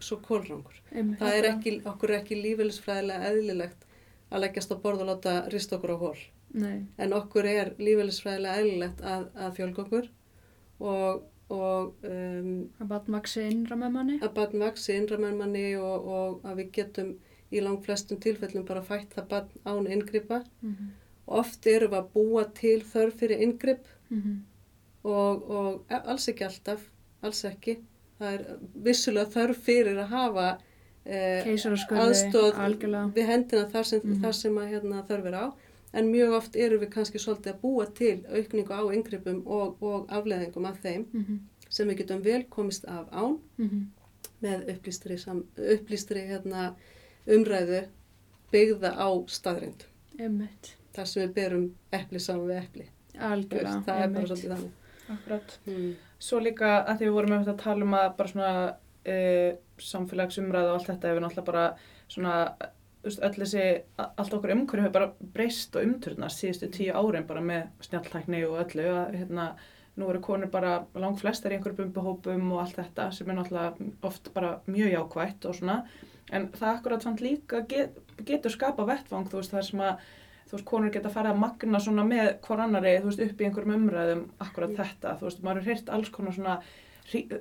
svo 0.00 0.16
kólrangur. 0.20 0.80
einmitt. 0.94 1.18
Það 1.18 1.32
er 1.38 1.44
ekki, 1.48 1.82
okkur 1.86 2.10
er 2.10 2.20
ekki 2.20 2.36
lífeylisfræðilega 2.42 3.30
eðlilegt 3.30 3.84
að 4.30 4.40
leggjast 4.44 4.70
á 4.72 4.76
borð 4.82 5.00
og 5.00 5.06
láta 5.08 5.48
rist 5.50 5.72
okkur 5.72 5.94
á 5.94 5.98
hól. 5.98 6.16
Nei, 6.54 6.84
En 6.98 7.12
okkur 7.16 7.46
er 7.50 7.72
lífeylisfræðilega 7.82 8.60
eðlilegt 8.62 9.00
að, 9.02 9.24
að 9.34 9.54
fjölga 9.56 9.82
okkur 9.84 10.08
og, 10.80 11.22
og 11.50 12.04
um, 12.08 12.50
að 12.80 12.90
batn 12.92 13.16
vaksi 13.16 13.42
innra 13.50 13.76
með 13.80 13.90
manni. 13.96 14.18
að 14.22 14.34
barn 14.36 14.62
vaksi 14.62 14.94
innra 14.96 15.18
með 15.18 15.34
manni 15.40 15.64
og, 15.80 16.06
og 16.18 16.44
að 16.46 16.60
við 16.62 16.70
getum 16.78 17.14
í 17.54 17.60
langt 17.62 17.84
flestum 17.86 18.18
tilfellum 18.22 18.64
bara 18.66 18.82
fætt 18.86 19.12
það 19.14 19.28
barn 19.32 19.50
án 19.66 19.90
inngripa. 19.96 20.42
Mhm, 20.62 20.92
Oft 21.26 21.66
erum 21.66 21.90
við 21.94 21.98
að 22.02 22.08
búa 22.12 22.42
til 22.54 22.80
þörf 22.84 23.14
fyrir 23.22 23.40
inngrip 23.46 23.86
mhm, 24.12 24.34
og, 25.08 25.50
og 25.50 25.84
e- 25.90 26.02
alls 26.12 26.26
ekki 26.28 26.44
alltaf, 26.44 26.82
alls 27.24 27.40
ekki. 27.48 27.78
Það 28.18 28.34
er 28.34 28.42
vissulega 28.84 29.30
þörf 29.32 29.62
fyrir 29.64 29.96
að 30.02 30.12
hafa 30.12 30.48
eh, 31.04 31.44
aðstóð 32.04 32.58
við 33.16 33.26
hendina 33.30 33.64
þar 33.72 33.84
sem, 33.88 34.00
Mhm. 34.04 34.20
þar 34.22 34.32
sem 34.38 34.54
að 34.60 34.68
hérna, 34.74 35.02
þörf 35.08 35.26
er 35.32 35.34
á. 35.40 35.46
En 35.94 36.08
mjög 36.10 36.32
oft 36.40 36.56
erum 36.58 36.80
við 36.82 36.90
kannski 36.94 37.20
svolítið 37.22 37.52
að 37.54 37.60
búa 37.62 37.84
til 37.94 38.16
aukningu 38.34 38.74
á 38.74 38.82
inngripum 38.96 39.42
og, 39.46 39.76
og 39.82 40.08
afleðingum 40.10 40.66
af 40.66 40.80
þeim 40.82 41.04
Mhm, 41.12 41.40
sem 41.70 41.88
við 41.88 42.00
getum 42.02 42.22
vel 42.24 42.42
komist 42.50 42.84
af 42.90 43.06
án 43.12 43.38
mhm, 43.58 43.84
með 44.42 44.66
upplýstri, 44.74 45.16
sam, 45.18 45.44
upplýstri 45.56 46.24
hérna, 46.28 46.74
umræðu 47.26 47.84
byggða 48.52 48.90
á 48.98 49.08
staðrind. 49.30 49.86
einmitt. 50.18 50.74
Þar 50.94 51.06
sem 51.10 51.22
við 51.24 51.32
berum 51.34 51.64
epli 51.92 52.20
saman 52.20 52.48
við 52.50 52.58
epli. 52.62 52.84
Þú 53.14 53.20
Algjörlega, 53.30 53.70
veist, 53.74 53.86
Það 53.86 54.02
er 54.04 54.08
bara 54.14 54.26
svolítið 54.26 54.52
þannig. 54.54 54.72
akkurat. 55.14 55.58
Mm. 55.66 55.94
Svo 56.18 56.38
líka 56.40 56.68
að 56.88 56.98
því 56.98 57.04
við 57.08 57.14
vorum 57.16 57.32
þetta 57.38 57.54
að 57.54 57.62
tala 57.64 57.84
um 57.88 57.94
að 57.98 58.16
bara 58.18 58.28
svona 58.34 58.52
uh, 59.06 59.56
samfélagsumræða 59.88 60.70
og 60.72 60.78
allt 60.78 60.88
þetta 60.92 61.10
hefur 61.10 61.24
náttúrulega 61.24 61.46
bara 61.50 61.64
svona, 62.08 62.34
öll 63.04 63.36
þessi, 63.36 63.64
allt 64.00 64.34
okkur 64.36 64.52
umhverju 64.54 64.84
hefur 64.86 64.94
bara 64.96 65.12
breyst 65.34 65.76
og 65.76 65.84
umturnast 65.84 66.40
síðustu 66.42 66.70
tíu 66.72 66.94
árin 66.96 67.26
bara 67.28 67.42
með 67.44 67.66
snjalltækni 67.84 68.40
og 68.48 68.58
öllu 68.64 68.86
að 68.94 69.18
hérna, 69.18 69.46
nú 70.00 70.08
eru 70.10 70.20
konur 70.24 70.50
bara 70.50 70.72
lang 70.98 71.18
flestar 71.20 71.52
í 71.52 71.58
einhverjum 71.58 71.92
bumbuhópum 71.92 72.48
og 72.56 72.64
allt 72.64 72.80
þetta 72.80 73.10
sem 73.14 73.28
er 73.30 73.36
náttúrulega 73.38 73.90
oft 74.08 74.32
bara 74.34 74.56
mjög 74.66 74.90
jákvætt 74.96 75.46
og 75.50 75.54
svona, 75.60 75.76
en 76.32 76.48
það 76.56 76.70
akkurat 76.72 77.04
samt 77.06 77.22
líka 77.22 77.60
get, 77.70 77.98
getur 78.26 78.50
skapa 78.50 78.86
vettvang, 78.88 79.28
þú 79.30 79.38
veist, 79.42 79.54
það 79.54 79.68
sem 79.68 79.84
að 79.84 80.08
þú 80.48 80.56
veist, 80.56 80.66
konur 80.68 80.90
geta 80.94 81.12
farið 81.12 81.34
að 81.34 81.42
magna 81.44 81.80
svona 81.80 82.04
með 82.08 82.32
hvor 82.46 82.64
annari, 82.64 82.96
þú 83.02 83.10
veist, 83.12 83.22
upp 83.28 83.40
í 83.40 83.46
einhverjum 83.48 83.76
umræðum 83.78 84.24
akkurat 84.40 84.70
Mm. 84.74 84.80
þetta, 84.82 85.14
þú 85.20 85.28
veist, 85.28 85.42
maður 85.46 85.62
er 85.62 85.68
heyrt 85.70 85.88
alls 85.94 86.10
konar 86.10 86.34
svona, 86.34 86.58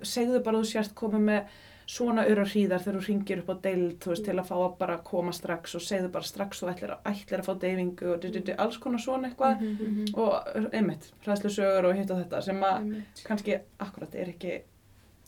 segðu 0.03 0.43
bara 0.43 0.57
að 0.59 0.63
þú 0.63 0.71
sérst 0.73 0.95
komið 0.99 1.23
með 1.31 1.59
svona 1.87 2.23
öru 2.25 2.45
hríðar 2.47 2.79
þegar 2.83 2.99
þú 2.99 3.07
ringir 3.07 3.39
upp 3.43 3.49
á 3.49 3.55
deild, 3.63 3.97
þú 3.99 4.09
veist, 4.13 4.23
til 4.25 4.35
að 4.39 4.47
fá 4.47 4.55
að 4.55 4.77
bara 4.79 4.97
koma 5.03 5.31
strax 5.35 5.75
og 5.75 5.81
segðu 5.81 6.11
bara 6.11 6.23
strax 6.23 6.61
þú 6.63 6.69
ætlir 6.71 6.91
að, 6.95 7.01
ætlir 7.11 7.39
að 7.39 7.45
fá 7.49 7.53
deyfingu 7.59 8.11
og 8.13 8.21
di, 8.21 8.29
di, 8.31 8.39
di, 8.39 8.51
alls 8.57 8.77
konar 8.77 8.99
svona 8.99 9.27
eitthvað 9.29 9.61
Mhm, 9.61 9.87
mhm, 9.87 10.13
og 10.15 10.69
einmitt, 10.73 11.09
hræðslu 11.25 11.49
sögur 11.49 11.85
og 11.89 11.95
hitt 11.95 12.11
og 12.11 12.21
þetta 12.23 12.41
sem 12.43 12.61
að 12.63 12.77
einmitt. 12.79 13.23
kannski 13.27 13.59
akkurat 13.79 14.15
er 14.15 14.27
ekki, 14.33 14.61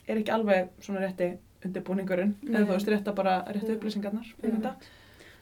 er 0.08 0.18
ekki 0.22 0.32
alveg 0.32 0.70
svona 0.82 1.00
rétti 1.06 1.38
undirbúningurinn, 1.66 2.36
Nei. 2.44 2.62
eða 2.62 2.68
þú 2.68 2.74
veist, 2.78 2.88
rétta 2.94 3.16
bara 3.16 3.44
réttu 3.48 3.74
Já. 3.74 3.76
upplýsingarnar 3.80 4.34
um 4.44 4.52
þetta. 4.52 4.76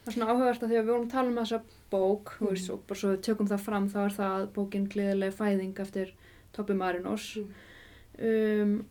Það 0.04 0.08
er 0.08 0.14
svona 0.14 0.32
áhugavert 0.34 0.64
að 0.64 0.70
því 0.70 0.78
að 0.78 0.84
við 0.84 0.92
vorum 0.92 1.06
að 1.08 1.12
tala 1.12 1.28
um 1.30 1.36
þessa 1.36 1.62
bók, 1.92 2.34
þú 2.40 2.50
veist, 2.50 2.70
Mm. 2.70 2.74
og 2.74 2.88
bara 2.88 3.00
svo 3.00 3.10
við 3.14 3.22
tökum 3.22 3.48
það 3.48 3.60
fram, 3.60 3.90
þá 3.90 3.98
er 4.06 4.14
það 4.18 4.48
bókin 4.54 4.88
Gleðileg 4.90 5.34
fæðing 5.34 5.80
eftir 5.80 6.12
Tobbi 6.54 6.74
Marinos. 6.74 7.38
Um, 8.20 8.86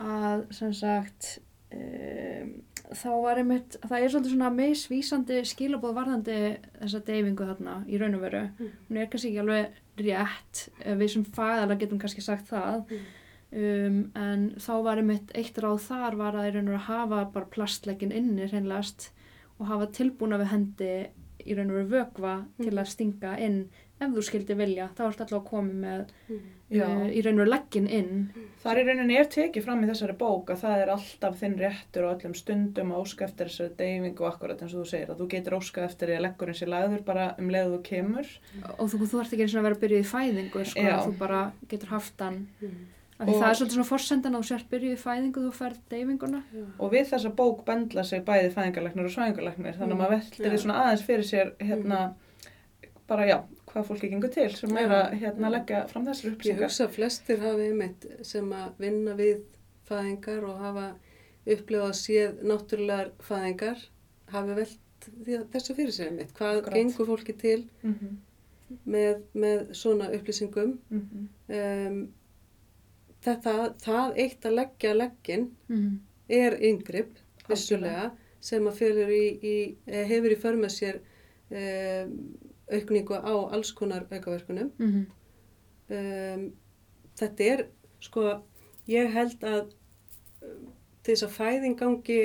að, 0.00 0.46
sem 0.56 0.72
sagt, 0.76 1.38
um, 1.74 2.50
þá 2.90 3.10
var 3.22 3.38
einmitt, 3.38 3.76
það 3.84 4.02
er 4.02 4.12
svolítið 4.12 4.32
svona 4.34 4.50
misvísandi 4.54 5.38
skilabóð 5.46 5.94
varðandi 6.00 6.38
þessa 6.80 7.00
deyfingu 7.06 7.46
þarna 7.52 7.76
í 7.86 8.00
raun 8.00 8.16
og 8.18 8.24
veru. 8.24 8.42
Mm. 8.58 8.72
Hún 8.88 8.98
er 8.98 9.10
kannski 9.12 9.30
ekki 9.30 9.42
alveg 9.44 9.78
rétt, 10.00 10.62
eh, 10.82 10.96
við 10.98 11.12
sem 11.14 11.24
fæðalega 11.36 11.78
getum 11.84 12.00
kannski 12.02 12.24
sagt 12.24 12.48
það, 12.50 12.84
Mm. 12.90 13.06
um, 13.52 14.00
en 14.14 14.50
þá 14.58 14.72
var 14.82 14.96
einmitt 15.02 15.30
eitt 15.34 15.58
ráð 15.62 15.80
þar 15.86 16.16
var 16.16 16.34
að 16.34 16.48
í 16.48 16.54
raun 16.54 16.68
og 16.68 16.74
veru 16.74 16.86
hafa 16.88 17.24
bara 17.32 17.50
plastleikin 17.54 18.12
inni 18.12 18.46
hreinlegast 18.48 19.10
og 19.60 19.66
hafa 19.66 19.86
tilbúna 19.92 20.38
við 20.40 20.52
hendi 20.54 20.92
í 21.46 21.54
raun 21.56 21.70
og 21.70 21.76
veru 21.76 21.90
vökva 21.94 22.34
til 22.60 22.72
að 22.74 22.86
stinga 22.90 23.36
inn 23.38 23.68
ef 24.00 24.14
þú 24.16 24.22
skildi 24.24 24.54
vilja, 24.56 24.86
þá 24.96 25.02
ertu 25.10 25.22
alltaf 25.24 25.38
að 25.40 25.48
koma 25.50 25.72
með 25.84 26.06
Já. 26.70 26.84
uh, 26.86 27.06
í 27.10 27.20
raun 27.24 27.34
og 27.34 27.42
veru 27.42 27.50
leggin 27.50 27.88
inn 27.90 28.12
Þar 28.62 28.78
í 28.80 28.84
rauninni 28.86 29.16
er 29.18 29.26
tekið 29.32 29.64
fram 29.64 29.82
í 29.84 29.88
þessari 29.90 30.14
bók 30.20 30.50
að 30.54 30.60
það 30.62 30.82
er 30.84 30.92
alltaf 30.94 31.38
þinn 31.40 31.56
réttur 31.58 32.04
og 32.06 32.14
öllum 32.20 32.34
stundum 32.38 32.92
að 32.94 33.00
óska 33.02 33.24
eftir 33.26 33.48
þessari 33.50 33.74
deyfingu 33.80 34.24
og 34.24 34.28
akkurat 34.34 34.62
eins 34.62 34.74
og 34.76 34.84
þú 34.84 34.90
segir 34.92 35.10
að 35.10 35.20
þú 35.22 35.26
getur 35.34 35.56
óskað 35.58 35.88
eftir 35.88 36.08
því 36.12 36.16
að 36.18 36.24
leggurinn 36.28 36.58
sé 36.60 36.68
lagður 36.70 37.02
bara 37.10 37.26
um 37.40 37.50
leið 37.50 37.66
og 37.66 37.74
þú 37.74 37.82
kemur. 37.90 38.30
og 38.78 38.86
þú, 38.92 39.02
þú 39.10 39.20
ert 39.24 39.32
ekki 39.34 39.44
eins 39.46 39.54
og 39.56 39.60
að 39.60 39.68
vera 39.70 39.80
byrja 39.84 40.00
í 40.00 40.08
fæðingu 40.14 40.64
sko, 40.70 40.86
Já. 40.86 40.96
þú 41.06 41.18
bara 41.18 41.42
getur 41.68 41.88
haft 41.96 42.20
hann 42.20 42.46
Mm. 43.20 43.28
Og- 43.28 43.36
það 43.36 43.50
er 43.50 43.56
svolítið 43.58 43.74
svona 43.76 43.84
forsendan 43.90 44.32
að 44.34 44.40
þú 44.40 44.48
sért 44.48 44.68
byrjuð 44.70 44.92
í 44.96 45.00
fæðingu 45.02 45.40
þú 45.44 45.50
færð 45.52 45.80
deyfinguna 45.92 46.38
Og 46.80 46.90
við 46.94 47.10
þessa 47.10 47.30
bók 47.36 47.58
bendla 47.66 48.02
sig 48.02 48.22
bæði 48.24 48.48
fæðingarleiknir 48.54 49.04
og 49.04 49.12
svæðingarleiknir 49.12 49.76
þannig 49.76 49.92
að 49.92 49.92
Mm, 49.92 50.00
maður 50.00 50.14
veltir 50.14 50.46
já. 50.46 50.50
því 50.54 50.60
svona 50.62 50.78
aðeins 50.86 51.04
fyrir 51.04 51.26
sér 51.28 51.50
hérna 51.60 51.98
bara 53.10 53.26
já, 53.26 53.36
hvað 53.70 53.86
fólki 53.86 54.10
gengur 54.10 54.32
til 54.34 54.50
sem 54.58 54.76
er 54.80 54.94
að 54.94 55.16
hérna 55.22 55.50
leggja 55.54 55.84
fram 55.90 56.06
þessar 56.08 56.26
Ég 56.28 56.34
upplýsingar. 56.34 56.64
hugsa 56.66 56.86
að 56.86 56.94
flestir 56.96 57.42
hafi 57.44 57.68
einmitt 57.70 58.06
sem 58.26 58.52
að 58.52 58.82
vinna 58.82 59.14
við 59.18 59.44
fæðingar 59.90 60.46
og 60.48 60.62
hafa 60.64 60.86
upplifað 61.46 61.94
séð 61.98 62.42
náttúrulegar 62.50 63.12
fæðingar 63.26 63.84
hafi 64.34 64.56
velt 64.58 65.10
þessu 65.54 65.76
fyrir 65.78 65.94
sér 65.96 66.10
einmitt. 66.10 66.34
Hvað 66.36 66.58
Akkurat. 66.60 66.74
gengur 66.76 67.06
fólki 67.06 67.36
til 67.38 67.68
Mm 67.82 67.94
-hmm. 67.94 68.16
með, 68.86 69.22
með 69.34 69.74
svona 69.74 70.10
upplýsingum? 70.14 70.78
Mm 70.90 71.28
Um, 71.50 72.12
þetta, 73.24 73.74
það 73.82 74.16
eitt 74.16 74.46
að 74.46 74.54
leggja 74.54 74.94
leggin 74.94 75.50
mm. 75.68 76.00
er 76.28 76.56
yngripp, 76.62 77.18
vissulega, 77.48 78.10
sem 78.40 78.66
að 78.66 78.78
í, 79.10 79.24
í, 79.42 79.76
hefur 79.86 80.30
í 80.30 80.36
för 80.36 80.56
með 80.56 80.68
sér 80.68 81.00
um, 81.50 82.14
aukningu 82.76 83.18
á 83.18 83.34
alls 83.54 83.72
konar 83.76 84.06
aukaverkunum. 84.10 84.70
Mm. 84.78 85.06
um, 85.96 86.46
þetta 87.20 87.48
er 87.54 87.64
sko, 88.00 88.26
ég 88.90 89.10
held 89.12 89.44
að 89.44 89.72
um, 90.42 90.70
til 91.02 91.14
þess 91.14 91.26
að 91.26 91.36
fæðing 91.36 91.78
gangi 91.80 92.20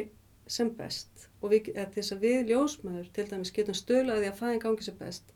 sem 0.47 0.69
best 0.77 1.29
og 1.41 1.51
við, 1.53 1.71
til 1.73 1.91
þess 1.95 2.13
að 2.13 2.25
við 2.27 2.51
ljósmaður 2.51 3.11
til 3.15 3.27
dæmis 3.29 3.53
getum 3.55 3.77
stölaði 3.77 4.29
að 4.29 4.39
fæðing 4.41 4.63
gangi 4.63 4.85
sem 4.85 4.97
best 4.99 5.31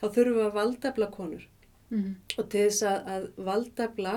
þá 0.00 0.06
þurfum 0.08 0.38
við 0.38 0.46
að 0.46 0.54
valdefla 0.60 1.10
konur 1.12 1.48
Mm. 1.90 2.14
og 2.38 2.44
til 2.52 2.68
þess 2.68 2.84
að, 2.86 2.98
að 3.10 3.24
valdefla 3.48 4.10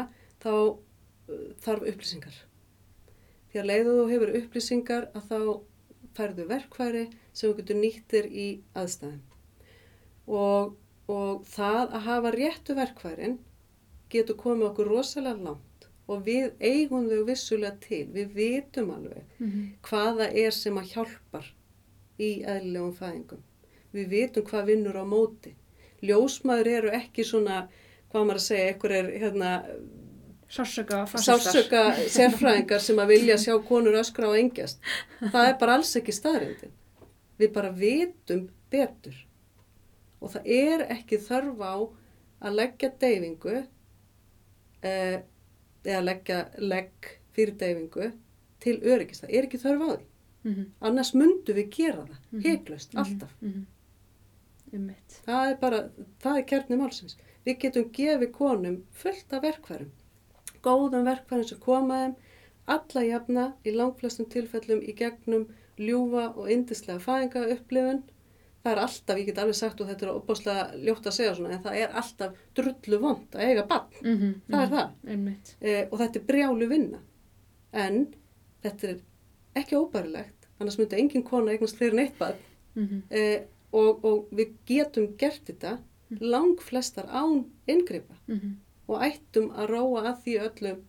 þá 0.43 0.49
uh, 0.53 1.45
þarf 1.63 1.87
upplýsingar 1.89 2.35
því 3.49 3.61
að 3.61 3.69
leiðu 3.71 3.95
þú 3.97 4.03
hefur 4.11 4.33
upplýsingar 4.39 5.07
að 5.17 5.23
þá 5.31 5.39
færðu 6.13 6.45
verkfæri 6.51 7.01
sem 7.33 7.47
þú 7.47 7.55
getur 7.57 7.79
nýttir 7.79 8.27
í 8.29 8.45
aðstæðum 8.77 9.23
og, 10.27 10.75
og 11.07 11.43
það 11.49 11.93
að 11.97 12.05
hafa 12.07 12.31
réttu 12.35 12.75
verkfærin 12.77 13.37
getur 14.13 14.37
komið 14.39 14.67
okkur 14.71 14.91
rosalega 14.93 15.43
langt 15.49 15.87
og 16.07 16.21
við 16.27 16.51
eigum 16.59 17.07
þau 17.09 17.23
vissulega 17.27 17.77
til, 17.79 18.05
við 18.11 18.33
vitum 18.35 18.91
alveg 18.91 19.23
Mm. 19.39 19.73
hvaða 19.83 20.27
er 20.45 20.51
sem 20.51 20.75
að 20.77 20.91
hjálpar 20.93 21.47
í 22.19 22.43
eðlilegum 22.43 22.93
fæðingum. 22.95 23.41
Við 23.93 24.07
vitum 24.09 24.43
hvað 24.47 24.65
vinnur 24.67 24.97
á 24.99 25.05
móti. 25.07 25.53
Ljósmaður 26.03 26.67
eru 26.67 26.89
ekki 26.91 27.23
svona, 27.23 27.67
hvað 28.11 28.25
maður 28.27 28.39
að 28.39 28.45
segja, 28.47 28.67
einhver 28.73 28.91
er 28.91 29.11
hérna, 29.19 29.51
sársöka 31.25 31.81
sérfræðingar 32.13 32.79
sem 32.83 32.99
að 33.01 33.07
vilja 33.15 33.37
sjá 33.41 33.55
konur 33.67 33.95
öskra 33.99 34.29
og 34.29 34.37
engjast. 34.37 34.79
Það 35.31 35.47
er 35.49 35.57
bara 35.61 35.77
alls 35.79 35.95
ekki 35.99 36.13
staðrindin. 36.15 36.73
Við 37.39 37.53
bara 37.55 37.71
vitum 37.71 38.49
betur. 38.71 39.15
Og 40.23 40.31
það 40.31 40.47
er 40.55 40.85
ekki 40.95 41.19
þörf 41.19 41.59
á 41.59 41.75
að 42.47 42.55
leggja 42.59 42.89
deyfingu 43.01 43.55
eh, 44.83 45.19
eða 45.83 46.01
leggja 46.07 46.37
legg 46.63 47.09
fyrir 47.35 47.57
deyfingu 47.59 48.09
til 48.63 48.77
öryggis. 48.87 49.21
Það 49.23 49.33
er 49.37 49.47
ekki 49.49 49.59
þörf 49.63 49.83
á 49.83 49.89
því. 49.93 50.03
Mhm. 50.43 50.63
Annars 50.89 51.13
myndu 51.15 51.53
við 51.55 51.69
gera 51.77 52.05
það, 52.07 52.17
Mhm. 52.31 52.43
heiklust, 52.43 52.95
alltaf. 52.95 53.33
Mhm. 53.41 53.65
Einmitt. 54.73 55.19
Það 55.25 55.51
er 55.51 55.55
bara, 55.61 55.89
það 56.19 56.37
er 56.37 56.43
kjarni 56.49 56.77
málsins. 56.79 57.15
Við 57.45 57.59
getum 57.59 57.89
gefið 57.91 58.31
konum 58.31 58.83
fullt 58.91 59.33
af 59.33 59.43
verkfærum. 59.43 59.91
Góðum 60.63 61.03
verkfærum 61.05 61.47
sem 61.47 61.59
koma 61.59 61.93
þeim, 61.93 62.15
alla 62.67 63.01
jafna 63.03 63.53
í 63.65 63.71
langflestum 63.75 64.25
tilfellum 64.29 64.81
í 64.81 64.95
gegnum 64.95 65.47
ljúfa 65.77 66.35
og 66.37 66.47
yndislega 66.49 66.99
fæðinga 66.99 67.51
upplifun. 67.51 68.03
Það 68.63 68.71
er 68.71 68.79
alltaf, 68.79 69.17
ég 69.19 69.25
get 69.27 69.37
alveg 69.43 69.55
sagt 69.55 69.81
og 69.81 69.87
þetta 69.89 70.05
er 70.05 70.11
opbáslega 70.13 70.65
ljótt 70.85 71.07
að 71.09 71.15
segja 71.17 71.35
svona, 71.35 71.51
en 71.57 71.63
það 71.65 71.77
er 71.81 71.95
alltaf 71.99 72.37
drullu 72.55 72.99
vond 73.03 73.35
að 73.35 73.41
eiga 73.49 73.65
bann. 73.67 73.89
Mm 74.01 74.33
Það 74.49 74.61
er 74.63 74.69
það. 74.75 74.91
Einmitt. 75.07 75.55
Eh, 75.61 75.87
og 75.91 75.97
þetta 75.99 76.19
er 76.19 76.27
brjálu 76.29 76.67
vinna. 76.71 76.99
En 77.73 77.97
þetta 78.63 78.87
er 78.87 78.99
ekki 79.59 79.75
óbærilegt, 79.75 80.47
annars 80.59 80.77
myndi 80.79 80.95
engin 81.01 81.23
kona 81.27 81.51
eignast 81.51 81.75
fyrir 81.81 81.93
neitt 81.99 82.15
bann. 82.19 82.39
Mm 82.75 83.01
eh, 83.09 83.41
og, 83.73 84.03
og 84.05 84.27
við 84.31 84.53
getum 84.69 85.07
gert 85.17 85.41
þetta 85.49 85.77
lang 86.21 86.59
flestar 86.61 87.07
án 87.09 87.43
inngripa 87.67 88.13
-hmm. 88.27 88.51
og 88.87 89.01
ættum 89.01 89.49
að 89.51 89.67
róa 89.71 90.03
að 90.11 90.19
því 90.23 90.35
öllum 90.47 90.83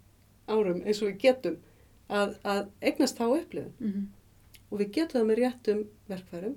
árum 0.49 0.83
eins 0.85 1.01
og 1.03 1.09
við 1.09 1.19
getum 1.23 1.57
að, 2.11 2.35
að 2.45 2.69
eignast 2.83 3.17
þá 3.19 3.25
upplifun 3.41 3.73
Mhm. 3.81 4.03
og 4.71 4.79
við 4.79 4.91
getum 4.93 5.21
það 5.21 5.27
með 5.31 5.39
réttum 5.39 5.85
verkfærum 6.09 6.57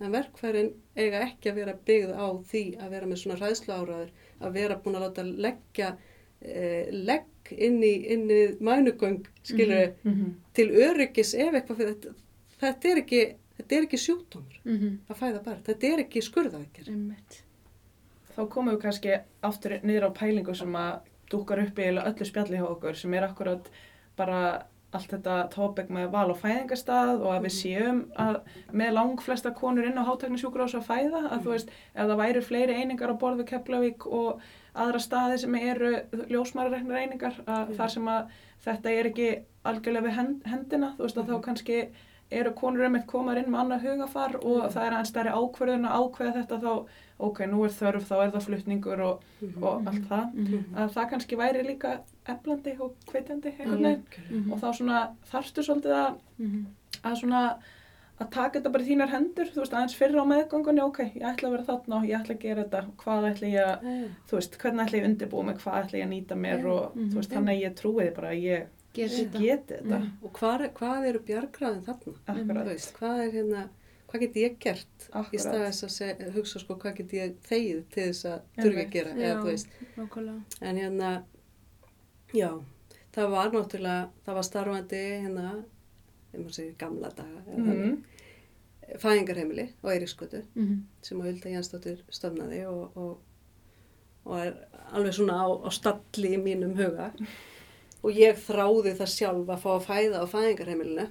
en 0.00 0.12
verkfærin 0.12 0.72
eiga 0.96 1.20
ekki 1.28 1.50
að 1.50 1.54
vera 1.60 1.74
byggð 1.86 2.12
á 2.18 2.26
því 2.50 2.62
að 2.82 2.90
vera 2.90 3.06
með 3.06 3.16
svona 3.22 3.38
ræðslu 3.40 3.72
áraður 3.74 4.10
að 4.40 4.52
vera 4.58 4.76
búin 4.84 4.96
að 4.98 5.04
láta 5.06 5.22
leggja 5.46 5.96
eh, 6.42 6.88
legg 6.90 7.52
inn 7.52 7.78
í, 7.82 7.92
í 8.12 8.16
mænugöng 8.60 9.24
skilur 9.42 9.94
Mm 10.04 10.12
-hmm. 10.14 10.34
til 10.54 10.68
öryggis 10.70 11.34
ef 11.34 11.54
eitthvað 11.54 11.76
fyrir 11.76 11.94
þetta 11.94 12.14
þetta 12.60 12.88
er 12.90 12.96
ekki, 13.02 13.22
þetta 13.58 13.76
er 13.76 13.82
ekki 13.86 13.98
sjúkdómur 14.06 14.60
Mhm. 14.64 14.98
að 15.10 15.16
fæða 15.16 15.44
barn. 15.44 15.62
Þetta 15.64 15.86
er 15.92 15.98
ekki 16.04 16.20
skurðaðekir. 16.22 16.88
Einmitt. 16.88 17.42
Þá 18.36 18.48
komum 18.50 18.74
við 18.74 18.80
kannski 18.82 19.18
aftur 19.42 19.80
niður 19.82 20.08
á 20.08 20.10
pælingu 20.18 20.54
sem 20.56 20.72
að 20.74 21.00
dúkar 21.30 21.58
upp 21.66 21.78
í 21.78 21.82
öllu 21.82 22.24
spjalli 22.24 22.56
hjá 22.56 22.66
okkur 22.70 22.94
sem 22.96 23.14
er 23.14 23.22
akkurat 23.22 23.68
bara 24.16 24.62
allt 24.94 25.10
þetta 25.14 25.36
tópek 25.52 25.90
með 25.92 26.10
val 26.14 26.26
og 26.32 26.38
fæðingastað 26.42 27.22
og 27.24 27.32
að 27.34 27.46
við 27.46 27.54
séum 27.56 28.00
að 28.20 28.38
með 28.72 28.92
lang 28.96 29.22
flesta 29.24 29.52
konur 29.56 29.88
inn 29.88 29.98
á 30.00 30.06
háteknisjúkurás 30.08 30.76
að 30.78 30.86
fæða 30.88 31.22
að 31.28 31.44
þú 31.44 31.54
veist, 31.54 31.74
ef 31.94 32.08
það 32.10 32.20
væri 32.22 32.44
fleiri 32.48 32.78
einingar 32.80 33.12
á 33.14 33.20
borðu 33.20 33.46
Keflavík 33.50 34.06
og 34.06 34.42
aðra 34.74 35.02
staði 35.02 35.38
sem 35.42 35.54
eru 35.60 35.92
ljósmærareknar 36.30 37.04
einingar 37.04 37.38
að 37.46 37.76
þar 37.78 37.94
sem 37.94 38.10
að 38.14 38.34
þetta 38.64 38.94
er 38.94 39.10
ekki 39.12 39.28
algjörlega 39.64 40.08
við 40.08 40.18
hend, 40.18 40.42
hendina, 40.48 40.92
þú 40.96 41.06
veist 41.06 41.20
að 41.20 41.30
þá 41.30 41.38
kannski 41.44 41.78
eru 42.34 42.52
konur 42.56 42.86
um 42.88 42.96
eitt 42.98 43.06
komar 43.06 43.38
inn 43.38 43.50
með 43.52 43.60
annað 43.62 43.86
hugafar 43.88 44.36
og 44.40 44.66
það 44.72 44.86
er 44.86 44.96
aðeins 44.96 45.12
stærri 45.12 45.34
ákverðun 45.34 45.88
að 45.88 45.98
ákveða 46.00 46.34
þetta 46.40 46.58
þá, 46.64 46.72
ok, 47.28 47.40
nú 47.50 47.64
er 47.66 47.74
þörf, 47.76 48.06
þá 48.08 48.14
er 48.16 48.32
það 48.34 48.46
flutningur 48.48 49.02
og, 49.04 49.26
og 49.60 49.88
allt 49.90 50.08
það. 50.08 50.24
Mhm. 50.32 50.64
Að 50.74 50.94
það 50.96 51.10
kannski 51.12 51.38
væri 51.40 51.66
líka 51.68 51.94
eflandi 52.26 52.76
og 52.80 52.94
hvetjandi 53.06 53.52
Mm. 53.58 53.70
veginn 53.82 54.52
og 54.52 54.60
þá 54.60 54.68
svona 54.78 55.16
þarftu 55.30 55.62
svolítið 55.62 55.94
að, 55.94 56.18
Mhm. 56.38 56.66
að 57.04 57.16
svona 57.20 57.58
að 58.20 58.30
taka 58.30 58.60
þetta 58.60 58.70
bara 58.72 58.84
í 58.84 58.86
þínar 58.88 59.08
hendur, 59.10 59.46
þú 59.50 59.56
veist, 59.58 59.72
aðeins 59.74 59.94
fyrir 59.98 60.20
á 60.22 60.24
meðgöngunni, 60.24 60.80
ok, 60.84 60.98
ég 61.16 61.22
ætla 61.22 61.48
að 61.48 61.50
vera 61.50 61.64
þarna 61.64 61.96
og 61.96 62.04
ég 62.04 62.20
ætla 62.20 62.34
að 62.36 62.40
gera 62.40 62.64
þetta, 62.64 62.90
hvað 62.96 63.24
ætla 63.34 63.48
ég 63.50 63.64
að, 63.66 63.82
Já, 63.82 64.08
þú 64.28 64.30
veist, 64.38 64.58
hvernig 64.58 64.86
ætla 64.86 64.98
ég 64.98 65.04
að 65.04 65.08
undirbúa 65.10 65.44
mig, 65.44 65.56
hvað 65.58 65.84
ætla 65.84 65.98
ég 65.98 66.06
að 66.06 66.12
nýta 66.14 66.36
mér 66.38 66.60
Já. 66.62 66.66
og 66.70 66.94
Mhm. 66.96 67.10
þú 67.10 67.14
veist, 67.14 67.30
Já. 67.30 67.36
þannig 67.36 67.54
að 67.54 67.62
ég 67.64 67.74
trúi 67.74 68.02
því 68.06 68.14
bara 68.14 68.28
að 68.30 68.42
ég 68.42 68.66
Geti 68.94 69.26
þetta. 69.26 69.38
geti 69.40 69.74
þetta, 69.74 69.98
Mhm. 69.98 70.10
Og 70.22 70.32
hvað, 70.32 70.72
hvað 70.74 71.06
eru 71.08 71.18
bjargráðin 71.18 71.84
þarna? 71.84 72.14
akkurat, 72.28 72.64
Þú 72.64 72.64
Veist, 72.64 72.92
hvað 72.94 73.18
er 73.26 73.30
hérna, 73.32 73.68
hvað 74.08 74.20
get 74.20 74.34
ég 74.34 74.58
gert 74.60 74.86
í 74.98 75.10
akkurat. 75.10 75.40
stað 75.40 75.66
þess 75.66 75.82
að 75.84 75.90
seg, 75.90 76.32
hugsa 76.34 76.58
sko 76.60 76.74
hvað 76.76 76.94
get 76.96 77.08
ég 77.10 77.34
þegið 77.42 77.82
til 77.90 78.04
þess 78.12 78.24
að 78.24 78.40
þurfi 78.62 78.86
að 78.86 78.90
gera, 78.90 79.10
eða 79.10 79.34
Já. 79.34 79.42
þú 79.42 79.44
veist. 79.44 79.66
Nákvæmlega. 79.96 80.42
En 80.62 80.76
hérna, 80.76 81.22
já, 82.34 82.50
það 83.14 83.30
var 83.30 83.52
náttúrulega, 83.54 84.08
það 84.26 84.34
var 84.40 84.46
starfandi 84.48 85.02
hérna, 85.24 85.64
ef 86.32 86.40
maður 86.40 86.56
segir 86.58 86.74
gamla 86.80 87.10
daga, 87.14 87.42
Mhm. 87.46 87.66
þannig, 87.68 88.04
fæðingarheimili 89.00 89.68
á 89.82 89.86
Eiríkskötu 89.94 90.42
Mhm. 90.54 90.82
sem 91.02 91.20
að 91.20 91.24
Hulda 91.30 91.48
Jansdóttir 91.54 92.02
stofnaði 92.10 92.66
og, 92.68 92.96
og, 92.96 93.18
og 94.26 94.38
er 94.40 94.54
alveg 94.92 95.14
svona 95.14 95.38
á, 95.40 95.46
á 95.64 95.70
stalli 95.72 96.34
í 96.36 96.42
mínum 96.42 96.74
huga. 96.76 97.12
Og 98.04 98.12
ég 98.12 98.36
þráði 98.36 98.92
það 98.98 99.08
sjálf 99.14 99.48
að 99.48 99.62
fá 99.62 99.70
að 99.78 99.86
fæða 99.86 100.20
á 100.20 100.26
fæðingarheimilinu. 100.28 101.06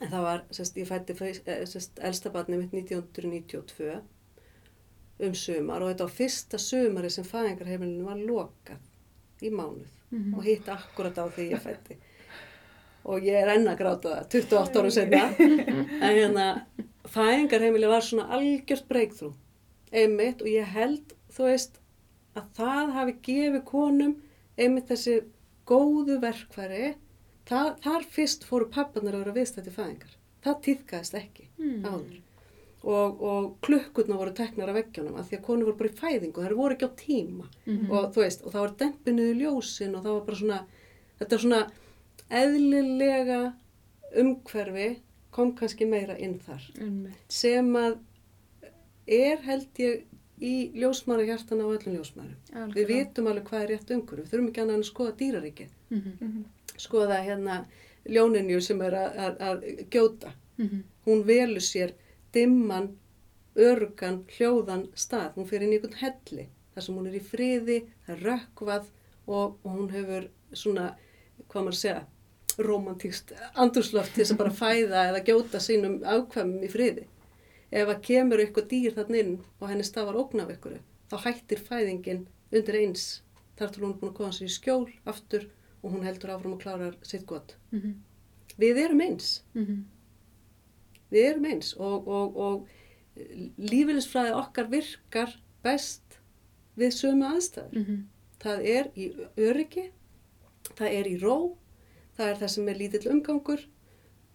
En 0.00 0.08
það 0.10 0.22
var, 0.22 0.42
sérst, 0.50 0.76
ég 0.76 0.88
fætti 0.88 1.14
sérst, 1.66 1.98
elstabarni 2.00 2.56
mitt 2.58 2.72
1992 2.72 4.00
um 5.20 5.34
sumar. 5.34 5.82
Og 5.82 5.92
þetta 5.92 6.06
var 6.08 6.16
fyrsta 6.16 6.58
sumari 6.58 7.10
sem 7.10 7.24
fæðingarheimilinu 7.24 8.04
var 8.04 8.16
lokað 8.16 8.78
í 9.42 9.50
mánuð 9.50 9.92
Mhm. 10.14 10.34
og 10.38 10.44
hitt 10.46 10.68
akkurat 10.70 11.16
á 11.18 11.24
því 11.26 11.46
ég 11.52 11.62
fætti 11.64 11.96
og 13.04 13.20
ég 13.26 13.36
er 13.42 13.50
enn 13.56 13.66
að 13.68 13.78
gráta 13.82 14.12
það 14.14 14.28
28 14.40 14.80
ára 14.80 14.90
senna 14.94 15.22
en 15.38 16.16
hérna 16.16 16.46
fæðingarheimili 17.14 17.88
var 17.90 18.00
svona 18.06 18.28
algjört 18.32 18.86
breakthrough. 18.88 19.34
Einmitt 19.92 20.40
og 20.42 20.48
ég 20.48 20.64
held 20.74 21.12
þú 21.34 21.44
veist 21.50 21.76
að 22.34 22.46
það 22.56 22.92
hafi 22.96 23.14
gefið 23.28 23.64
konum 23.68 24.14
einmitt 24.58 24.88
þessi 24.88 25.18
góðu 25.68 26.16
verkfæri. 26.22 26.94
Það, 27.44 27.68
þar 27.84 28.06
fyrst 28.16 28.44
fóru 28.48 28.70
pappanar 28.72 29.14
að 29.18 29.24
vera 29.26 29.34
viðstætti 29.36 29.72
fæðingar. 29.76 30.14
Það 30.44 30.62
týðkaðist 30.64 31.14
ekki 31.20 31.48
Mm. 31.58 31.82
áður 31.84 32.20
og, 32.84 33.22
og 33.22 33.56
klukkurna 33.62 34.16
voru 34.16 34.32
teknar 34.36 34.68
af 34.68 34.74
veggjónum 34.76 35.16
af 35.18 35.28
því 35.30 35.38
að 35.38 35.44
konur 35.46 35.64
voru 35.70 35.76
bara 35.78 35.90
í 35.90 35.98
fæðingu 36.00 36.42
þær 36.44 36.54
voru 36.58 36.74
ekki 36.76 36.88
á 36.88 36.92
tíma 37.00 37.46
Mhm. 37.66 37.90
og 37.90 38.12
þú 38.14 38.20
veist, 38.24 38.44
og 38.44 38.52
það 38.52 38.60
var 38.60 38.74
dempinuðu 38.82 39.34
ljósin 39.40 39.94
og 39.96 40.04
það 40.04 40.12
var 40.18 40.24
bara 40.26 40.36
svona, 40.36 40.60
þetta 41.20 41.38
svona 41.38 41.70
eðlilega 42.30 43.40
umhverfi 44.20 44.88
kom 45.34 45.54
kannski 45.58 45.86
meira 45.90 46.16
inn 46.18 46.38
þar 46.44 46.66
Einmitt. 46.78 47.16
sem 47.28 47.72
að 47.76 47.96
er 49.06 49.40
held 49.44 49.80
ég 49.82 50.04
í 50.44 50.72
ljósmæra 50.74 51.24
hjartana 51.28 51.64
á 51.64 51.70
öllum 51.74 51.94
ljósmærum. 51.96 52.36
Við 52.74 52.86
vitum 52.90 53.26
alveg 53.30 53.44
hvað 53.48 53.62
er 53.64 53.68
rétt 53.74 53.90
umhverfi, 53.94 54.22
við 54.24 54.30
þurfum 54.32 54.48
ekki 54.50 54.62
annað 54.62 54.74
en 54.74 54.84
að 54.84 54.90
skoða 54.90 55.12
dýraríkið, 55.20 55.68
Mhm. 55.90 56.44
skoða 56.78 57.18
hérna 57.24 57.64
ljóninju 58.06 58.60
sem 58.62 58.80
er 58.82 58.92
að, 58.92 59.16
að, 59.16 59.38
að 59.38 59.88
gjóta. 59.90 60.32
Mhm. 60.58 60.82
Hún 61.06 61.22
velur 61.24 61.60
sér 61.62 61.92
dimman, 62.34 62.90
örgan, 63.54 64.22
hljóðan 64.36 64.88
stað, 64.98 65.34
hún 65.36 65.46
fyrir 65.48 65.66
inn 65.68 65.76
í 65.76 65.78
einhvern 65.78 66.00
helli, 66.00 66.48
þar 66.74 66.86
sem 66.86 66.98
hún 66.98 67.08
er 67.10 67.18
í 67.18 67.22
friði, 67.22 67.78
það 68.06 68.16
er 68.16 68.24
rökkvað 68.28 68.88
og, 69.26 69.56
og 69.62 69.68
hún 69.70 69.90
hefur 69.94 70.28
svona, 70.52 70.88
hvað 71.48 71.60
maður 71.68 71.76
að 71.76 71.80
segja, 71.82 72.02
romantíkst 72.58 73.32
andurslöft 73.58 74.14
til 74.14 74.22
þess 74.22 74.34
að 74.34 74.40
bara 74.42 74.54
fæða 74.54 75.04
eða 75.10 75.22
gjóta 75.26 75.60
sínum 75.62 75.96
ákvæmum 76.06 76.62
í 76.66 76.70
friði. 76.70 77.06
Ef 77.74 77.88
að 77.90 78.02
kemur 78.06 78.42
eitthvað 78.42 78.68
dýr 78.70 78.94
þarna 78.94 79.20
inn 79.22 79.32
og 79.58 79.68
henni 79.70 79.86
stafar 79.86 80.18
ógn 80.20 80.44
af 80.44 80.52
ykkur, 80.54 80.76
þá 81.10 81.16
hættir 81.24 81.62
fæðingin 81.66 82.26
undir 82.54 82.78
eins. 82.78 83.06
Þar 83.58 83.72
til 83.74 83.82
hún 83.84 83.94
er 83.94 83.98
búin 84.00 84.12
að 84.12 84.18
koma 84.18 84.34
sér 84.34 84.50
í 84.50 84.54
skjól 84.54 84.84
aftur 85.10 85.48
og 85.82 85.92
hún 85.94 86.06
heldur 86.06 86.34
áfram 86.34 86.54
að 86.56 86.62
klára 86.62 86.92
sitt 87.06 87.26
gott. 87.26 87.56
Mhm. 87.74 87.96
Við 88.58 88.78
erum 88.84 89.02
eins. 89.02 89.42
Mhm. 89.54 89.84
Við 91.12 91.26
erum 91.30 91.44
eins 91.50 91.74
og, 91.78 92.08
og, 92.08 92.36
og 92.36 92.66
lífilisfræði 93.58 94.32
okkar 94.38 94.70
virkar 94.72 95.34
best 95.64 96.18
við 96.78 96.94
sömu 96.96 97.28
aðstæður. 97.34 97.76
Mhm. 97.82 98.00
Það 98.44 98.64
er 98.76 98.88
í 98.98 99.04
öryggi, 99.40 99.84
það 100.76 100.96
er 100.98 101.06
í 101.08 101.14
ró, 101.22 101.36
það 102.18 102.30
er 102.32 102.40
það 102.42 102.50
sem 102.54 102.68
er 102.68 102.80
lítill 102.80 103.10
umgangur, 103.14 103.62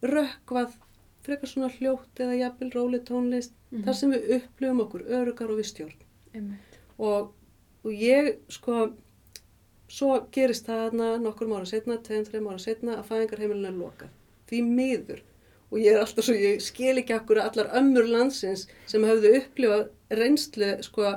rökkvað, 0.01 0.71
frekar 1.25 1.51
svona 1.51 1.69
hljótt 1.75 2.21
eða 2.23 2.37
jafnvel 2.39 2.71
róli 2.73 2.99
tónlist, 3.05 3.51
Mhm. 3.71 3.83
þar 3.85 3.93
sem 3.95 4.11
við 4.11 4.31
upplifum 4.39 4.79
okkur 4.85 5.03
örugar 5.09 5.49
og 5.51 5.59
við 5.59 5.67
stjórn. 5.69 5.99
Einmitt. 6.33 6.79
Og, 6.97 7.33
og 7.83 7.91
ég, 7.91 8.37
sko, 8.49 8.93
svo 9.87 10.27
gerist 10.31 10.65
það 10.65 10.89
þarna 10.91 11.19
nokkur 11.21 11.47
ára 11.53 11.65
setna, 11.67 11.97
tveim, 11.97 12.25
þreim 12.25 12.47
ára 12.49 12.59
setna 12.59 12.97
að 12.97 13.05
fæðingarheimilinu 13.09 13.67
er 13.67 13.77
lokað. 13.77 14.09
Því 14.47 14.63
miður. 14.63 15.21
Og 15.69 15.81
ég 15.81 15.93
er 15.93 16.01
alltaf 16.01 16.25
svo, 16.25 16.33
ég 16.33 16.61
skil 16.65 16.97
ekki 16.97 17.13
akkur 17.13 17.41
allar 17.43 17.69
ömmur 17.77 18.07
landsins 18.09 18.65
sem 18.89 19.05
höfðu 19.05 19.35
upplifað 19.37 19.83
reynslu, 20.17 20.71
sko, 20.85 21.13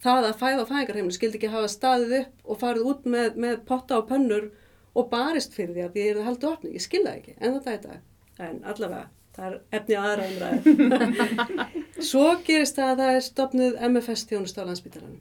það 0.00 0.28
að 0.30 0.40
fæða 0.40 0.64
á 0.64 0.70
fæðingarheimilinu 0.70 1.16
skildi 1.16 1.40
ekki 1.40 1.52
hafa 1.52 1.68
staðið 1.68 2.16
upp 2.22 2.50
og 2.52 2.60
farið 2.62 2.90
út 2.92 3.08
með, 3.14 3.40
með 3.44 3.56
potta 3.68 4.00
og 4.00 4.08
pönnur 4.08 4.50
og 4.96 5.08
barist 5.12 5.56
fyrir 5.56 5.74
því 5.76 5.86
að 5.86 5.96
því 5.96 6.04
er 6.06 6.20
það 6.20 6.28
haldið 6.30 6.52
opni. 6.54 6.74
Ég 6.76 6.84
skil 6.86 7.02
það 7.04 7.16
ekki, 7.18 7.34
en 7.38 7.56
þetta 7.56 7.72
er 7.72 7.82
þetta. 7.84 7.98
En 8.40 8.62
allavega, 8.72 9.08
það 9.36 9.48
er 9.50 9.58
efni 9.78 9.98
aðra 10.00 10.28
umræður. 10.30 11.40
Svo 12.10 12.28
gerist 12.46 12.78
það 12.80 12.92
að 12.94 13.02
það 13.02 13.18
er 13.18 13.26
stopnuð 13.26 13.82
MFS 13.90 14.24
þjónustu 14.30 14.64
á 14.64 14.68
landsbytaranum 14.70 15.20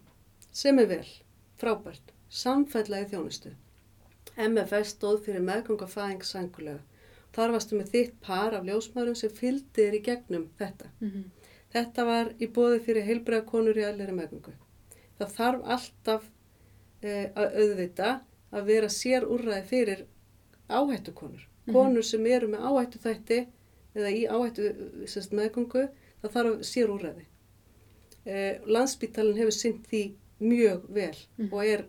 sem 0.59 0.80
er 0.82 0.88
vel, 0.89 1.09
frábært, 1.61 2.13
samfællaði 2.34 3.11
þjónustu. 3.11 3.51
MFS 4.39 4.95
stóð 4.95 5.19
fyrir 5.27 5.43
meðganga 5.43 5.88
fæðing 5.89 6.23
sangulega. 6.25 6.80
Þar 7.36 7.51
varstu 7.53 7.77
með 7.77 7.89
þitt 7.93 8.15
par 8.25 8.53
af 8.57 8.63
ljósmaðurum 8.65 9.15
sem 9.15 9.30
fylgdir 9.30 9.93
í 9.93 10.01
gegnum 10.03 10.47
þetta. 10.59 10.89
Mhm. 11.01 11.23
Þetta 11.73 12.05
var 12.05 12.32
í 12.41 12.47
bóði 12.47 12.80
fyrir 12.82 13.05
heilbreiða 13.05 13.45
konur 13.45 13.77
í 13.77 13.84
allir 13.86 14.09
meðgöngu. 14.17 14.53
Það 15.19 15.34
þarf 15.38 15.67
alltaf 15.75 16.23
eh, 17.03 17.30
að 17.36 17.53
auðvita 17.61 18.21
að 18.51 18.65
vera 18.65 18.89
sér 18.89 19.27
úrræði 19.30 19.65
fyrir 19.69 20.05
áhættu 20.69 21.13
konur. 21.13 21.45
Mhm. 21.67 21.73
Konur 21.75 22.03
sem 22.03 22.25
eru 22.25 22.47
með 22.47 22.65
áhættu 22.65 22.99
þætti 23.03 23.39
eða 23.95 24.09
í 24.15 24.25
áhættu 24.27 25.05
sérst, 25.07 25.32
meðgöngu, 25.38 25.86
það 26.23 26.32
þarf 26.34 26.63
sér 26.65 26.89
úrræði. 26.95 27.25
Eh, 28.25 28.57
Landsbítalinn 28.65 29.38
hefur 29.38 29.51
synt 29.55 29.86
því 29.88 30.03
mjög 30.41 30.89
vel 30.89 31.15
Mhm. 31.38 31.53
og 31.53 31.65
er 31.65 31.86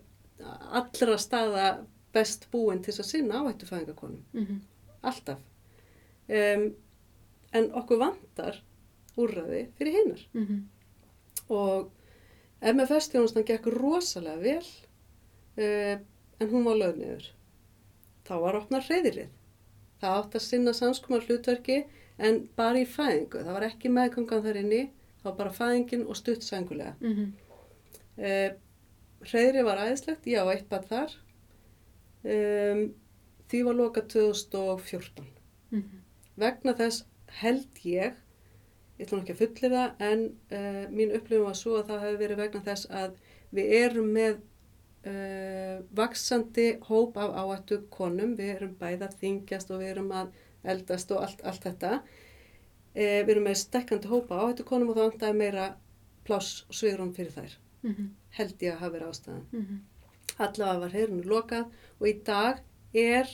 allra 0.71 1.17
staða 1.17 1.85
best 2.13 2.47
búin 2.51 2.81
til 2.83 2.93
þess 2.93 2.99
að 2.99 3.09
sinna 3.11 3.41
áhættufæðingakonum. 3.41 4.21
Mhm. 4.33 4.61
Alltaf. 5.03 5.39
Um, 6.31 6.67
en 7.53 7.71
okkur 7.75 7.97
vantar 7.99 8.59
úrræði 9.19 9.65
fyrir 9.77 9.95
hinnar 9.97 10.21
Mhm. 10.33 10.59
og 11.49 11.89
MFS-þjónustan 12.61 13.43
gekk 13.47 13.65
rosalega 13.73 14.37
vel 14.39 14.65
uh, 15.57 15.97
en 16.39 16.49
hún 16.53 16.63
var 16.63 16.75
lögð 16.79 16.97
niður. 17.01 17.25
Þá 18.25 18.33
var 18.45 18.55
opnað 18.61 18.85
hreyðrið. 18.87 19.29
Það 20.01 20.17
átt 20.21 20.35
að 20.39 20.45
sinna 20.45 20.73
samskumar 20.73 21.25
hlutverki 21.27 21.83
en 22.17 22.47
bara 22.55 22.79
í 22.79 22.85
fæðingu. 22.85 23.41
Það 23.43 23.53
var 23.57 23.65
ekki 23.67 23.89
meðgangan 23.89 24.43
þar 24.45 24.59
inni, 24.61 24.81
það 25.21 25.25
var 25.31 25.35
bara 25.41 25.55
fæðingin 25.57 26.07
og 26.07 26.15
stutt 26.15 26.43
sængulega. 26.45 26.95
Mhm. 27.01 27.33
Uh, 28.17 28.49
hreyðrið 29.25 29.65
var 29.65 29.77
æðislegt, 29.87 30.25
ég 30.29 30.39
á 30.41 30.45
eitt 30.53 30.69
bad 30.69 30.85
þar. 30.89 31.11
Um, 32.23 32.93
því 33.51 33.63
var 33.67 33.75
lokað 33.79 34.07
2014 34.15 35.25
Mhm. 35.71 36.01
vegna 36.37 36.73
þess 36.75 37.03
held 37.41 37.67
ég, 37.85 38.13
ég 38.99 39.05
ætlum 39.07 39.21
ekki 39.23 39.33
að 39.35 39.41
fullir 39.41 39.71
það, 39.75 39.91
en 39.99 40.23
uh, 40.51 40.85
mín 40.91 41.13
upplifum 41.15 41.45
var 41.47 41.55
svo 41.59 41.77
að 41.79 41.87
það 41.91 42.01
hefur 42.05 42.19
verið 42.23 42.37
vegna 42.41 42.61
þess 42.65 42.89
að 42.89 43.13
við 43.53 43.71
erum 43.81 44.09
með 44.15 44.39
uh, 45.05 45.77
vaksandi 45.97 46.65
hóp 46.89 47.17
af 47.17 47.31
áættu 47.43 47.79
konum, 47.93 48.35
við 48.37 48.55
erum 48.55 48.75
bæða 48.79 49.07
þingjast 49.21 49.71
og 49.71 49.79
við 49.81 49.93
erum 49.95 50.11
að 50.11 50.33
eldast 50.63 51.11
og 51.15 51.23
allt, 51.25 51.41
allt 51.47 51.63
þetta. 51.65 51.93
Uh, 52.91 53.21
við 53.25 53.29
erum 53.35 53.47
með 53.47 53.61
stekkandi 53.63 54.11
hóp 54.11 54.31
af 54.35 54.43
áættu 54.49 54.65
konum 54.67 54.89
og 54.91 54.97
það 54.99 55.07
vantaði 55.11 55.37
meira 55.39 55.69
pláss 56.27 56.65
og 56.69 56.75
svigrum 56.77 57.13
fyrir 57.15 57.31
þær, 57.33 57.55
Mhm. 57.83 58.11
held 58.37 58.59
ég 58.61 58.73
að 58.75 58.79
hafa 58.83 58.93
verið 58.97 59.09
ástæðan. 59.09 59.45
Mhm. 59.51 59.79
Allavega 60.39 60.79
var 60.79 60.89
heyrinu 60.89 61.23
lokað 61.25 61.65
og 61.99 62.07
í 62.07 62.13
dag 62.23 62.59
er 62.93 63.29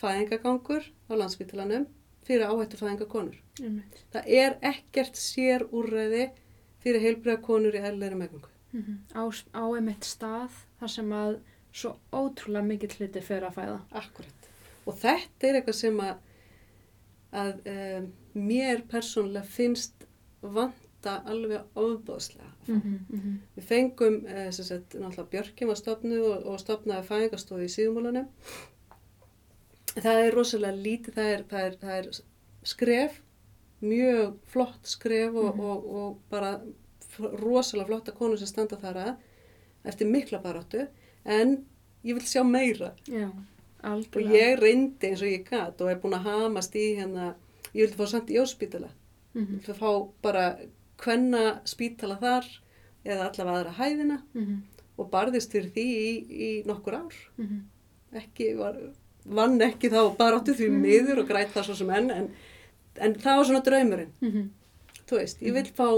fæðingagangur 0.00 0.86
á 1.10 1.12
landsbytalanum 1.12 1.86
fyrir 2.26 2.46
áhættu 2.46 2.78
fæðingakonur. 2.80 3.36
Einmitt. 3.60 4.04
Það 4.12 4.30
er 4.40 4.56
ekkert 4.72 5.18
sér 5.20 5.66
úrræði 5.68 6.30
fyrir 6.80 7.04
heilbriða 7.04 7.42
konur 7.44 7.76
í 7.76 7.82
eðlilegri 7.82 8.20
meðgöngu. 8.20 8.52
Mhm. 8.72 8.98
Á, 9.16 9.22
á 9.56 9.64
einmitt 9.76 10.06
stað 10.06 10.60
þar 10.80 10.94
sem 10.94 11.12
að 11.12 11.40
svo 11.72 11.94
ótrúlega 12.12 12.66
mikill 12.66 12.94
hluti 12.98 13.22
fyrir 13.22 13.48
að 13.48 13.58
fæða. 13.58 13.78
Akkurat. 14.02 14.48
Og 14.86 14.96
þetta 14.98 15.48
er 15.48 15.58
eitthvað 15.58 15.78
sem 15.78 16.00
að, 16.02 16.22
að 17.42 17.68
um, 17.74 18.08
mér 18.34 18.84
persónulega 18.90 19.46
finnst 19.46 20.06
vanta 20.40 21.20
alveg 21.28 21.76
ofbóðslega. 22.66 22.76
Mhm. 22.76 22.98
Mhm. 23.10 23.38
Við 23.56 23.64
fengum, 23.64 24.26
eh, 24.26 24.50
sagt, 24.50 24.94
náttúrulega 24.94 25.30
Björkin 25.30 25.66
var 25.66 25.76
stopnuð 25.76 26.24
og, 26.32 26.46
og 26.46 26.58
stopnaði 26.60 27.06
fæðingastofu 27.08 27.64
í 27.64 27.68
síðumólanum. 27.76 28.26
Það 30.00 30.20
er 30.26 30.34
rosalega 30.36 30.76
lítið, 30.84 31.14
það 31.16 31.30
er, 31.34 31.42
það 31.50 31.64
er, 31.66 31.76
það 31.80 31.96
er 31.98 32.10
skref, 32.70 33.16
mjög 33.82 34.34
flott 34.52 34.86
skref 34.86 35.34
og, 35.34 35.54
Mhm. 35.56 35.60
og, 35.60 35.94
og 35.94 36.18
bara 36.30 36.60
rosalega 37.18 37.86
flotta 37.88 38.12
konur 38.12 38.38
sem 38.38 38.46
standa 38.46 38.76
þar 38.76 38.96
að 38.96 39.16
eftir 39.84 40.06
mikla 40.06 40.38
baráttu, 40.42 40.86
en 41.24 41.56
ég 42.04 42.14
vil 42.14 42.22
sjá 42.22 42.42
meira. 42.46 42.92
Já, 43.08 43.30
Og 43.82 44.12
ég 44.12 44.58
reyndi 44.60 45.08
eins 45.08 45.22
og 45.22 45.28
ég 45.28 45.44
gat 45.48 45.80
og 45.80 45.88
er 45.88 45.96
búin 45.96 46.12
að 46.12 46.26
hamast 46.28 46.74
í 46.76 46.96
hérna, 46.98 47.34
ég 47.74 47.86
vildi 47.88 47.96
fá 47.96 48.06
samt 48.06 48.28
í 48.28 48.36
óspítala. 48.36 48.90
Mhm. 49.34 49.60
vildi 49.64 49.74
fá 49.74 50.12
bara 50.22 50.58
hvenna 51.04 51.60
spítala 51.64 52.18
þar 52.20 52.46
eða 53.04 53.28
allavega 53.30 53.58
aðra 53.60 53.74
hæðina 53.78 54.22
Mhm. 54.34 54.62
og 54.98 55.10
barðist 55.10 55.52
fyrir 55.52 55.70
því 55.72 55.84
í, 55.84 56.10
í 56.30 56.66
nokkur 56.66 56.94
ár 56.94 57.14
Mhm. 57.38 57.60
ekki 58.14 58.56
var, 58.58 58.76
vann 59.24 59.58
ekki 59.60 59.88
þá 59.90 60.16
bara 60.18 60.40
áttu 60.40 60.54
því 60.54 60.70
miður 60.70 61.20
og 61.22 61.28
græt 61.28 61.52
það 61.54 61.64
svo 61.64 61.74
sem 61.76 61.90
enn 61.90 62.10
en, 62.10 62.30
en 62.96 63.14
það 63.14 63.36
var 63.36 63.44
svona 63.44 63.64
draumurinn 63.64 64.12
Mhm. 64.20 64.50
þú 65.06 65.16
veist, 65.18 65.40
ég 65.40 65.52
vil 65.52 65.64
fá 65.64 65.88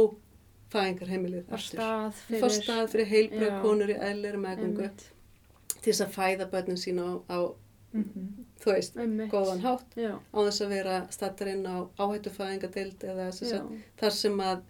fæðingarheimilið 0.72 1.48
Var 1.48 1.58
aftur 1.58 1.78
stað 1.78 2.12
Fá 2.12 2.28
fyrir... 2.30 2.62
stað 2.62 2.86
fyrir 2.92 3.10
heilbröð 3.10 3.56
konur 3.62 3.90
í 3.92 3.98
eðlir 3.98 4.38
meðgöngu 4.40 4.90
til 5.82 5.92
þess 5.92 6.04
að 6.06 6.14
fæða 6.16 6.46
börnin 6.50 6.78
sín 6.80 7.00
á, 7.02 7.08
á 7.28 7.38
Mhm. 7.92 8.46
þú 8.60 8.72
veist, 8.72 8.96
Einmitt. 8.96 9.30
góðan 9.30 9.60
hátt 9.60 9.94
Já, 9.96 10.14
á 10.32 10.38
þess 10.46 10.60
að 10.64 10.68
vera 10.68 11.06
stattar 11.10 11.48
inn 11.48 11.66
á 11.66 11.88
áhættufæðingadeild 11.98 12.98
eða 13.04 13.26
já. 13.28 13.32
sagt, 13.32 13.66
þar 13.98 14.10
sem 14.12 14.38
að 14.40 14.62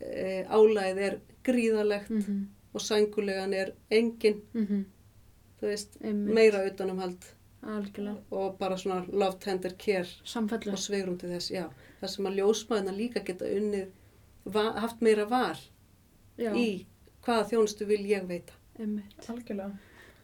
e, 0.00 0.44
álæðið 0.44 0.98
er 0.98 1.18
gríðalegt 1.44 2.10
Mhm. 2.10 2.46
og 2.74 2.80
sængulegan 2.80 3.54
er 3.54 3.72
engin, 3.90 4.42
Mhm. 4.54 4.84
þú 5.60 5.66
veist, 5.70 5.96
Einmitt. 6.02 6.34
meira 6.34 6.64
utanumhald 6.70 7.24
Algjörlega. 7.62 8.16
og 8.30 8.58
bara 8.58 8.76
svona 8.76 9.06
love 9.12 9.38
tender 9.40 9.70
care 9.78 10.06
Samfellu. 10.24 10.72
og 10.72 10.78
svegrum 10.78 11.18
til 11.18 11.28
þess, 11.30 11.50
já. 11.50 11.68
Þar 12.00 12.08
sem 12.08 12.26
að 12.26 12.36
ljósmaðina 12.36 12.96
líka 12.96 13.24
geta 13.24 13.44
unnið, 13.44 13.86
va, 14.46 14.72
haft 14.80 15.00
meira 15.00 15.24
val 15.28 15.56
Já, 16.38 16.52
í 16.54 16.84
hvaða 17.24 17.48
þjónustu 17.50 17.86
vil 17.86 18.04
ég 18.06 18.26
veita. 18.28 18.52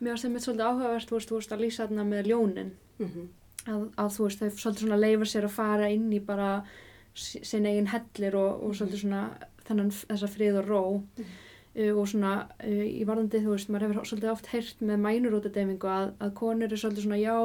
Mér 0.00 0.10
varst 0.12 0.24
einmitt 0.24 0.42
svolítið 0.42 0.66
áhugavert, 0.66 1.08
þú 1.08 1.16
veist, 1.16 1.28
þú 1.30 1.38
veist 1.38 1.52
að 1.52 1.60
lýsa 1.62 1.86
þarna 1.88 2.04
með 2.04 2.26
ljónin. 2.26 2.70
Mm 3.00 3.28
Að, 3.64 3.92
að 3.94 4.08
þú 4.16 4.24
veist, 4.26 4.40
þau 4.40 4.50
svolítið 4.50 4.82
svona 4.82 4.98
leifa 4.98 5.24
sér 5.30 5.44
að 5.46 5.50
fara 5.54 5.86
inn 5.88 6.10
í 6.12 6.18
bara 6.26 6.64
s- 7.14 7.36
sinn 7.46 7.64
eigin 7.64 7.86
hellir 7.86 8.34
og, 8.34 8.62
og 8.64 8.72
svolítið 8.74 8.98
svona 9.04 9.38
þennan 9.72 9.90
þessa 9.98 10.30
frið 10.36 10.60
og 10.62 10.70
ró. 10.70 10.82
Uh, 11.72 11.92
og 11.96 12.04
svona 12.12 12.32
uh, 12.60 12.84
í 12.84 13.02
varðandi, 13.08 13.40
þú 13.40 13.54
veist, 13.56 13.70
maður 13.72 13.88
hefur 13.88 14.08
svolítið 14.12 14.32
oft 14.34 14.50
heyrt 14.52 14.82
með 14.84 14.98
mænurútadeyfingu 15.06 15.88
að, 15.88 16.10
að 16.20 16.34
konur 16.36 16.68
er 16.76 16.82
svolítið 16.82 17.06
svona, 17.06 17.20
já, 17.22 17.36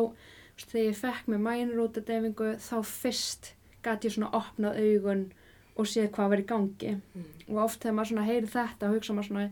veist, 0.57 0.71
þegar 0.73 0.87
ég 0.89 0.97
fekk 0.99 1.29
með 1.31 1.45
mænurútadeyfingu 1.47 2.49
þá 2.59 2.77
fyrst 2.91 3.53
gat 3.87 4.03
ég 4.03 4.11
svona 4.17 4.33
opnað 4.35 4.81
augun 4.83 5.25
og 5.77 5.85
séð 5.87 6.09
hvað 6.15 6.31
í 6.41 6.45
gangi. 6.49 6.91
og 7.47 7.57
oft 7.63 7.79
þegar 7.83 7.95
maður 7.95 8.09
svona 8.11 8.27
heyri 8.27 8.47
þetta 8.51 8.87
hugsa 8.91 9.13
maður 9.13 9.27
svona 9.29 9.49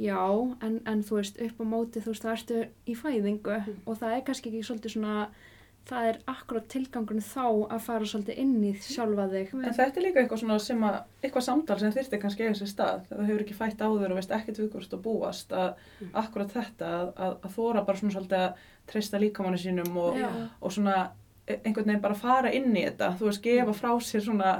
já, 0.00 0.20
en, 0.64 0.80
en 0.86 1.02
þú 1.04 1.18
veist 1.18 1.40
upp 1.44 1.60
á 1.60 1.64
móti 1.74 2.00
þú 2.02 2.12
veist 2.14 2.24
það 2.24 2.36
ertu 2.38 2.60
í 2.86 2.94
fæðingu 2.98 3.58
Mm. 3.58 3.80
og 3.84 3.98
það 4.00 4.14
er 4.16 4.22
kannski 4.24 4.48
ekki 4.50 4.62
svolítið 4.66 4.94
svona 4.94 5.28
það 5.88 6.06
er 6.10 6.18
akkurat 6.32 6.66
tilgangurinn 6.72 7.24
þá 7.24 7.42
að 7.74 7.80
fara 7.84 8.06
svolítið 8.08 8.38
inn 8.40 8.54
í 8.64 8.70
sjálfa 8.80 9.26
þig 9.32 9.50
En 9.54 9.74
þetta 9.76 10.00
er 10.00 10.04
líka 10.06 10.20
eitthvað 10.22 10.40
svona 10.40 10.58
sem 10.64 10.84
að, 10.88 10.94
eitthvað 11.22 11.44
samtal 11.48 11.78
sem 11.82 11.92
þyrfti 11.92 12.20
kannski 12.22 12.46
eiga 12.46 12.54
sér 12.60 12.70
stað. 12.70 13.02
Þú 13.10 13.26
hefur 13.28 13.44
ekki 13.44 13.56
fætt 13.58 13.84
áður 13.84 14.14
og 14.14 14.20
veist 14.20 14.32
ekkert 14.38 14.60
við 14.62 14.70
hvort 14.72 14.96
að 14.96 15.02
búast 15.04 15.52
að 15.52 15.74
Mm. 16.00 16.08
akkurat 16.24 16.50
þetta, 16.56 16.88
að, 17.00 17.10
að, 17.16 17.34
að 17.44 17.52
þóra 17.58 17.84
bara 17.86 17.98
svona 18.00 18.14
svolítið 18.16 18.38
að 18.40 18.64
treysta 18.90 19.18
líkamannu 19.20 19.58
sínum 19.60 19.96
og, 19.96 20.16
og 20.60 20.72
svona 20.72 20.96
e- 21.46 21.60
einhvern 21.64 21.86
veginn 21.86 22.00
bara 22.02 22.14
fara 22.14 22.50
inn 22.52 22.72
í 22.76 22.82
þetta. 22.88 23.12
Þú 23.20 23.28
veist, 23.28 23.42
gefa 23.44 23.72
frá 23.76 23.92
sér 24.00 24.24
svona 24.24 24.54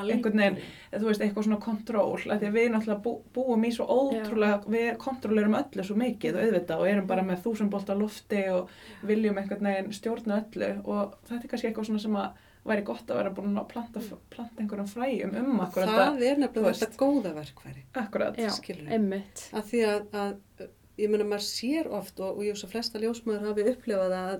einhvern 0.00 0.42
veginn, 0.42 0.58
þú 0.92 1.06
veist, 1.08 1.24
eitthvað 1.24 1.46
svona 1.48 1.60
kontról. 1.64 2.18
Því 2.24 2.48
að 2.50 2.58
við 2.58 2.68
náttúrulega 2.74 3.02
bú, 3.04 3.14
búum 3.34 3.64
í 3.66 3.72
svo 3.74 3.86
ótrúlega, 3.90 4.60
við 4.70 4.90
kontrólerum 5.02 5.56
öllu 5.60 5.86
svo 5.86 5.96
mikið 6.00 6.36
og 6.38 6.44
auðvitað 6.46 6.84
og 6.84 6.92
erum 6.92 7.08
bara 7.10 7.24
með 7.26 7.42
þúsund 7.46 7.72
bolt 7.72 7.90
á 7.90 7.94
lofti 7.98 8.44
og 8.54 8.70
viljum 9.06 9.40
einhvern 9.40 9.70
veginn 9.70 9.92
stjórna 9.96 10.40
öllu 10.44 10.70
og 10.84 11.18
þetta 11.28 11.42
er 11.44 11.52
kannski 11.54 11.70
eitthvað 11.70 11.90
svona 11.90 12.04
sem 12.06 12.20
að 12.20 12.46
væri 12.70 12.82
gott 12.84 13.08
að 13.08 13.16
vera 13.22 13.30
búin 13.32 13.56
að 13.56 13.68
planta, 13.70 14.02
planta 14.34 14.60
einhverjum 14.60 14.88
fræjum 14.90 15.30
um 15.40 15.62
akkurat 15.64 15.88
Það 15.88 16.24
er 16.26 16.34
þú 16.36 16.42
nefnilega 16.42 16.72
þetta 16.82 17.00
góða 17.00 17.32
verkværi. 17.38 17.84
akkurat, 18.02 18.36
já, 18.36 18.50
skilurðu. 18.52 18.90
einmitt 18.92 19.44
Af 19.56 19.70
því 19.70 19.80
að, 19.88 20.02
að 20.12 20.66
ég 21.00 21.08
meina 21.08 21.24
maður 21.30 21.46
sér 21.46 21.88
oft 21.88 22.20
og, 22.20 22.36
og 22.36 22.44
ég 22.44 22.52
veist 22.52 22.66
að 22.68 22.74
flesta 22.74 23.00
ljósmaður 23.00 23.48
hafi 23.48 23.66
upplefað 23.72 24.16
að 24.18 24.36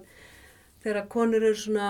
þegar 0.84 1.08
konur 1.16 1.48
eru 1.48 1.56
svona 1.56 1.88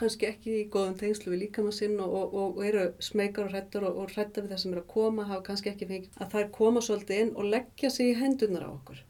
kannski 0.00 0.28
ekki 0.28 0.52
í 0.60 0.66
góðum 0.72 0.96
tengslu 1.00 1.32
við 1.32 1.42
líkamann 1.44 1.76
sinn 1.76 1.96
og, 2.02 2.12
og, 2.18 2.36
og, 2.42 2.60
eru 2.66 2.84
smekar 3.02 3.48
og 3.48 3.54
hrættar 3.54 3.86
og, 3.88 3.98
og 4.02 4.14
hrættar 4.14 4.44
við 4.44 4.54
það 4.54 4.62
sem 4.64 4.74
er 4.74 4.82
að 4.82 4.88
koma, 4.94 5.26
hafa 5.30 5.46
kannski 5.48 5.72
ekki 5.72 5.90
fengið 5.90 6.20
að 6.20 6.36
þær 6.36 6.48
koma 6.58 6.84
svolítið 6.84 7.22
inn 7.24 7.34
og 7.34 7.50
leggja 7.54 7.90
sig 7.94 8.12
í 8.12 8.16
hendunar 8.18 8.66
á 8.66 8.70
okkur. 8.72 9.04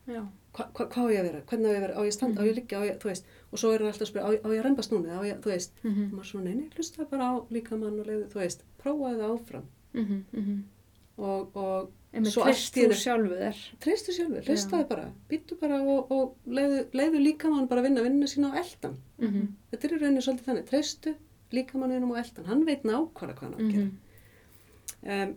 Hva, 0.55 0.69
hva, 0.71 0.87
hvað 0.87 1.09
á 1.09 1.13
ég 1.15 1.23
að 1.23 1.29
vera? 1.31 1.41
Hvernig 1.51 1.67
á 1.67 1.73
ég 1.73 1.79
að 1.79 1.87
vera? 1.87 1.97
Á 1.99 2.03
ég 2.07 2.15
standa? 2.15 2.43
Á 2.43 2.47
ég 2.47 2.53
að 2.53 2.59
liggja? 2.61 2.79
Á 2.79 2.85
ég, 2.87 3.01
þú 3.03 3.11
veist, 3.11 3.33
og 3.51 3.63
svo 3.63 3.73
eru 3.75 3.89
alltaf 3.89 4.07
að 4.07 4.11
spyrja, 4.13 4.29
á, 4.29 4.31
á 4.39 4.49
ég 4.55 4.61
að 4.61 4.67
remba 4.69 4.85
snúnið? 4.87 5.17
Á 5.19 5.23
ég, 5.27 5.41
þú 5.43 5.51
veist, 5.51 5.75
mhm, 5.83 6.05
og 6.05 6.21
maður 6.21 6.29
svona, 6.31 6.53
neini, 6.53 6.69
hlusta 6.77 7.09
bara 7.11 7.27
á 7.27 7.35
líkamann 7.51 7.99
og 7.99 8.07
leiðu, 8.07 8.29
þú 8.31 8.43
veist, 8.45 8.63
prófaði 8.79 9.19
það 9.19 9.35
áfram 9.35 9.67
mhm, 9.99 10.23
mhm 10.37 10.63
og, 11.17 11.57
og 11.57 11.91
einmitt, 12.15 12.33
Svo 12.33 12.43
allt 12.45 12.55
treyst 12.55 12.77
í 12.77 12.81
þú 12.81 12.87
einu- 12.89 13.01
sjálfu 13.03 13.39
þér. 13.43 13.61
Treystu 13.85 14.13
sjálfur, 14.17 14.43
Já. 14.43 14.49
hlustaði 14.53 14.89
bara, 14.89 15.07
býttu 15.31 15.59
bara 15.61 15.81
og, 15.83 16.11
og 16.11 16.37
leiðu, 16.47 16.85
leiðu 16.95 17.23
líkamann 17.27 17.69
bara 17.69 17.81
að 17.83 17.89
vinna 17.91 18.03
vinna 18.07 18.27
sína 18.31 18.53
á 18.55 18.59
eldan. 18.63 18.97
mhm, 19.21 19.49
Þetta 19.73 19.85
er 19.85 19.95
í 19.97 20.01
rauninni 20.03 20.23
svolítið 20.23 20.49
þannig, 20.51 20.67
treystu 20.71 21.15
líkamannunum 21.53 22.15
á 22.15 22.23
eldan, 22.23 22.47
hann 22.47 22.65
veit 22.67 22.83
nákvæmlega 22.83 23.35
hvað 23.39 23.43
hann 23.43 23.55
á 23.55 23.61
að 23.61 23.73
gera. 23.73 23.85
mhm, 23.85 23.97
Um, 25.05 25.35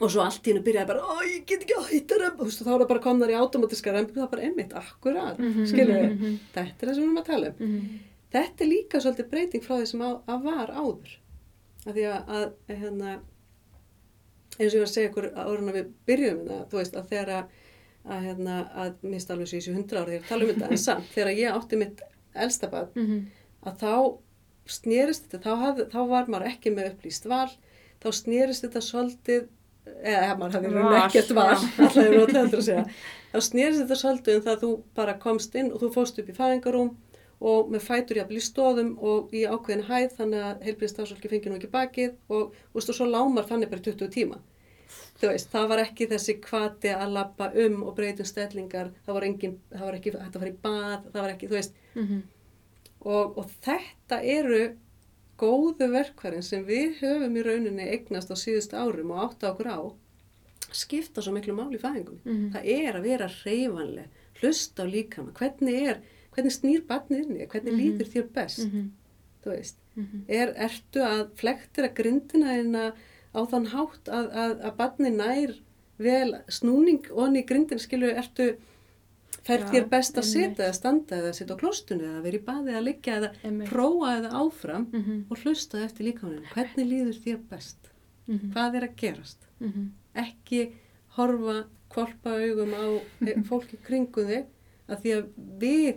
og 0.00 0.10
svo 0.14 0.22
allt 0.24 0.46
í 0.46 0.52
hennu 0.52 0.62
byrjaði 0.64 0.86
bara, 0.88 1.00
ó, 1.02 1.16
ég 1.28 1.42
get 1.44 1.60
ekki 1.66 1.74
að 1.76 1.88
hætta 1.92 2.16
rembu, 2.22 2.44
þú 2.44 2.48
veist, 2.48 2.62
þá 2.64 2.70
er 2.72 2.78
það 2.80 2.88
bara 2.88 3.00
komnar 3.04 3.28
í 3.28 3.36
automatiska 3.36 3.92
rembu, 3.92 4.14
það 4.14 4.22
er 4.24 4.30
bara 4.32 4.42
einmitt, 4.46 4.72
akkurat, 4.78 5.38
Mhm, 5.38 5.66
skilur 5.68 5.98
við, 5.98 6.12
mhm, 6.14 6.38
þetta 6.54 6.82
er 6.82 6.88
það 6.88 6.94
sem 6.94 7.02
við 7.02 7.08
erum 7.08 7.18
að 7.18 7.26
tala 7.26 7.48
um. 7.48 7.54
mhm, 7.66 7.98
Þetta 8.32 8.60
er 8.64 8.68
líka 8.68 9.00
svolítið 9.00 9.28
breyting 9.30 9.62
frá 9.64 9.74
því 9.80 9.86
sem 9.88 10.00
að, 10.00 10.20
að 10.28 10.42
var 10.44 10.68
áður. 10.72 11.12
Af 11.86 11.94
því 11.94 12.04
að, 12.12 12.28
að 12.28 12.52
hérna, 12.68 13.20
eins 14.58 14.72
og 14.72 14.76
ég 14.76 14.82
var 14.82 14.88
að 14.88 14.94
segja 14.94 15.10
ykkur 15.10 15.28
áður 15.34 15.62
en 15.62 15.72
að 15.72 15.78
við 15.78 15.90
byrjum 16.08 16.38
þetta, 16.44 16.68
þú 16.70 16.80
veist, 16.80 16.96
að 16.98 17.10
þegar 17.12 17.34
að, 17.34 17.58
að 18.08 18.24
hérna, 18.28 18.56
að 18.84 19.04
mista 19.12 19.34
alveg 19.34 19.52
í 19.54 19.60
100 19.74 19.98
ára 19.98 20.08
þegar 20.08 20.16
ég 20.16 20.30
tala 20.30 20.46
um 20.46 20.52
þetta, 20.52 20.70
en 20.70 20.82
samt, 20.84 21.12
þegar 21.14 21.34
ég 21.38 21.58
átti 21.58 21.80
mitt 21.82 22.02
elsta 22.46 22.70
bad, 22.72 22.96
mhm, 22.98 23.20
að 23.68 23.84
þá 23.84 23.92
snerist 24.68 25.28
þetta, 25.28 25.44
þá, 25.44 25.62
hafði, 25.64 25.86
þá 25.94 26.00
var 26.12 26.32
maður 26.32 26.50
ekki 26.52 26.74
með 26.74 26.90
upplýst 26.92 27.28
val, 27.30 27.48
þá 28.02 28.08
snerist 28.18 28.66
þetta 28.66 28.84
svolítið, 28.84 29.46
eða 30.04 30.34
maður 30.36 30.58
hafði 30.58 30.72
Val, 30.74 30.82
raun 30.82 30.98
ekkert 31.00 31.34
val, 31.38 31.46
alltaf 31.56 32.00
ég 32.04 32.16
var 32.18 32.34
að 32.44 32.66
segja, 32.66 32.86
þá 33.32 33.38
snerist 33.46 33.84
þetta 33.84 34.00
svolítið 34.02 34.38
um 34.38 34.44
það 34.44 34.56
að 34.56 34.64
þú 34.64 34.72
bara 34.98 35.14
komst 35.22 35.56
inn 35.56 35.70
og 35.72 35.80
þú 35.84 35.92
fóst 35.94 36.20
upp 36.20 36.28
í 36.28 36.36
fæðingarúm 36.36 36.90
og 37.40 37.68
með 37.70 37.84
fætur 37.86 38.18
jafnvel 38.18 38.38
í 38.40 38.44
stóðum 38.44 38.94
og 38.98 39.34
í 39.36 39.44
ákveðin 39.46 39.86
hæð 39.86 40.14
þannig 40.18 40.46
að 40.48 40.64
heilbriðstafsfólki 40.66 41.30
fengi 41.30 41.50
nú 41.50 41.58
ekki 41.58 41.70
bakið 41.72 42.16
og, 42.28 42.54
og, 42.54 42.78
og 42.80 42.86
svo 42.88 43.06
lámar 43.06 43.46
þannig 43.46 43.70
bara 43.70 43.84
í 43.84 43.86
20 43.90 44.10
tíma. 44.14 44.40
Veist, 45.20 45.50
það 45.52 45.68
var 45.72 45.82
ekki 45.82 46.06
þessi 46.08 46.38
kvati 46.40 46.90
að 46.94 47.14
lappa 47.16 47.50
um 47.64 47.80
og 47.84 47.94
breytum 47.98 48.26
stellingar, 48.26 48.92
það 49.04 49.16
var, 49.18 49.24
engin, 49.26 49.56
það 49.72 49.84
var 49.84 49.96
ekki 49.98 50.12
hægt 50.14 50.36
að 50.36 50.42
fara 50.42 50.52
í 50.52 50.58
bað, 50.62 51.08
það 51.12 51.24
var 51.24 51.32
ekki, 51.34 51.48
þú 51.50 51.56
veist, 51.58 51.80
mhm, 51.98 52.20
og, 53.02 53.40
og 53.42 53.50
þetta 53.66 54.20
eru 54.36 54.60
góðu 55.38 55.88
verkværin 55.92 56.46
sem 56.46 56.64
við 56.66 57.00
höfum 57.02 57.36
í 57.38 57.44
rauninni 57.46 57.88
eignast 57.92 58.30
á 58.32 58.36
síðust 58.38 58.74
árum 58.74 59.12
og 59.14 59.24
átta 59.26 59.52
okkur 59.52 59.70
á 59.70 59.78
skipta 60.74 61.22
svo 61.24 61.32
miklu 61.34 61.54
máli 61.56 61.78
í 61.78 61.82
fæðingunni. 61.82 62.22
mhm, 62.24 62.48
Það 62.54 62.70
er 62.78 62.98
að 62.98 63.06
vera 63.10 63.28
reyfanleg, 63.42 64.22
hlusta 64.40 64.84
á 64.84 64.86
líkama, 64.86 65.34
hvernig 65.38 65.82
er, 65.92 66.00
hvernig 66.38 66.54
snýr 66.54 66.86
barnið 66.88 67.20
inn 67.24 67.34
í, 67.36 67.42
þér? 67.42 67.52
hvernig 67.52 67.74
Mhm. 67.74 68.08
þér 68.14 68.26
best, 68.38 68.64
mhm, 68.68 68.88
þú 69.44 69.52
veist. 69.56 69.76
mhm, 69.96 70.24
Er, 70.28 70.54
ertu 70.68 71.02
að 71.04 71.24
flektira 71.40 71.88
grindina 71.94 72.54
þína 72.56 72.84
á 73.34 73.40
þann 73.50 73.66
hátt 73.74 74.08
að, 74.08 74.30
að, 74.32 74.56
að 74.64 74.76
barnið 74.78 75.16
nær 75.18 75.54
vel 75.98 76.34
snúning 76.48 77.10
onni 77.10 77.42
í 77.42 77.46
grindin, 77.46 77.78
skilur, 77.82 78.14
ertu, 78.14 78.56
Já, 79.48 79.64
þér 79.70 79.86
best 79.88 80.18
að 80.18 80.24
setja 80.28 80.64
eða 80.66 80.74
standa 80.76 81.16
eða 81.16 81.32
setja 81.32 81.54
á 81.56 81.60
klostunni 81.60 82.04
eða 82.04 82.22
vera 82.22 82.36
í 82.36 82.42
baði 82.44 82.72
eða 82.74 82.82
liggja 82.84 83.14
eða 83.16 83.30
einmitt, 83.44 83.68
prófa 83.70 84.10
eða 84.18 84.30
áfram 84.42 84.84
mhm, 84.92 85.24
og 85.30 85.38
hlusta 85.42 85.80
eftir 85.84 86.04
líkamannin. 86.08 86.44
Hvernig 86.52 86.86
líður 86.90 87.20
þér 87.24 87.38
best? 87.48 87.90
mhm, 88.28 88.50
Hvað 88.52 88.76
er 88.76 88.86
að 88.88 88.96
gerast? 89.00 89.46
mhm, 89.60 89.86
Ekki 90.14 90.72
horfa 91.16 91.64
kvolpa 91.88 92.34
augum 92.36 92.74
á 92.76 92.84
eh, 93.24 93.40
fólki 93.48 93.78
kringu 93.86 94.26
þig 94.28 94.44
að 94.88 95.00
því 95.02 95.14
að 95.16 95.24
við 95.62 95.96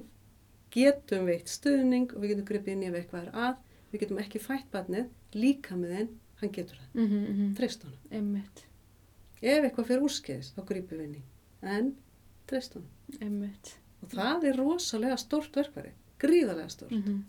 getum 0.72 1.26
veitt 1.28 1.48
stuðning 1.52 2.12
og 2.16 2.22
við 2.24 2.34
getum 2.36 2.46
gripið 2.52 2.74
inn 2.76 2.84
í 2.84 2.90
ef 2.92 2.98
eitthvað 3.02 3.28
er 3.28 3.32
að. 3.48 3.56
Við 3.92 4.00
getum 4.06 4.22
ekki 4.24 4.40
fætt 4.40 4.70
barnið, 4.72 5.10
líka 5.36 5.76
með 5.76 5.96
þinn, 5.98 6.12
hann 6.42 6.52
getur 6.56 6.78
það. 6.80 6.90
mhm, 7.02 7.24
mhm, 7.32 7.50
Treyst 7.60 7.84
honum. 7.84 8.00
einmitt, 8.12 8.66
Ef 9.42 9.64
eitthvað 9.66 9.88
fyrir 9.90 10.04
úrskeiðis, 10.06 10.52
þá 10.56 10.62
gripið 10.70 10.98
við 11.00 11.06
inn 11.08 11.16
í. 11.16 11.22
En 11.62 11.96
treyst 12.48 12.74
honum. 12.78 12.90
einmitt, 13.22 13.76
Og 14.04 14.10
það 14.10 14.44
er 14.50 14.56
rosalega 14.58 15.18
stórt 15.18 15.54
verkværi. 15.56 15.92
Gríðarlega 16.20 16.70
stórt. 16.70 16.92
mhm, 16.92 17.24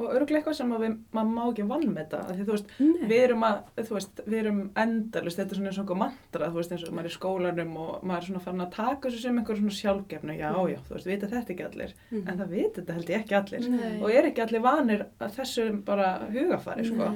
og 0.00 0.14
örgulega 0.16 0.40
eitthvað 0.40 0.56
sem 0.58 0.72
að 0.72 0.80
við, 0.84 0.94
maður 1.12 1.30
má 1.36 1.42
ekki 1.50 1.66
vann 1.70 1.84
með 1.90 1.98
þetta, 2.00 2.20
því 2.36 2.44
þú 2.48 2.54
veist, 2.56 2.72
Nei. 2.80 3.08
við 3.10 3.22
erum 3.24 3.44
að, 3.48 3.58
þú 3.76 3.94
veist, 3.96 4.22
við 4.26 4.38
erum 4.40 4.60
endalust, 4.84 5.38
þetta 5.40 5.50
er 5.54 5.60
svona 5.60 5.70
eins 5.70 5.78
og 5.78 5.84
einhver 5.84 6.00
mantra, 6.02 6.48
þú 6.50 6.58
veist, 6.60 6.72
eins 6.76 6.84
og 6.88 6.94
maður 6.96 7.08
er 7.08 7.10
í 7.10 7.16
skólanum 7.18 7.76
og 7.84 8.04
maður 8.04 8.20
er 8.20 8.28
svona 8.30 8.42
farin 8.44 8.64
að 8.66 8.72
taka 8.76 9.08
þessu 9.08 9.20
sem 9.26 9.38
einhver 9.42 9.60
svona 9.60 9.76
sjálfgefnu, 9.80 10.36
já, 10.40 10.50
já, 10.72 10.78
þú 10.88 10.94
veist, 10.96 11.06
vita 11.10 11.26
þetta 11.34 11.54
ekki 11.54 11.66
allir, 11.68 11.94
Mhm. 12.10 12.28
en 12.28 12.38
það 12.38 12.48
vita 12.56 12.80
þetta 12.80 12.94
held 12.98 13.08
ég 13.10 13.20
ekki 13.20 13.36
allir, 13.40 13.70
Nei. 13.70 14.00
og 14.02 14.10
er 14.10 14.24
ekki 14.30 14.42
allir 14.46 14.62
vanir 14.62 15.06
að 15.20 15.30
þessu 15.38 15.84
bara 15.84 16.10
hugafari, 16.32 16.84
sko. 16.84 17.10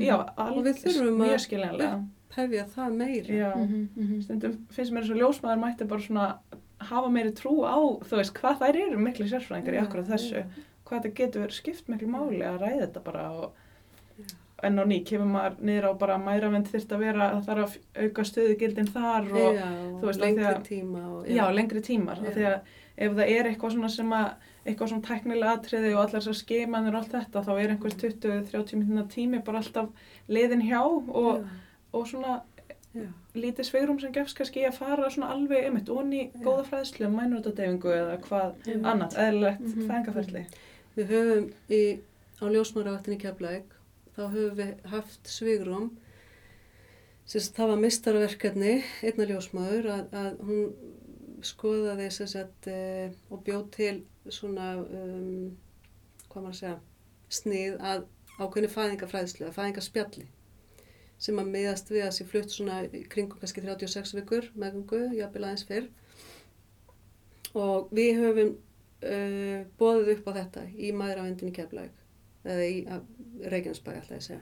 Já, 0.00 0.16
Og 0.38 0.64
við 0.64 0.80
þurfum 0.84 1.20
að- 1.20 1.28
mjög 1.28 1.40
skiljanlega, 1.46 2.06
Hefja 2.30 2.64
það 2.70 2.92
meira. 2.94 3.26
já, 3.26 3.54
mhm, 3.56 3.88
mhm, 3.96 4.22
stundum 4.22 4.52
finnst 4.70 4.92
mér 4.92 5.02
eins 5.02 5.10
og 5.10 5.16
ljósmaður 5.18 5.58
mætti 5.64 5.88
bara 5.88 6.00
svona 6.00 6.38
hafa 6.80 7.08
meiri 7.10 7.32
trú 7.32 7.64
á, 7.66 7.76
þú 8.06 8.16
veist, 8.16 8.34
hvað 8.34 8.58
þær 8.60 8.76
eru 8.86 8.98
miklu 8.98 9.26
sérfræðingar 9.28 9.74
í 9.74 9.80
akkurat 9.82 10.06
þessu, 10.06 10.36
já. 10.36 10.44
Hvað 10.90 11.02
þetta 11.04 11.16
getur 11.22 11.44
verið 11.46 11.58
skipt 11.62 11.88
miklu 11.92 12.10
máli 12.10 12.42
að 12.44 12.60
ræða 12.64 12.80
þetta 12.84 13.04
bara 13.06 13.24
og 13.30 13.52
en 14.62 14.76
á 14.76 14.84
ný 14.84 14.98
kemur 15.08 15.30
maður 15.32 15.54
niður 15.64 15.86
á 15.88 15.92
bara 16.02 16.16
að 16.18 16.24
mæravend 16.26 16.66
þyrft 16.68 16.90
að 16.92 16.98
vera, 17.06 17.28
það 17.38 17.46
þarf 17.48 17.62
að 17.78 18.04
auka 18.04 18.24
stöðu 18.28 18.56
gildin 18.60 18.90
þar 18.92 19.30
og 19.32 19.54
já, 19.56 19.68
þú 20.02 20.04
veist, 20.10 20.20
lengri 20.20 20.44
að- 20.50 20.66
tíma 20.66 21.04
og, 21.14 21.30
já, 21.32 21.44
lengri 21.56 21.80
tímar, 21.86 22.20
Já. 22.20 22.30
að 22.36 22.60
ef 23.00 23.14
það 23.16 23.30
er 23.38 23.48
eitthvað 23.48 23.72
svona 23.72 23.88
sem 23.94 24.10
að 24.12 24.28
eitthvað 24.66 24.90
svona 24.92 25.06
tæknilega 25.08 25.54
atriði 25.56 25.94
og 25.94 26.02
allar 26.02 26.20
þessar 26.20 26.36
skeimanir 26.42 26.92
og 26.94 27.00
allt 27.00 27.14
þetta, 27.16 27.44
þá 27.46 27.52
er 27.62 27.72
einhvers 27.72 27.96
20-30 28.02 28.76
minna 28.82 29.04
tími 29.08 29.40
bara 29.44 29.62
alltaf 29.62 29.88
liðin 30.28 30.66
hjá 30.68 30.82
og, 30.84 31.40
já, 31.40 31.48
og 31.96 32.06
svona 32.12 32.42
já, 32.94 33.06
lítið 33.34 33.64
sveirum 33.70 34.00
sem 34.02 34.12
gefst 34.12 34.36
kannski 34.36 34.66
að 34.68 34.76
fara 34.76 35.08
svona 35.08 35.32
alveg 35.32 35.64
einmitt 35.70 35.88
onni 35.88 36.26
Já. 36.34 36.40
góða 36.44 36.66
fræðslu, 36.68 37.08
mænurðardeyfingu 37.16 37.96
eða 37.96 38.20
hvað 38.28 38.52
annað, 38.84 39.16
eðlilegt 39.16 39.60
Mhm. 39.64 39.88
fæðingaferli. 39.88 40.44
Við 41.00 41.12
höfum 41.14 41.44
í, 41.72 41.76
á 42.36 42.44
ljósmaravaktinni 42.52 43.16
Keflæk, 43.22 43.70
þá 44.12 44.18
höfum 44.34 44.56
við 44.58 44.72
haft 44.92 45.30
svigrum, 45.32 45.86
sérst 47.24 47.56
það 47.56 47.70
var 47.70 47.80
mistaraverkefni, 47.86 48.74
einna 49.08 49.26
ljósmaður, 49.30 49.88
að, 49.94 50.18
að 50.20 50.42
hún 50.44 51.40
skoðaði 51.48 52.10
sérst 52.12 52.68
e, 52.68 52.76
og 53.32 53.40
bjóð 53.46 53.64
til 53.78 53.94
svona, 54.28 54.74
um, 54.82 55.56
hvað 56.26 56.44
maður 56.44 56.52
að 56.52 56.60
segja, 56.60 56.76
snið 57.40 57.80
að 57.94 58.04
ákveðni 58.36 58.72
fæðingafræðslu, 58.76 59.48
að 59.48 59.56
fæðingaspjalli 59.56 60.28
sem 61.20 61.40
að 61.40 61.52
miðast 61.56 61.96
við 61.96 62.10
að 62.10 62.16
sé 62.18 62.28
flutt 62.28 62.52
svona 62.52 62.82
kringum 63.12 63.40
kannski 63.40 63.64
36 63.64 64.18
vikur 64.20 64.52
meðgöngu, 64.52 65.06
jafnvel 65.16 65.46
aðeins 65.46 65.64
fyrr. 65.68 65.88
Og 67.56 67.88
við 67.96 68.20
höfum 68.20 68.58
uh, 69.04 69.64
bóðið 69.80 70.12
upp 70.16 70.28
á 70.28 70.32
þetta 70.40 70.64
í 70.76 70.92
maðuravendinni 70.96 71.52
Keflavík 71.56 71.96
eða 72.44 72.66
í 72.66 72.78
Reykjanesbæ 73.52 73.90
alltaf 73.94 74.16
að 74.16 74.24
segja 74.28 74.40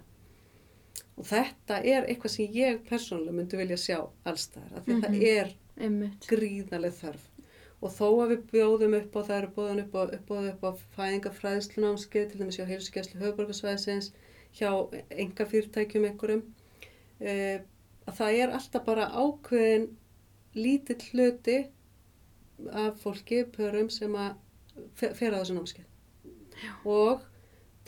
og 1.19 1.27
þetta 1.27 1.81
er 1.83 2.05
eitthvað 2.07 2.31
sem 2.37 2.53
ég 2.55 2.77
persónulega 2.87 3.35
myndi 3.35 3.59
vilja 3.59 3.77
sjá 3.83 3.99
allstaðar 4.25 4.77
af 4.79 4.85
því 4.87 4.93
að 4.93 4.99
Mhm. 4.99 5.03
það 5.03 5.27
er 5.33 5.49
Einmitt. 5.79 6.27
gríðarlega 6.31 6.99
þörf 7.01 7.25
og 7.83 7.91
þó 7.95 8.07
að 8.23 8.31
við 8.33 8.41
bjóðum 8.53 8.95
upp 8.99 9.17
á 9.19 9.21
það 9.29 9.37
eru 9.39 9.51
bóðin 9.57 9.83
upp 9.85 9.95
á, 9.95 10.03
upp 10.19 10.31
á, 10.31 10.37
upp 10.53 10.65
á 10.67 10.71
fæðingafræðslunámskeið 10.97 12.31
til 12.31 12.41
dæmis 12.41 12.59
hjá 12.59 12.67
heilsugjæslu 12.71 13.21
höfuborgarsvæðisins 13.23 14.13
hjá 14.59 14.71
enga 15.11 15.47
fyrirtækjum 15.47 16.07
einhverjum 16.09 16.43
uh, 17.21 17.59
að 18.09 18.15
það 18.19 18.39
er 18.43 18.55
alltaf 18.59 18.85
bara 18.87 19.07
ákveðin 19.15 19.89
lítill 20.55 21.03
hluti 21.13 21.59
af 22.73 22.99
fólki, 23.03 23.45
pörum 23.55 23.91
sem 23.91 24.15
að 24.19 24.35
fer 24.97 25.35
á 25.35 25.41
þessu 25.41 25.57
námskeið. 25.57 25.87
Og 26.89 27.25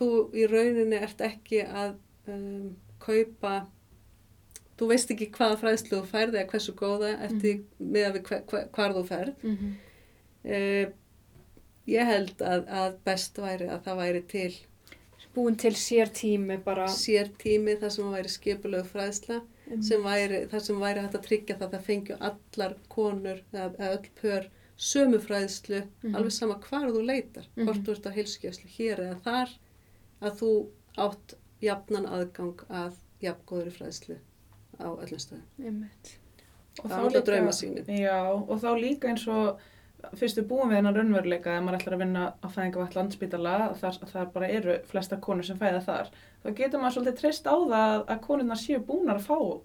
þú 0.01 0.09
í 0.36 0.47
rauninni 0.49 1.01
ert 1.01 1.20
ekki 1.24 1.64
að 1.66 1.97
um, 2.30 2.72
kaupa 3.03 3.66
þú 4.80 4.88
veist 4.88 5.12
ekki 5.12 5.28
hvaða 5.34 5.59
fræðslu 5.61 5.99
þú 5.99 6.09
færði 6.09 6.41
eða 6.41 6.49
hversu 6.55 6.74
góða 6.78 7.12
eftir 7.26 7.62
með 7.78 8.07
að 8.07 8.16
við 8.16 8.26
hver, 8.30 8.43
hver, 8.49 8.66
hvar 8.76 8.97
þú 8.97 9.05
ferð. 9.11 9.45
Mm 9.45 9.57
-hmm. 9.57 9.76
uh, 10.57 10.93
ég 11.86 12.12
held 12.14 12.43
að, 12.43 12.66
að 12.68 12.99
best 13.05 13.38
væri 13.38 13.68
að 13.68 13.84
það 13.84 14.03
væri 14.05 14.22
til 14.22 14.53
búin 15.34 15.57
til 15.57 15.74
sér 15.76 16.09
tími 16.11 16.57
bara. 16.64 16.88
Sér 16.88 17.30
tími 17.38 17.76
þar 17.80 17.91
sem 17.91 18.12
væri 18.12 18.28
skipulegu 18.28 18.84
fræðsla 18.84 19.43
sem 19.78 20.03
væri, 20.03 20.47
þar 20.51 20.64
sem 20.64 20.80
væri 20.80 21.03
hægt 21.05 21.14
að 21.14 21.26
tryggja 21.26 21.57
það 21.59 21.66
að 21.66 21.74
það 21.74 21.84
fengju 21.88 22.16
allar 22.28 22.74
konur 22.88 23.43
eða, 23.53 23.68
eða 23.78 23.93
öll 23.93 24.09
pör 24.22 24.49
sömu 24.81 25.18
fræðslu 25.20 25.83
Mhm. 26.03 26.14
alveg 26.16 26.33
sama 26.33 26.55
hvar 26.64 26.89
þú 26.91 27.03
leitar 27.05 27.45
Mhm. 27.57 27.66
hvort 27.66 27.83
þú 27.85 27.91
ert 27.97 28.07
á 28.09 28.16
heilsugjöfslu 28.16 28.68
hér 28.78 28.99
eða 29.07 29.20
þar 29.26 29.49
að 30.22 30.39
þú 30.41 30.51
átt 30.99 31.35
jafnan 31.62 32.07
aðgang 32.07 32.64
að 32.70 32.95
jafngóðri 33.22 33.72
fræðslu 33.76 34.16
á 34.81 34.87
öllum 34.89 35.20
stöðum 35.20 35.85
Það 36.81 36.91
er 36.93 37.05
alltaf 37.05 37.24
draumasýnin. 37.26 37.87
Já, 38.01 38.22
og 38.49 38.61
þá 38.62 38.68
líka 38.81 39.09
eins 39.11 39.26
og 39.28 39.59
fyrst 40.16 40.39
við 40.39 40.47
búum 40.49 40.70
við 40.70 40.76
hennar 40.78 40.95
raunveruleika 40.97 41.59
ef 41.59 41.62
maður 41.66 41.78
ætlar 41.81 41.95
að 41.97 41.99
vinna 41.99 42.22
á 42.41 42.47
fæðingavakt 42.49 42.95
landspítala 42.97 43.74
þar, 43.76 43.99
þar 44.09 44.31
bara 44.33 44.49
eru 44.49 44.78
flesta 44.89 45.16
konur 45.20 45.45
sem 45.45 45.59
fæða 45.59 45.83
þar 45.85 46.09
þá 46.45 46.55
getur 46.57 46.81
maður 46.81 46.95
svolítið 46.97 47.18
treyst 47.20 47.45
á 47.45 47.53
það 47.68 48.07
að 48.07 48.20
konurnar 48.24 48.57
séu 48.57 48.78
búnar 48.87 49.18
að 49.18 49.26
fá 49.28 49.61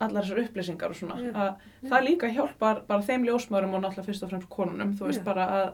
allar 0.00 0.22
þessar 0.24 0.42
upplýsingar 0.44 0.90
og 0.90 0.96
svona 0.96 1.16
Já. 1.22 1.30
að 1.32 1.50
Já. 1.82 1.88
það 1.90 2.04
líka 2.08 2.30
hjálpar 2.36 2.82
bara 2.86 3.02
þeim 3.02 3.24
ljósmaðurum 3.26 3.74
og 3.74 3.82
náttúrulega 3.82 4.04
fyrst 4.06 4.22
og 4.22 4.30
fremst 4.30 4.48
konunum 4.48 4.92
þú 4.98 5.06
veist 5.10 5.20
Já. 5.20 5.24
bara 5.24 5.46
að, 5.58 5.72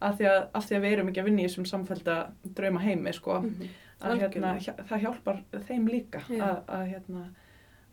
að, 0.00 0.16
því 0.18 0.24
að 0.30 0.40
af 0.54 0.64
því 0.68 0.76
að 0.76 0.82
við 0.86 0.92
erum 0.96 1.08
ekki 1.12 1.20
að 1.20 1.28
vinna 1.30 1.42
í 1.42 1.46
þessum 1.48 1.66
samfælda 1.66 2.16
drauma 2.54 2.80
heimi 2.80 3.12
sko 3.12 3.40
Mhm. 3.40 3.68
að 4.00 4.18
hérna, 4.20 4.50
Algjörlega. 4.50 4.58
hjá- 4.64 4.84
það 4.88 5.00
hjálpar 5.04 5.42
þeim 5.68 5.88
líka 5.88 6.20
að, 6.28 6.60
að, 6.68 6.84
hérna, 6.92 7.24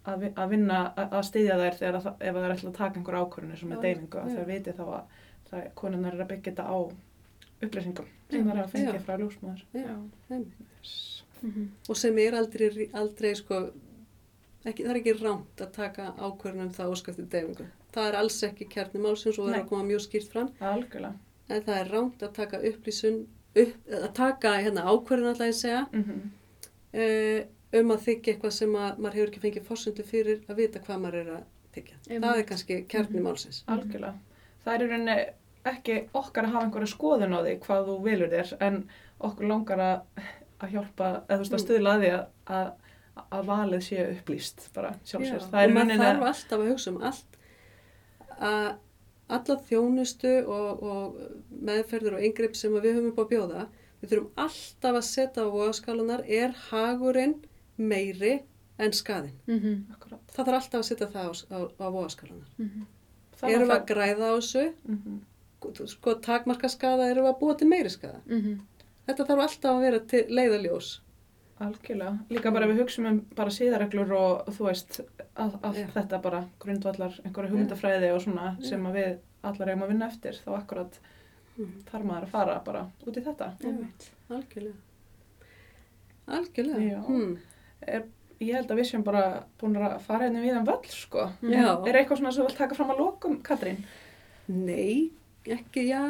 að, 0.08 0.20
vi- 0.22 0.34
að 0.36 0.50
vinna, 0.50 0.94
að, 0.96 1.10
að 1.12 1.24
styðja 1.28 1.58
þær 1.60 1.76
þegar 1.82 2.02
það, 2.02 2.14
ef 2.22 2.36
það 2.36 2.46
er 2.48 2.56
ætla 2.56 2.70
að 2.70 2.78
taka 2.78 2.96
einhver 3.00 3.18
ákvörðinu 3.22 3.58
sem 3.60 3.72
er 3.72 3.82
deyfingu, 3.82 4.18
að 4.22 4.38
þær 4.38 4.46
viti 4.48 4.72
þá 4.78 4.84
að 4.88 5.04
það, 5.52 5.68
konunnar 5.76 6.14
er 6.14 6.22
að 6.24 6.28
byggja 6.32 6.52
þetta 6.52 6.64
á 6.64 6.78
upplýsingum 7.62 8.06
sem 8.30 8.46
þær 8.48 8.56
hafa 8.62 8.72
fengið 8.72 8.94
já. 8.94 9.04
frá 9.04 9.18
ljósmaður. 9.18 9.62
Mm 11.44 11.52
-hmm. 11.54 11.68
og 11.90 11.98
sem 11.98 12.18
er 12.18 12.34
aldrei, 12.36 12.90
aldrei 12.94 13.36
sko, 13.36 13.70
ekki, 14.72 14.84
það 14.84 14.90
er 14.94 15.00
ekki 15.02 15.14
rámt 15.22 15.62
að 15.66 15.72
taka 15.78 16.06
ákvörðunum 16.18 16.74
það 16.76 16.92
óskæfti 16.94 17.26
deyfingu. 17.32 17.66
Það 17.94 18.08
er 18.12 18.16
alls 18.20 18.38
ekki 18.44 18.68
kjarni 18.74 19.00
málsins 19.02 19.40
og 19.40 19.48
það 19.48 19.56
er 19.56 19.62
að 19.64 19.70
koma 19.70 19.84
mjög 19.90 20.02
skýrt 20.06 20.32
fram 20.34 20.50
Algjörlega. 20.62 21.14
en 21.50 21.62
það 21.68 21.78
er 21.82 21.92
rámt 21.94 22.24
að 22.28 22.34
taka 22.34 22.58
upplýsun 22.72 23.20
upp, 23.56 23.76
að 23.92 24.14
taka 24.14 24.52
hérna, 24.62 24.84
ákvörðun 24.92 25.30
alltaf 25.32 25.48
að 25.48 25.54
segja 25.62 25.88
Mm 25.92 26.04
-hmm. 26.04 27.46
um 27.74 27.92
að 27.92 28.04
þykja 28.08 28.34
eitthvað 28.34 28.52
sem 28.56 28.76
að 28.76 28.98
maður 29.04 29.18
hefur 29.20 29.32
ekki 29.32 29.44
fengið 29.46 29.66
fórsundu 29.68 30.04
fyrir 30.08 30.40
að 30.50 30.56
vita 30.62 30.80
hvað 30.80 31.02
maður 31.04 31.20
er 31.22 31.30
að 31.38 31.44
þykja. 31.76 31.98
Það 32.08 32.38
er 32.38 32.44
kannski 32.52 32.78
kjarni 32.88 33.20
Mhm. 33.20 33.24
málsins. 33.28 33.64
Algjörlega. 33.68 34.14
Það 34.66 34.74
er 34.74 34.88
rauninni 34.90 35.18
ekki 35.66 35.98
okkar 36.16 36.44
að 36.46 36.52
hafa 36.54 36.66
einhverja 36.66 36.94
skoðun 36.96 37.36
á 37.36 37.40
því 37.44 37.60
hvað 37.60 37.86
þú 37.88 37.96
vilur 38.04 38.30
þér 38.30 38.54
en 38.62 38.90
okkur 39.22 39.48
langar 39.48 39.78
að, 39.80 40.02
að 40.62 40.70
hjálpa, 40.72 41.08
eða 41.28 41.38
þú 41.38 41.40
veist 41.40 41.54
að 41.54 41.60
Mm. 41.60 41.66
stuðla 41.66 41.94
að 41.96 42.02
því 42.04 42.12
að, 42.48 42.72
að, 43.32 43.46
valið 43.48 43.82
sé 43.88 44.04
upplýst 44.12 44.68
bara 44.76 44.94
er 44.94 45.42
og 45.42 45.76
maður 45.76 46.04
þarf 46.04 46.28
alltaf 46.32 46.60
að 46.60 46.70
hugsa 46.72 46.92
um 46.94 47.02
allt 47.10 47.40
að 48.38 48.68
alla 49.28 49.58
þjónustu 49.68 50.34
og, 50.48 50.84
og 50.84 51.18
meðferður 51.68 52.18
og 52.18 52.28
yngreip 52.30 52.56
sem 52.56 52.76
við 52.78 52.94
höfum 52.96 53.10
upp 53.12 53.20
á 53.20 53.24
að 53.26 53.32
bjóða 53.34 53.64
við 54.02 54.12
þurfum 54.12 54.44
alltaf 54.46 55.00
að 55.00 55.08
setja 55.08 55.44
á 55.44 55.54
voðaskálanar 55.56 56.24
er 56.28 56.54
hagurinn 56.70 57.36
meiri 57.78 58.38
en 58.78 58.94
skaðinn. 58.94 59.34
Mm 59.48 59.60
-hmm. 59.60 60.20
Það 60.34 60.46
þarf 60.46 60.60
alltaf 60.60 60.80
að 60.80 60.88
setja 60.88 61.08
það 61.08 61.26
á, 61.26 61.32
á, 61.58 61.60
á 61.82 61.88
voðaskálanar. 61.96 62.50
Það 63.38 63.52
Erum 63.52 63.68
við 63.68 63.76
að 63.76 63.88
græða 63.92 64.30
á 64.30 64.34
þessu? 64.38 64.66
Mhm. 64.86 65.20
Sko 65.90 66.14
takmarka 66.22 66.70
skaða, 66.70 67.10
erum 67.10 67.26
við 67.26 67.34
að 67.34 67.40
búa 67.40 67.58
til 67.58 67.68
meiri 67.68 67.90
skaða? 67.90 68.22
Mhm. 68.26 68.60
Þetta 69.08 69.26
þarf 69.26 69.42
alltaf 69.42 69.72
að 69.76 69.82
vera 69.82 70.00
til 70.00 70.26
leiðaljós. 70.30 71.02
Algjörlega. 71.60 72.18
Líka 72.30 72.52
bara 72.54 72.68
við 72.70 72.82
hugsaum 72.84 73.06
um 73.10 73.20
bara 73.36 73.50
síðareglur 73.50 74.12
og 74.14 74.50
þú 74.54 74.66
veist 74.68 75.00
að, 75.36 75.56
allt 75.64 75.78
Já. 75.80 75.88
þetta 75.96 76.20
bara 76.22 76.44
grundvallar 76.62 77.16
einhverju 77.26 77.50
hugmyndafræði 77.54 78.12
og 78.14 78.22
svona 78.22 78.52
Já. 78.60 78.68
sem 78.70 78.84
að 78.86 78.94
við 79.00 79.16
allar 79.44 79.70
eigum 79.72 79.84
að 79.88 79.94
vinna 79.94 80.08
eftir 80.12 80.38
þá 80.46 80.52
akkurat 80.60 81.00
Mhm. 81.58 81.80
þarf 81.90 82.04
maður 82.06 82.24
að 82.28 82.30
fara 82.30 82.60
bara 82.66 82.84
út 83.08 83.16
í 83.18 83.22
þetta. 83.26 83.48
Einmitt. 83.66 84.12
Algjörlega. 84.30 84.76
Algjörlega. 86.28 87.00
Hmm. 87.08 87.38
Ég 88.40 88.54
held 88.54 88.70
að 88.70 88.78
við 88.78 88.86
séum 88.92 89.04
bara 89.08 89.22
búin 89.58 89.78
að 89.82 89.96
fara 90.06 90.28
henni 90.28 90.44
við 90.44 90.60
um 90.60 90.66
völl 90.68 90.86
sko. 90.94 91.24
Já. 91.42 91.72
Er 91.88 91.98
eitthvað 92.04 92.20
svona 92.20 92.32
sem 92.36 92.44
þú 92.44 92.50
vilt 92.52 92.58
taka 92.60 92.76
fram 92.78 92.92
að 92.94 93.00
lokum, 93.02 93.40
Katrín? 93.42 93.80
Nei, 94.48 95.10
ekki, 95.46 95.88
já, 95.90 96.04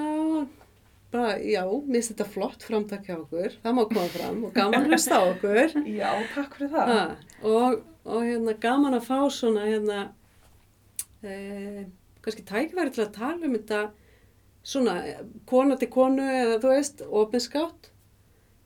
bara, 1.12 1.38
já, 1.40 1.62
mér 1.66 2.00
finnst 2.00 2.14
þetta 2.14 2.28
flott 2.34 2.66
framtak 2.68 3.06
hjá 3.08 3.16
okkur, 3.18 3.54
það 3.64 3.78
má 3.78 3.84
koma 3.88 4.08
fram 4.14 4.42
og 4.48 4.56
gaman 4.56 4.82
að 4.82 4.90
hlusta 4.92 5.20
á 5.20 5.24
okkur. 5.32 5.78
Já, 6.02 6.10
takk 6.34 6.58
fyrir 6.58 6.74
það. 6.74 6.92
Ha, 6.92 7.38
og, 7.48 7.78
og 8.08 8.26
hérna 8.26 8.56
gaman 8.68 8.98
að 8.98 9.08
fá 9.08 9.20
svona, 9.32 9.64
hérna, 9.68 10.02
eh, 11.24 11.86
kannski 12.26 12.46
tækifæri 12.48 12.96
til 12.96 13.06
að 13.06 13.16
tala 13.16 13.48
um 13.48 13.56
þetta 13.56 13.82
svona 14.68 14.98
eh, 15.08 15.24
kona 15.48 15.78
til 15.80 15.92
konu 15.94 16.26
eða 16.28 16.60
þú 16.64 16.74
veist, 16.74 17.06
opinskátt, 17.24 17.92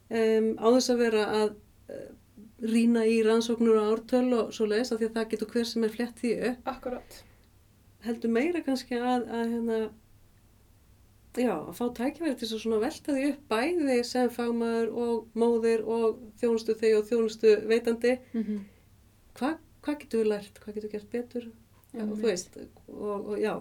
um, 0.10 0.54
á 0.58 0.66
þess 0.66 0.94
að 0.96 1.04
vera 1.06 1.26
að 1.38 1.50
uh, 1.94 2.08
rýna 2.72 3.06
í 3.10 3.20
rannsóknur 3.26 3.78
og 3.82 3.92
ártöl 3.96 4.28
og 4.38 4.54
svo 4.56 4.70
leiðis, 4.70 4.94
af 4.94 5.02
því 5.02 5.12
að 5.12 5.20
það 5.20 5.30
getur 5.34 5.54
hver 5.54 5.70
sem 5.70 5.86
er 5.86 5.94
flett 5.94 6.24
því 6.24 6.34
upp. 6.52 6.72
Akkurat. 6.74 7.24
heldur 8.02 8.32
meira 8.34 8.64
kannski 8.66 8.98
að, 8.98 9.28
að 9.30 9.52
hérna, 9.54 9.80
já, 11.38 11.54
að 11.56 11.74
fá 11.78 11.86
tækifæri 11.96 12.36
til 12.40 12.48
þess 12.52 12.66
að 12.68 12.82
velta 12.86 13.14
því 13.16 13.26
upp 13.32 13.44
bæði 13.54 13.98
sem 14.08 14.30
fagmaður 14.36 14.90
og 15.06 15.38
móðir 15.44 15.84
og 15.88 16.20
þjónustu 16.42 16.76
þegi 16.82 16.98
og 17.00 17.06
þjónustu 17.12 17.54
veitandi. 17.72 18.18
Mhm. 18.34 18.58
Hva, 19.40 19.54
hvað 19.86 20.00
getur 20.04 20.24
við 20.24 20.30
lært? 20.34 20.60
Hvað 20.60 20.76
getur 20.76 20.90
við 20.90 20.96
gert 20.98 21.10
betur? 21.16 21.48
Já, 21.92 22.02
Einmitt. 22.02 22.20
þú 22.20 22.28
veist, 22.28 22.58
og, 22.88 23.30
og 23.32 23.40
já, 23.40 23.54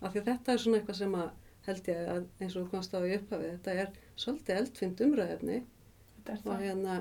af 0.00 0.12
því 0.12 0.20
að 0.20 0.26
þetta 0.30 0.52
er 0.52 0.58
svona 0.64 0.80
eitthvað 0.80 0.98
sem 1.00 1.14
að 1.20 1.30
held 1.66 1.88
ég 1.92 2.00
að 2.14 2.26
eins 2.40 2.56
og 2.56 2.64
þú 2.64 2.70
komst 2.70 2.94
á 2.96 2.98
í 3.04 3.14
upphafi, 3.16 3.50
þetta 3.54 3.74
er 3.82 3.90
svolítið 4.16 4.56
eldfind 4.60 5.00
umræðefni 5.06 5.58
og 6.44 6.60
hérna 6.60 6.96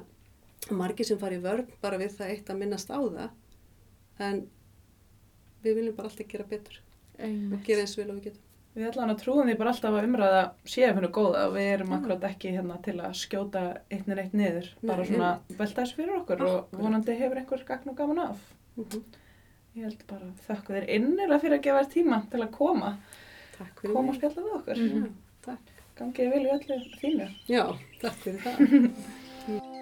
margir 0.75 1.07
sem 1.07 1.19
fari 1.19 1.39
vörn 1.43 1.67
bara 1.81 1.97
við 1.99 2.15
það 2.17 2.31
eitt 2.33 2.49
að 2.51 2.59
minnast 2.59 2.91
á 2.91 2.99
það 2.99 3.29
en 4.27 4.41
við 5.63 5.75
viljum 5.79 5.95
bara 5.95 6.09
alltaf 6.11 6.27
gera 6.31 6.43
betur 6.47 6.79
og 6.79 7.23
Einmitt. 7.23 7.63
gera 7.67 7.83
eins 7.83 7.95
vel 7.99 8.09
og 8.09 8.19
við 8.19 8.29
getum. 8.29 8.45
Við 8.77 8.89
ætlum 8.91 9.11
að 9.11 9.21
trúum 9.23 9.47
því 9.49 9.55
bara 9.59 9.71
alltaf 9.73 9.95
að 9.97 10.05
umræða 10.07 10.43
séu 10.69 10.91
fyrir 10.95 11.13
góða 11.15 11.47
og 11.47 11.55
við 11.55 11.71
erum 11.73 11.89
Já. 11.89 11.95
akkurat 11.97 12.27
ekki 12.29 12.51
hérna 12.53 12.77
til 12.85 12.97
að 13.01 13.15
skjóta 13.17 13.63
eitt 13.89 14.05
niður 14.05 14.21
eitt 14.23 14.35
niður. 14.37 14.69
Bara 14.85 15.07
svona 15.09 15.31
velta 15.49 15.81
þessu 15.81 15.97
fyrir 15.97 16.19
okkur 16.19 16.45
og 16.45 16.77
vonandi 16.77 17.17
hefur 17.17 17.41
einhver 17.41 17.65
gagn 17.67 17.91
og 17.91 17.97
gaman 17.97 18.23
af. 18.29 18.45
Mm 18.77 19.01
Ég 19.77 19.85
held 19.85 20.01
bara 20.09 20.29
þakku 20.47 20.73
þér 20.75 20.87
innilega 20.95 21.37
fyrir 21.43 21.59
að 21.59 21.65
gefa 21.67 21.83
þér 21.83 21.91
tíma 21.93 22.17
til 22.31 22.41
að 22.41 22.49
koma, 22.57 22.89
koma 23.79 24.11
og 24.11 24.17
spjalla 24.17 24.45
við 24.45 24.55
okkur. 24.57 24.81
Já, 24.83 25.09
takk. 25.45 25.73
Gangið 25.99 26.31
vel 26.33 26.41
í 26.41 26.53
öllu 26.57 26.79
þínu. 26.99 27.33
Já, 27.51 27.65
takk 28.01 28.23
fyrir 28.25 28.47
það. 28.47 29.75